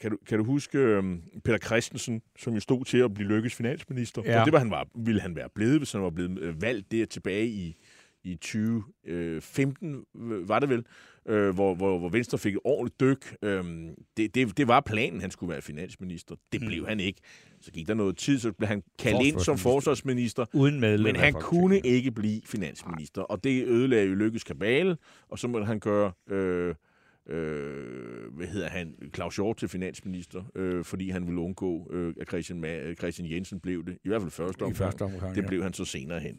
kan 0.00 0.10
du, 0.10 0.16
kan 0.28 0.38
du 0.38 0.44
huske 0.44 0.98
um, 0.98 1.22
Peter 1.44 1.58
Christensen, 1.58 2.22
som 2.38 2.54
jo 2.54 2.60
stod 2.60 2.84
til 2.84 2.98
at 2.98 3.14
blive 3.14 3.28
lykkes 3.28 3.54
finansminister? 3.54 4.22
Ja. 4.24 4.40
Og 4.40 4.44
det 4.44 4.52
var 4.52 4.58
han 4.58 4.70
var, 4.70 4.88
ville 4.94 5.20
han 5.20 5.36
være 5.36 5.48
blevet, 5.54 5.78
hvis 5.78 5.92
han 5.92 6.02
var 6.02 6.10
blevet 6.10 6.38
øh, 6.38 6.62
valgt 6.62 6.92
der 6.92 7.06
tilbage 7.06 7.46
i, 7.46 7.76
i 8.24 8.34
2015, 8.36 10.04
øh, 10.16 10.48
var 10.48 10.58
det 10.58 10.68
vel, 10.68 10.84
øh, 11.28 11.54
hvor, 11.54 11.74
hvor, 11.74 11.98
hvor 11.98 12.08
Venstre 12.08 12.38
fik 12.38 12.54
et 12.54 12.60
ordentligt 12.64 13.00
dyk. 13.00 13.36
Øhm, 13.42 13.94
det, 14.16 14.34
det, 14.34 14.56
det 14.56 14.68
var 14.68 14.80
planen, 14.80 15.20
han 15.20 15.30
skulle 15.30 15.52
være 15.52 15.62
finansminister. 15.62 16.34
Det 16.52 16.60
Mm. 16.60 16.66
blev 16.66 16.86
han 16.88 17.00
ikke. 17.00 17.20
Så 17.60 17.70
gik 17.72 17.88
der 17.88 17.94
noget 17.94 18.16
tid, 18.16 18.38
så 18.38 18.52
blev 18.52 18.68
han 18.68 18.82
kaldt 18.98 19.26
ind 19.26 19.40
som 19.40 19.58
Forsvarsminister. 19.58 20.44
Uden 20.52 20.80
medlem 20.80 21.02
Men 21.02 21.16
han 21.16 21.32
kunne 21.32 21.80
ikke 21.80 22.10
blive 22.10 22.40
finansminister, 22.44 23.22
og 23.22 23.44
det 23.44 23.66
ødelagde 23.66 24.06
jo 24.08 24.14
Lykkes 24.14 24.44
kabale, 24.44 24.96
og 25.28 25.38
så 25.38 25.48
måtte 25.48 25.66
han 25.66 25.80
gøre, 25.80 26.12
øh, 26.30 26.74
øh, 27.28 28.34
hvad 28.36 28.46
hedder 28.46 28.68
han, 28.68 28.94
Claus 29.14 29.36
Hjort 29.36 29.56
til 29.56 29.68
finansminister, 29.68 30.42
øh, 30.54 30.84
fordi 30.84 31.10
han 31.10 31.26
ville 31.26 31.40
undgå, 31.40 31.90
øh, 31.92 32.14
at 32.20 32.28
Christian, 32.28 32.64
Ma- 32.64 32.94
Christian 32.94 33.30
Jensen 33.30 33.60
blev 33.60 33.86
det, 33.86 33.98
i 34.04 34.08
hvert 34.08 34.20
fald 34.22 34.30
første 34.30 34.60
I 34.60 34.64
omgang. 34.64 34.76
første 34.76 35.02
omgang, 35.02 35.34
Det 35.36 35.42
ja. 35.42 35.48
blev 35.48 35.62
han 35.62 35.72
så 35.72 35.84
senere 35.84 36.20
hen. 36.20 36.38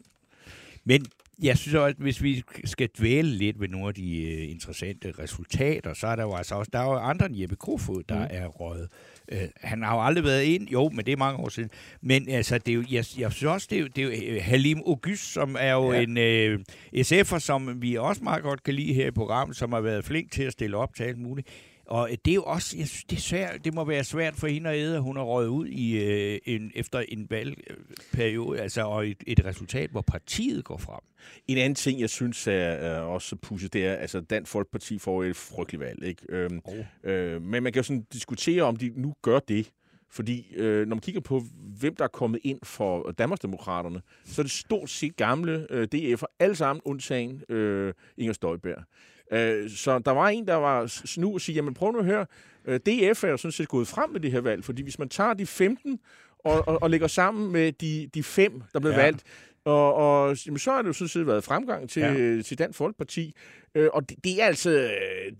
Men 0.84 1.04
jeg 1.42 1.58
synes 1.58 1.74
også, 1.74 1.86
at 1.86 1.96
hvis 1.96 2.22
vi 2.22 2.42
skal 2.64 2.88
dvæle 2.98 3.28
lidt 3.28 3.60
ved 3.60 3.68
nogle 3.68 3.88
af 3.88 3.94
de 3.94 4.22
øh, 4.32 4.50
interessante 4.50 5.12
resultater, 5.18 5.94
så 5.94 6.06
er 6.06 6.16
der 6.16 6.22
jo 6.22 6.34
altså 6.34 6.54
også, 6.54 6.70
der 6.72 6.78
er 6.78 6.84
jo 6.84 6.92
andre 6.98 7.26
end 7.26 7.36
Jeppe 7.40 7.56
Kofod, 7.56 8.02
der 8.08 8.18
mm. 8.18 8.26
er 8.30 8.46
røget. 8.46 8.88
Øh, 9.32 9.38
han 9.60 9.82
har 9.82 9.94
jo 9.94 10.02
aldrig 10.02 10.24
været 10.24 10.42
ind, 10.42 10.68
jo, 10.68 10.88
men 10.88 11.06
det 11.06 11.12
er 11.12 11.16
mange 11.16 11.38
år 11.38 11.48
siden. 11.48 11.70
Men 12.00 12.28
altså, 12.28 12.58
det 12.58 12.68
er 12.68 12.74
jo, 12.74 12.84
jeg, 12.90 13.04
jeg 13.18 13.32
synes 13.32 13.42
også, 13.42 13.66
det 13.70 13.76
er 13.76 13.80
jo, 13.80 13.86
det 13.86 14.04
er 14.04 14.28
jo 14.28 14.34
øh, 14.34 14.42
Halim 14.42 14.82
Ogys, 14.84 15.20
som 15.20 15.56
er 15.60 15.72
jo 15.72 15.92
ja. 15.92 16.00
en 16.00 16.18
øh, 16.18 16.58
SF'er, 16.96 17.38
som 17.38 17.82
vi 17.82 17.94
også 17.94 18.24
meget 18.24 18.42
godt 18.42 18.62
kan 18.62 18.74
lide 18.74 18.94
her 18.94 19.06
i 19.06 19.10
programmet, 19.10 19.56
som 19.56 19.72
har 19.72 19.80
været 19.80 20.04
flink 20.04 20.32
til 20.32 20.42
at 20.42 20.52
stille 20.52 20.76
op 20.76 20.94
til 20.94 21.04
alt 21.04 21.18
muligt. 21.18 21.48
Og 21.86 22.10
øh, 22.10 22.16
det 22.24 22.30
er 22.30 22.34
jo 22.34 22.42
også, 22.42 22.76
jeg 22.78 22.88
synes, 22.88 23.04
det, 23.04 23.16
er 23.16 23.20
svært, 23.20 23.64
det 23.64 23.74
må 23.74 23.84
være 23.84 24.04
svært 24.04 24.36
for 24.36 24.46
hende 24.46 24.70
at 24.70 24.76
æde, 24.76 24.96
at 24.96 25.02
hun 25.02 25.16
har 25.16 25.24
røget 25.24 25.48
ud 25.48 25.66
i, 25.66 25.96
øh, 26.04 26.38
en, 26.44 26.72
efter 26.74 26.98
en 27.08 27.26
valgperiode, 27.30 28.60
altså, 28.60 28.82
og 28.82 29.08
et, 29.08 29.24
et 29.26 29.44
resultat, 29.44 29.90
hvor 29.90 30.00
partiet 30.00 30.64
går 30.64 30.76
frem. 30.76 31.00
En 31.48 31.58
anden 31.58 31.74
ting, 31.74 32.00
jeg 32.00 32.10
synes 32.10 32.46
er, 32.46 32.52
er 32.52 33.00
også 33.00 33.36
pusset, 33.36 33.72
det 33.72 33.86
er, 33.86 33.94
altså 33.94 34.20
Dansk 34.20 34.52
Folkeparti 34.52 34.98
får 34.98 35.24
et 35.24 35.36
frygteligt 35.36 35.80
valg. 35.80 36.04
Ikke? 36.04 36.22
Øhm, 36.28 36.60
Oh. 36.64 37.10
øh, 37.10 37.42
men 37.42 37.62
man 37.62 37.72
kan 37.72 37.80
jo 37.80 37.82
sådan 37.82 38.06
diskutere, 38.12 38.62
om 38.62 38.76
de 38.76 38.92
nu 38.96 39.14
gør 39.22 39.38
det. 39.38 39.70
Fordi 40.10 40.54
øh, 40.56 40.86
når 40.88 40.94
man 40.96 41.00
kigger 41.00 41.20
på, 41.20 41.42
hvem 41.80 41.96
der 41.96 42.04
er 42.04 42.08
kommet 42.08 42.40
ind 42.44 42.58
for 42.62 43.10
Danmarksdemokraterne, 43.18 44.02
så 44.24 44.40
er 44.40 44.42
det 44.42 44.52
stort 44.52 44.90
set 44.90 45.16
gamle 45.16 45.66
øh, 45.70 45.88
DF'er, 45.94 46.36
alle 46.38 46.56
sammen 46.56 46.82
undtagen 46.84 47.42
øh, 47.48 47.94
Inger 48.16 48.32
Støjberg. 48.32 48.84
Øh, 49.32 49.70
så 49.70 49.98
der 49.98 50.10
var 50.10 50.28
en, 50.28 50.46
der 50.46 50.54
var 50.54 50.86
snu 50.86 51.34
og 51.34 51.40
sige, 51.40 51.54
jamen 51.56 51.74
prøv 51.74 51.92
nu 51.92 51.98
at 51.98 52.04
høre, 52.04 52.26
øh, 52.64 52.80
DF 52.80 53.24
er 53.24 53.28
jo 53.28 53.36
sådan 53.36 53.52
set 53.52 53.68
gået 53.68 53.88
frem 53.88 54.10
med 54.10 54.20
det 54.20 54.32
her 54.32 54.40
valg, 54.40 54.64
fordi 54.64 54.82
hvis 54.82 54.98
man 54.98 55.08
tager 55.08 55.34
de 55.34 55.46
15 55.46 55.98
og, 56.44 56.68
og, 56.68 56.82
og 56.82 56.90
lægger 56.90 57.06
sammen 57.06 57.52
med 57.52 57.72
de, 57.72 58.08
de 58.14 58.22
fem, 58.22 58.62
der 58.72 58.80
blev 58.80 58.92
Ja. 58.92 58.96
valgt, 59.02 59.22
og, 59.64 59.94
og 59.94 60.36
jamen, 60.46 60.58
så 60.58 60.70
har 60.72 60.82
det 60.82 60.88
jo 60.88 60.92
sådan 60.92 61.08
set 61.08 61.26
været 61.26 61.44
fremgang 61.44 61.90
til, 61.90 62.00
Ja. 62.00 62.12
ja. 62.12 62.42
til 62.42 62.58
Dansk 62.58 62.76
Folkeparti. 62.78 63.34
Øh, 63.74 63.88
og 63.92 64.08
det, 64.08 64.18
det, 64.24 64.42
er 64.42 64.46
altså, 64.46 64.70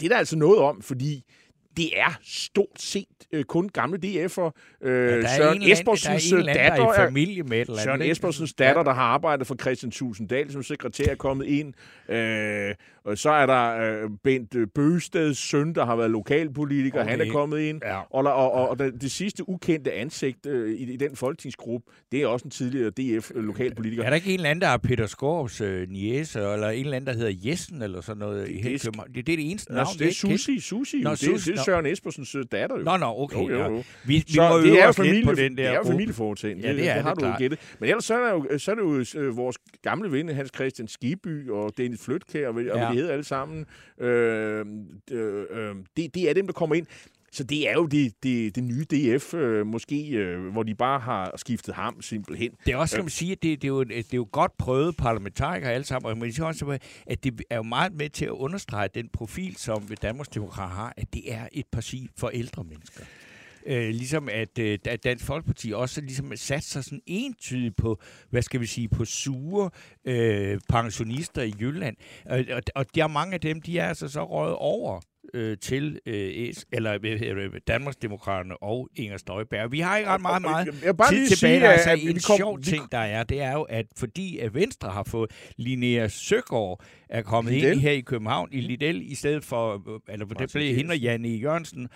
det 0.01 0.03
er 0.03 0.09
der 0.09 0.16
altså 0.18 0.37
noget 0.39 0.59
om, 0.59 0.82
fordi 0.82 1.24
det 1.76 1.99
er 2.01 2.18
stort 2.24 2.66
set 2.80 3.07
øh, 3.32 3.45
kun 3.45 3.68
gamle 3.68 3.99
DF'er. 4.05 4.51
Øh, 4.82 5.22
Ja, 5.22 5.37
Søren 5.37 5.62
Espersens 5.62 6.32
er 6.32 6.43
datter 6.43 6.85
er 6.87 6.93
i 6.93 6.97
familie 6.97 7.43
med 7.43 7.61
eller. 7.61 7.78
Søren? 7.78 8.03
Espersens 8.03 8.55
datter, 8.55 8.82
der 8.82 8.93
har 8.93 9.03
arbejdet 9.03 9.47
for 9.47 9.55
Christian 9.61 9.91
Tulsendal 9.93 10.53
som 10.53 10.62
sekretær, 10.62 11.11
er 11.11 11.14
kommet 11.14 11.47
ind. 11.47 11.74
Øh, 12.09 12.74
og 13.05 13.19
så 13.19 13.31
er 13.31 13.47
der 13.47 13.77
øh, 14.05 14.11
Bent 14.25 14.55
øh, 14.55 14.67
Bøgsteds 14.75 15.39
søn, 15.39 15.75
der 15.75 15.85
har 15.87 15.97
været 15.97 16.11
lokalpolitiker. 16.11 17.01
Okay. 17.01 17.11
Han 17.11 17.21
er 17.21 17.31
kommet 17.33 17.61
ind. 17.61 17.81
Ja. 17.85 17.99
Og, 17.99 18.25
og, 18.25 18.53
og, 18.53 18.69
og 18.69 18.79
det, 18.79 18.93
det 19.03 19.11
sidste 19.11 19.49
ukendte 19.49 19.93
ansigt 19.93 20.47
øh, 20.47 20.71
i, 20.75 20.93
i 20.93 20.97
den 20.97 21.17
folketingsgruppe, 21.17 21.91
det 22.13 22.23
er 22.23 22.27
også 22.27 22.45
en 22.45 22.51
tidligere 22.51 22.91
DF-lokalpolitiker. 22.91 24.03
Er 24.05 24.09
der 24.09 24.17
ikke 24.17 24.29
en 24.29 24.35
eller 24.35 24.51
anden, 24.51 24.61
der 24.63 24.69
er 24.69 24.77
Peter 24.77 25.07
Skorps 25.07 25.61
øh, 25.61 25.89
niece, 25.91 26.39
eller 26.41 26.69
en 26.71 26.85
eller 26.85 26.97
anden, 26.97 27.07
der 27.07 27.13
hedder 27.19 27.33
Jessen, 27.51 27.83
eller 27.83 28.01
sådan 28.01 28.19
noget 28.19 28.49
i 28.51 28.57
det 28.63 28.75
er- 28.75 28.79
København? 28.85 29.09
Det, 29.15 29.27
det 29.27 29.33
er 29.33 29.37
det 29.37 29.51
eneste 29.51 29.71
Nå, 29.73 29.77
navn, 29.77 29.89
det 29.99 30.09
er. 30.09 30.13
Susi, 30.13 30.61
Susi. 30.61 31.01
Nå, 31.01 31.11
det, 31.11 31.19
Susi, 31.19 31.51
det 31.53 31.59
er. 31.59 31.63
Søren 31.63 31.87
Espersens 31.87 32.35
øh, 32.35 32.45
datter 32.53 32.77
jo. 32.79 32.83
Nå, 32.85 32.97
nå, 32.97 33.07
okay. 33.07 33.37
Jo, 33.37 33.49
jo, 33.49 33.59
jo. 33.65 33.83
Vi, 34.05 34.15
vi 34.27 34.33
Så 34.33 34.49
må 34.49 34.59
det 34.59 34.83
er, 34.83 34.93
familie, 34.93 35.25
på 35.25 35.33
den 35.35 35.57
der 35.57 35.63
det 35.65 35.73
er 35.73 35.77
jo 35.77 35.83
familieforetagende. 35.85 36.63
Ja, 36.63 36.73
det 36.73 36.81
er 36.81 36.85
det, 36.85 36.95
det 36.95 37.03
har 37.03 37.15
du 37.15 37.21
klart. 37.21 37.33
jo 37.33 37.39
gættet. 37.39 37.59
Men 37.81 37.89
ellers 37.89 38.05
så 38.05 38.15
er, 38.15 38.21
der 38.27 38.31
jo, 38.33 38.59
så 38.59 38.71
er 38.71 38.75
det 38.75 38.83
jo 38.83 39.21
øh, 39.21 39.37
vores 39.37 39.59
gamle 39.83 40.13
ven, 40.13 40.29
Hans 40.29 40.51
Christian 40.55 40.89
Skiby 40.89 41.51
og 41.51 41.73
Dennis 41.79 42.05
Flytkær, 42.05 42.49
og. 42.49 42.63
Ja. 42.63 42.89
og 42.89 42.94
de 42.95 42.99
hedder 42.99 43.13
alle 43.13 43.25
sammen. 43.25 43.67
Øh, 44.01 44.67
øh, 45.11 45.45
øh, 45.51 45.75
det, 45.97 46.15
det 46.15 46.31
er 46.31 46.35
dem, 46.35 46.47
der 46.47 46.53
kommer 46.53 46.75
ind. 46.75 46.87
Så 47.35 47.45
det 47.45 47.71
er 47.71 47.73
jo 47.73 47.87
det, 47.87 48.23
det, 48.23 48.55
det 48.55 48.65
nye 48.65 48.85
DF, 48.85 49.35
øh, 49.35 49.67
måske, 49.67 50.09
øh, 50.09 50.53
hvor 50.53 50.63
de 50.63 50.75
bare 50.75 51.01
har 51.01 51.33
skiftet 51.37 51.75
ham 51.75 52.03
simpelthen. 52.03 52.51
Det 52.67 52.73
er 52.73 52.77
også, 52.77 52.93
skal 52.93 53.05
man 53.05 53.11
sige, 53.11 53.33
at 53.33 53.43
det, 53.43 53.63
det, 53.63 53.69
er 53.69 53.73
jo, 53.73 53.83
det 53.83 53.99
er 54.13 54.17
jo 54.17 54.29
godt 54.33 54.57
prøvet 54.59 54.97
parlamentarikere 54.97 55.73
alle 55.73 55.85
sammen, 55.85 56.11
og 56.11 56.19
man 56.19 56.33
siger 56.33 56.47
også, 56.47 56.79
at 57.07 57.25
det 57.25 57.43
er 57.51 57.57
jo 57.57 57.63
meget 57.63 57.93
med 57.93 58.11
til 58.11 58.25
at 58.25 58.31
understrege 58.31 58.89
den 58.95 59.09
profil, 59.09 59.57
som 59.57 59.89
Danmarks 60.03 60.29
Demokrat 60.29 60.71
har, 60.71 60.95
at 60.97 61.15
det 61.15 61.33
er 61.33 61.49
et 61.53 61.67
parti 61.73 62.09
for 62.19 62.29
ældre 62.29 62.65
mennesker. 62.65 63.05
Øh, 63.67 63.89
ligesom 63.89 64.29
at, 64.33 64.59
øh, 64.59 64.79
at 64.85 65.05
Dansk 65.05 65.25
Folkeparti 65.25 65.73
også 65.73 66.01
ligesom 66.01 66.33
sat 66.37 66.65
sig 66.65 66.85
sådan 66.85 67.01
entydigt 67.07 67.77
på, 67.77 68.01
hvad 68.31 68.43
skal 68.43 68.61
vi 68.61 68.67
sige, 68.67 68.89
på 68.89 69.05
sure 69.05 69.71
øh, 70.05 70.59
pensionister 70.69 71.43
i 71.43 71.53
Jylland. 71.61 71.97
Og, 72.27 72.45
og, 72.53 72.62
og 72.75 72.87
der 72.95 73.05
er 73.05 73.09
mange 73.09 73.35
af 73.35 73.41
dem, 73.41 73.61
de 73.62 73.79
er 73.79 73.89
altså 73.89 74.09
så 74.09 74.25
røget 74.25 74.55
over 74.57 75.01
øh, 75.35 75.59
til 75.59 76.01
øh, 76.07 76.53
eller 76.73 76.99
øh, 77.05 77.51
Danmarksdemokraterne 77.67 78.62
og 78.62 78.89
Inger 78.97 79.17
Støjberg. 79.17 79.73
Vi 79.73 79.81
har 79.81 79.97
ikke 79.97 80.11
ret 80.11 80.21
meget, 80.21 80.43
meget 80.43 80.67
Jeg 80.67 80.75
vil 80.83 80.95
bare 80.97 81.11
tid 81.15 81.29
tilbage. 81.29 81.61
sige, 81.61 81.69
altså, 81.69 81.91
at 81.91 82.03
en 82.03 82.15
kom- 82.27 82.37
sjov 82.37 82.61
ting, 82.61 82.93
der 82.93 82.99
er, 82.99 83.23
det 83.25 83.41
er 83.41 83.53
jo, 83.53 83.62
at 83.62 83.87
fordi 83.99 84.39
at 84.39 84.55
Venstre 84.55 84.89
har 84.91 85.03
fået 85.03 85.31
Linnea 85.57 86.09
Søgaard 86.09 86.83
er 87.09 87.23
kommet 87.23 87.53
ind 87.53 87.61
Liddell. 87.61 87.81
her 87.81 87.91
i 87.93 88.01
København 88.01 88.49
i 88.53 88.61
Liddell, 88.61 89.03
i 89.12 89.15
stedet 89.15 89.45
for, 89.45 89.75
øh, 89.95 90.01
eller 90.09 90.27
det 90.27 90.51
blev 90.55 90.75
hende 90.77 90.91
og 90.93 90.99
Janne 90.99 91.29
Jørgensen, 91.29 91.89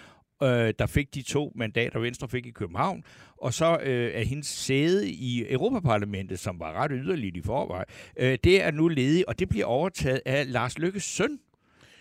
øh, 0.43 0.75
der 0.79 0.87
fik 0.87 1.15
de 1.15 1.23
to 1.23 1.53
mandater, 1.55 2.01
Venstre 2.01 2.29
fik 2.29 2.47
i 2.47 2.51
København, 2.51 3.05
og 3.37 3.55
så 3.55 3.79
øh, 3.83 4.11
er 4.15 4.25
hendes 4.25 4.47
sæde 4.47 5.11
i 5.11 5.53
Europaparlamentet, 5.53 6.39
som 6.39 6.61
var 6.61 6.73
ret 6.73 6.91
yderligt 6.95 7.37
i 7.37 7.43
forvejen, 7.43 7.87
øh, 8.17 8.39
det 8.45 8.63
er 8.63 8.71
nu 8.71 8.89
ledig, 8.89 9.29
og 9.29 9.39
det 9.39 9.49
bliver 9.49 9.67
overtaget 9.67 10.21
af 10.27 10.53
Lars 10.53 10.79
Lykkes 10.79 11.05
søn, 11.05 11.39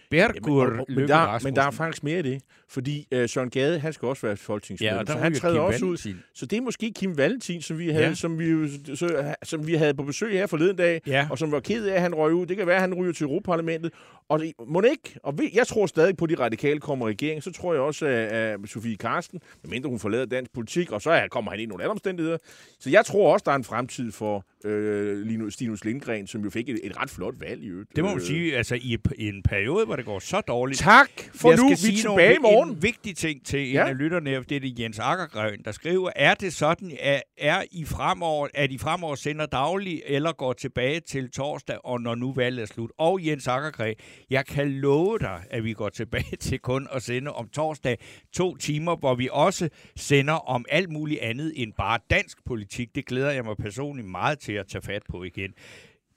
Bergur 0.10 0.64
og- 0.66 0.86
men, 0.89 1.08
der, 1.08 1.43
men 1.43 1.55
der 1.55 1.62
er 1.64 1.72
faktisk 1.72 2.03
mere 2.03 2.20
i 2.20 2.22
det. 2.22 2.41
Fordi 2.70 3.08
øh, 3.12 3.30
Søren 3.30 3.49
Gade, 3.49 3.80
han 3.80 3.93
skal 3.93 4.08
også 4.08 4.28
være 4.28 4.38
folketingsmedlem, 4.38 4.95
ja, 4.95 5.01
og 5.01 5.08
så 5.08 5.14
han 5.18 5.34
træder 5.34 5.55
Kim 5.55 5.64
også 5.64 5.86
ud. 5.86 5.89
Valentin. 5.89 6.16
Så 6.34 6.45
det 6.45 6.58
er 6.58 6.62
måske 6.62 6.91
Kim 6.95 7.18
Valentin, 7.18 7.62
som 7.62 7.78
vi 7.80 7.88
havde, 7.89 8.03
Ja. 8.03 8.10
ja. 8.10 8.16
som 8.16 8.39
vi, 8.39 8.68
så, 8.95 9.34
som 9.43 9.68
vi 9.68 9.74
havde 9.74 9.93
på 9.93 10.03
besøg 10.03 10.32
her 10.34 10.47
forleden 10.47 10.76
dag, 10.78 11.01
Ja. 11.08 11.28
og 11.32 11.38
som 11.38 11.51
var 11.51 11.60
ked 11.60 11.86
af, 11.86 11.95
at 11.95 12.01
han 12.01 12.16
røg 12.16 12.34
ud. 12.34 12.45
Det 12.45 12.58
kan 12.58 12.68
være, 12.68 12.76
at 12.76 12.82
han 12.82 12.93
ryger 12.93 13.14
til 13.14 13.24
Europaparlamentet. 13.24 13.91
Og 14.30 14.39
det, 14.39 14.51
må 14.68 14.82
det 14.82 14.89
ikke? 14.91 15.20
Og 15.24 15.39
jeg 15.53 15.68
tror 15.68 15.86
stadig 15.86 16.18
på, 16.18 16.26
at 16.26 16.30
de 16.30 16.36
radikale 16.36 16.80
kommer 16.80 17.08
i 17.08 17.12
regering. 17.12 17.43
Så 17.43 17.51
tror 17.51 17.74
jeg 17.74 17.82
også, 17.82 18.05
at, 18.05 18.58
Sofie 18.66 18.97
Karsten, 18.97 19.39
medmindre 19.64 19.89
hun 19.89 19.99
forlader 19.99 20.26
dansk 20.26 20.53
politik, 20.53 20.91
og 20.91 21.01
så 21.01 21.10
er- 21.12 21.28
kommer 21.28 21.51
han 21.51 21.60
ind 21.60 21.68
i 21.68 21.70
nogle 21.70 21.84
andre 21.84 21.91
omstændigheder. 21.91 22.38
Så 22.80 22.89
jeg 22.89 23.05
tror 23.05 23.34
også, 23.34 23.43
der 23.45 23.51
er 23.51 23.55
en 23.55 23.64
fremtid 23.64 24.12
for 24.12 24.45
øh, 24.66 25.22
Linus, 25.22 25.53
Stinus 25.53 25.86
Lindgren, 25.86 26.28
som 26.28 26.41
jo 26.43 26.49
fik 26.49 26.70
et, 26.70 26.80
et 26.84 27.01
ret 27.01 27.10
flot 27.10 27.36
valg 27.39 27.64
i 27.64 27.68
øvrigt. 27.68 27.89
Det 27.95 28.03
må 28.03 28.10
man 28.10 28.18
Øh, 28.20 28.24
sige, 28.24 28.58
altså 28.58 28.76
i, 28.76 28.97
i 29.18 29.28
en 29.28 29.43
periode, 29.43 29.86
hvor 29.86 29.95
det 29.98 30.06
går 30.06 30.20
så 30.20 30.41
dårligt. 30.41 30.80
Tak 30.80 31.10
for 31.36 31.50
jeg 31.50 31.58
nu. 31.58 31.76
skal 31.76 31.91
Vi 31.91 31.98
er 31.98 32.02
tilbage 32.02 32.36
i 32.36 32.39
morgen. 32.41 32.70
En 32.70 32.84
vigtig 32.84 33.18
ting 33.18 33.45
til 33.45 33.60
en 33.68 33.74
Ja. 33.74 33.88
af 33.88 33.98
lytterne, 33.98 34.43
det 34.43 34.52
er 34.56 34.60
det 34.60 34.80
Jens 34.80 35.00
Akkergren, 35.00 35.62
der 35.66 35.72
skriver, 35.72 36.10
er 36.16 36.34
det 36.34 36.54
sådan, 36.54 36.98
at, 37.02 37.24
er 37.38 37.64
I 37.72 37.86
fremover, 37.86 38.48
at 38.54 38.72
I 38.72 38.78
fremover 38.78 39.16
sender 39.16 39.45
dagligt, 39.45 40.02
eller 40.06 40.32
går 40.32 40.54
tilbage 40.54 41.00
til 41.00 41.32
torsdag, 41.32 41.78
og 41.86 42.02
når 42.02 42.16
nu 42.16 42.34
valget 42.34 42.62
er 42.62 42.66
slut? 42.66 42.91
Og 42.98 43.26
Jens 43.26 43.48
Akkergren, 43.48 43.95
jeg 44.30 44.45
kan 44.45 44.72
love 44.72 45.20
dig, 45.20 45.43
at 45.50 45.64
vi 45.64 45.74
går 45.74 45.89
tilbage 45.89 46.36
til 46.41 46.60
kun 46.60 46.88
at 46.91 47.04
sende 47.04 47.32
om 47.32 47.50
torsdag 47.50 47.98
to 48.36 48.56
timer, 48.56 48.95
hvor 48.95 49.16
vi 49.16 49.30
også 49.32 49.70
sender 49.95 50.34
om 50.50 50.66
alt 50.70 50.89
muligt 50.89 51.20
andet 51.22 51.54
end 51.56 51.74
bare 51.78 52.00
dansk 52.10 52.38
politik. 52.45 52.95
Det 52.95 53.06
glæder 53.06 53.32
jeg 53.32 53.43
mig 53.45 53.58
personligt 53.58 54.08
meget 54.08 54.39
til 54.39 54.54
at 54.54 54.68
tage 54.68 54.82
fat 54.82 55.02
på 55.10 55.24
igen. 55.24 55.54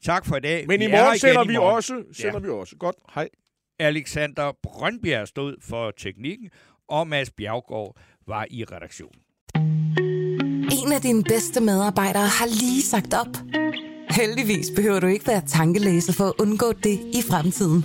Tak 0.04 0.26
for 0.26 0.36
i 0.36 0.40
dag. 0.40 0.66
Men 0.66 0.82
i 0.82 0.84
Vi 0.86 0.90
her 0.90 1.02
morgen 1.02 1.18
sender 1.18 1.44
i 1.44 1.48
vi 1.48 1.56
morgen. 1.56 1.76
også. 1.76 2.02
Sender 2.12 2.32
Ja. 2.32 2.38
vi 2.38 2.48
også. 2.48 2.76
Godt. 2.76 2.96
Hej. 3.14 3.28
Alexander 3.80 4.52
Brøndbjerg 4.62 5.28
stod 5.28 5.54
for 5.62 5.90
teknikken, 5.90 6.50
og 6.88 7.08
Mads 7.08 7.30
Bjergård 7.30 7.96
var 8.26 8.46
i 8.50 8.64
redaktionen. 8.64 9.20
En 10.84 10.92
af 10.92 11.00
dine 11.00 11.22
bedste 11.22 11.60
medarbejdere 11.60 12.26
har 12.26 12.46
lige 12.46 12.82
sagt 12.82 13.14
op. 13.14 13.34
Heldigvis 14.10 14.66
behøver 14.76 15.00
du 15.00 15.06
ikke 15.06 15.26
være 15.26 15.42
tankelæser 15.46 16.12
for 16.12 16.24
at 16.24 16.32
undgå 16.38 16.72
det 16.72 17.00
i 17.14 17.22
fremtiden. 17.30 17.84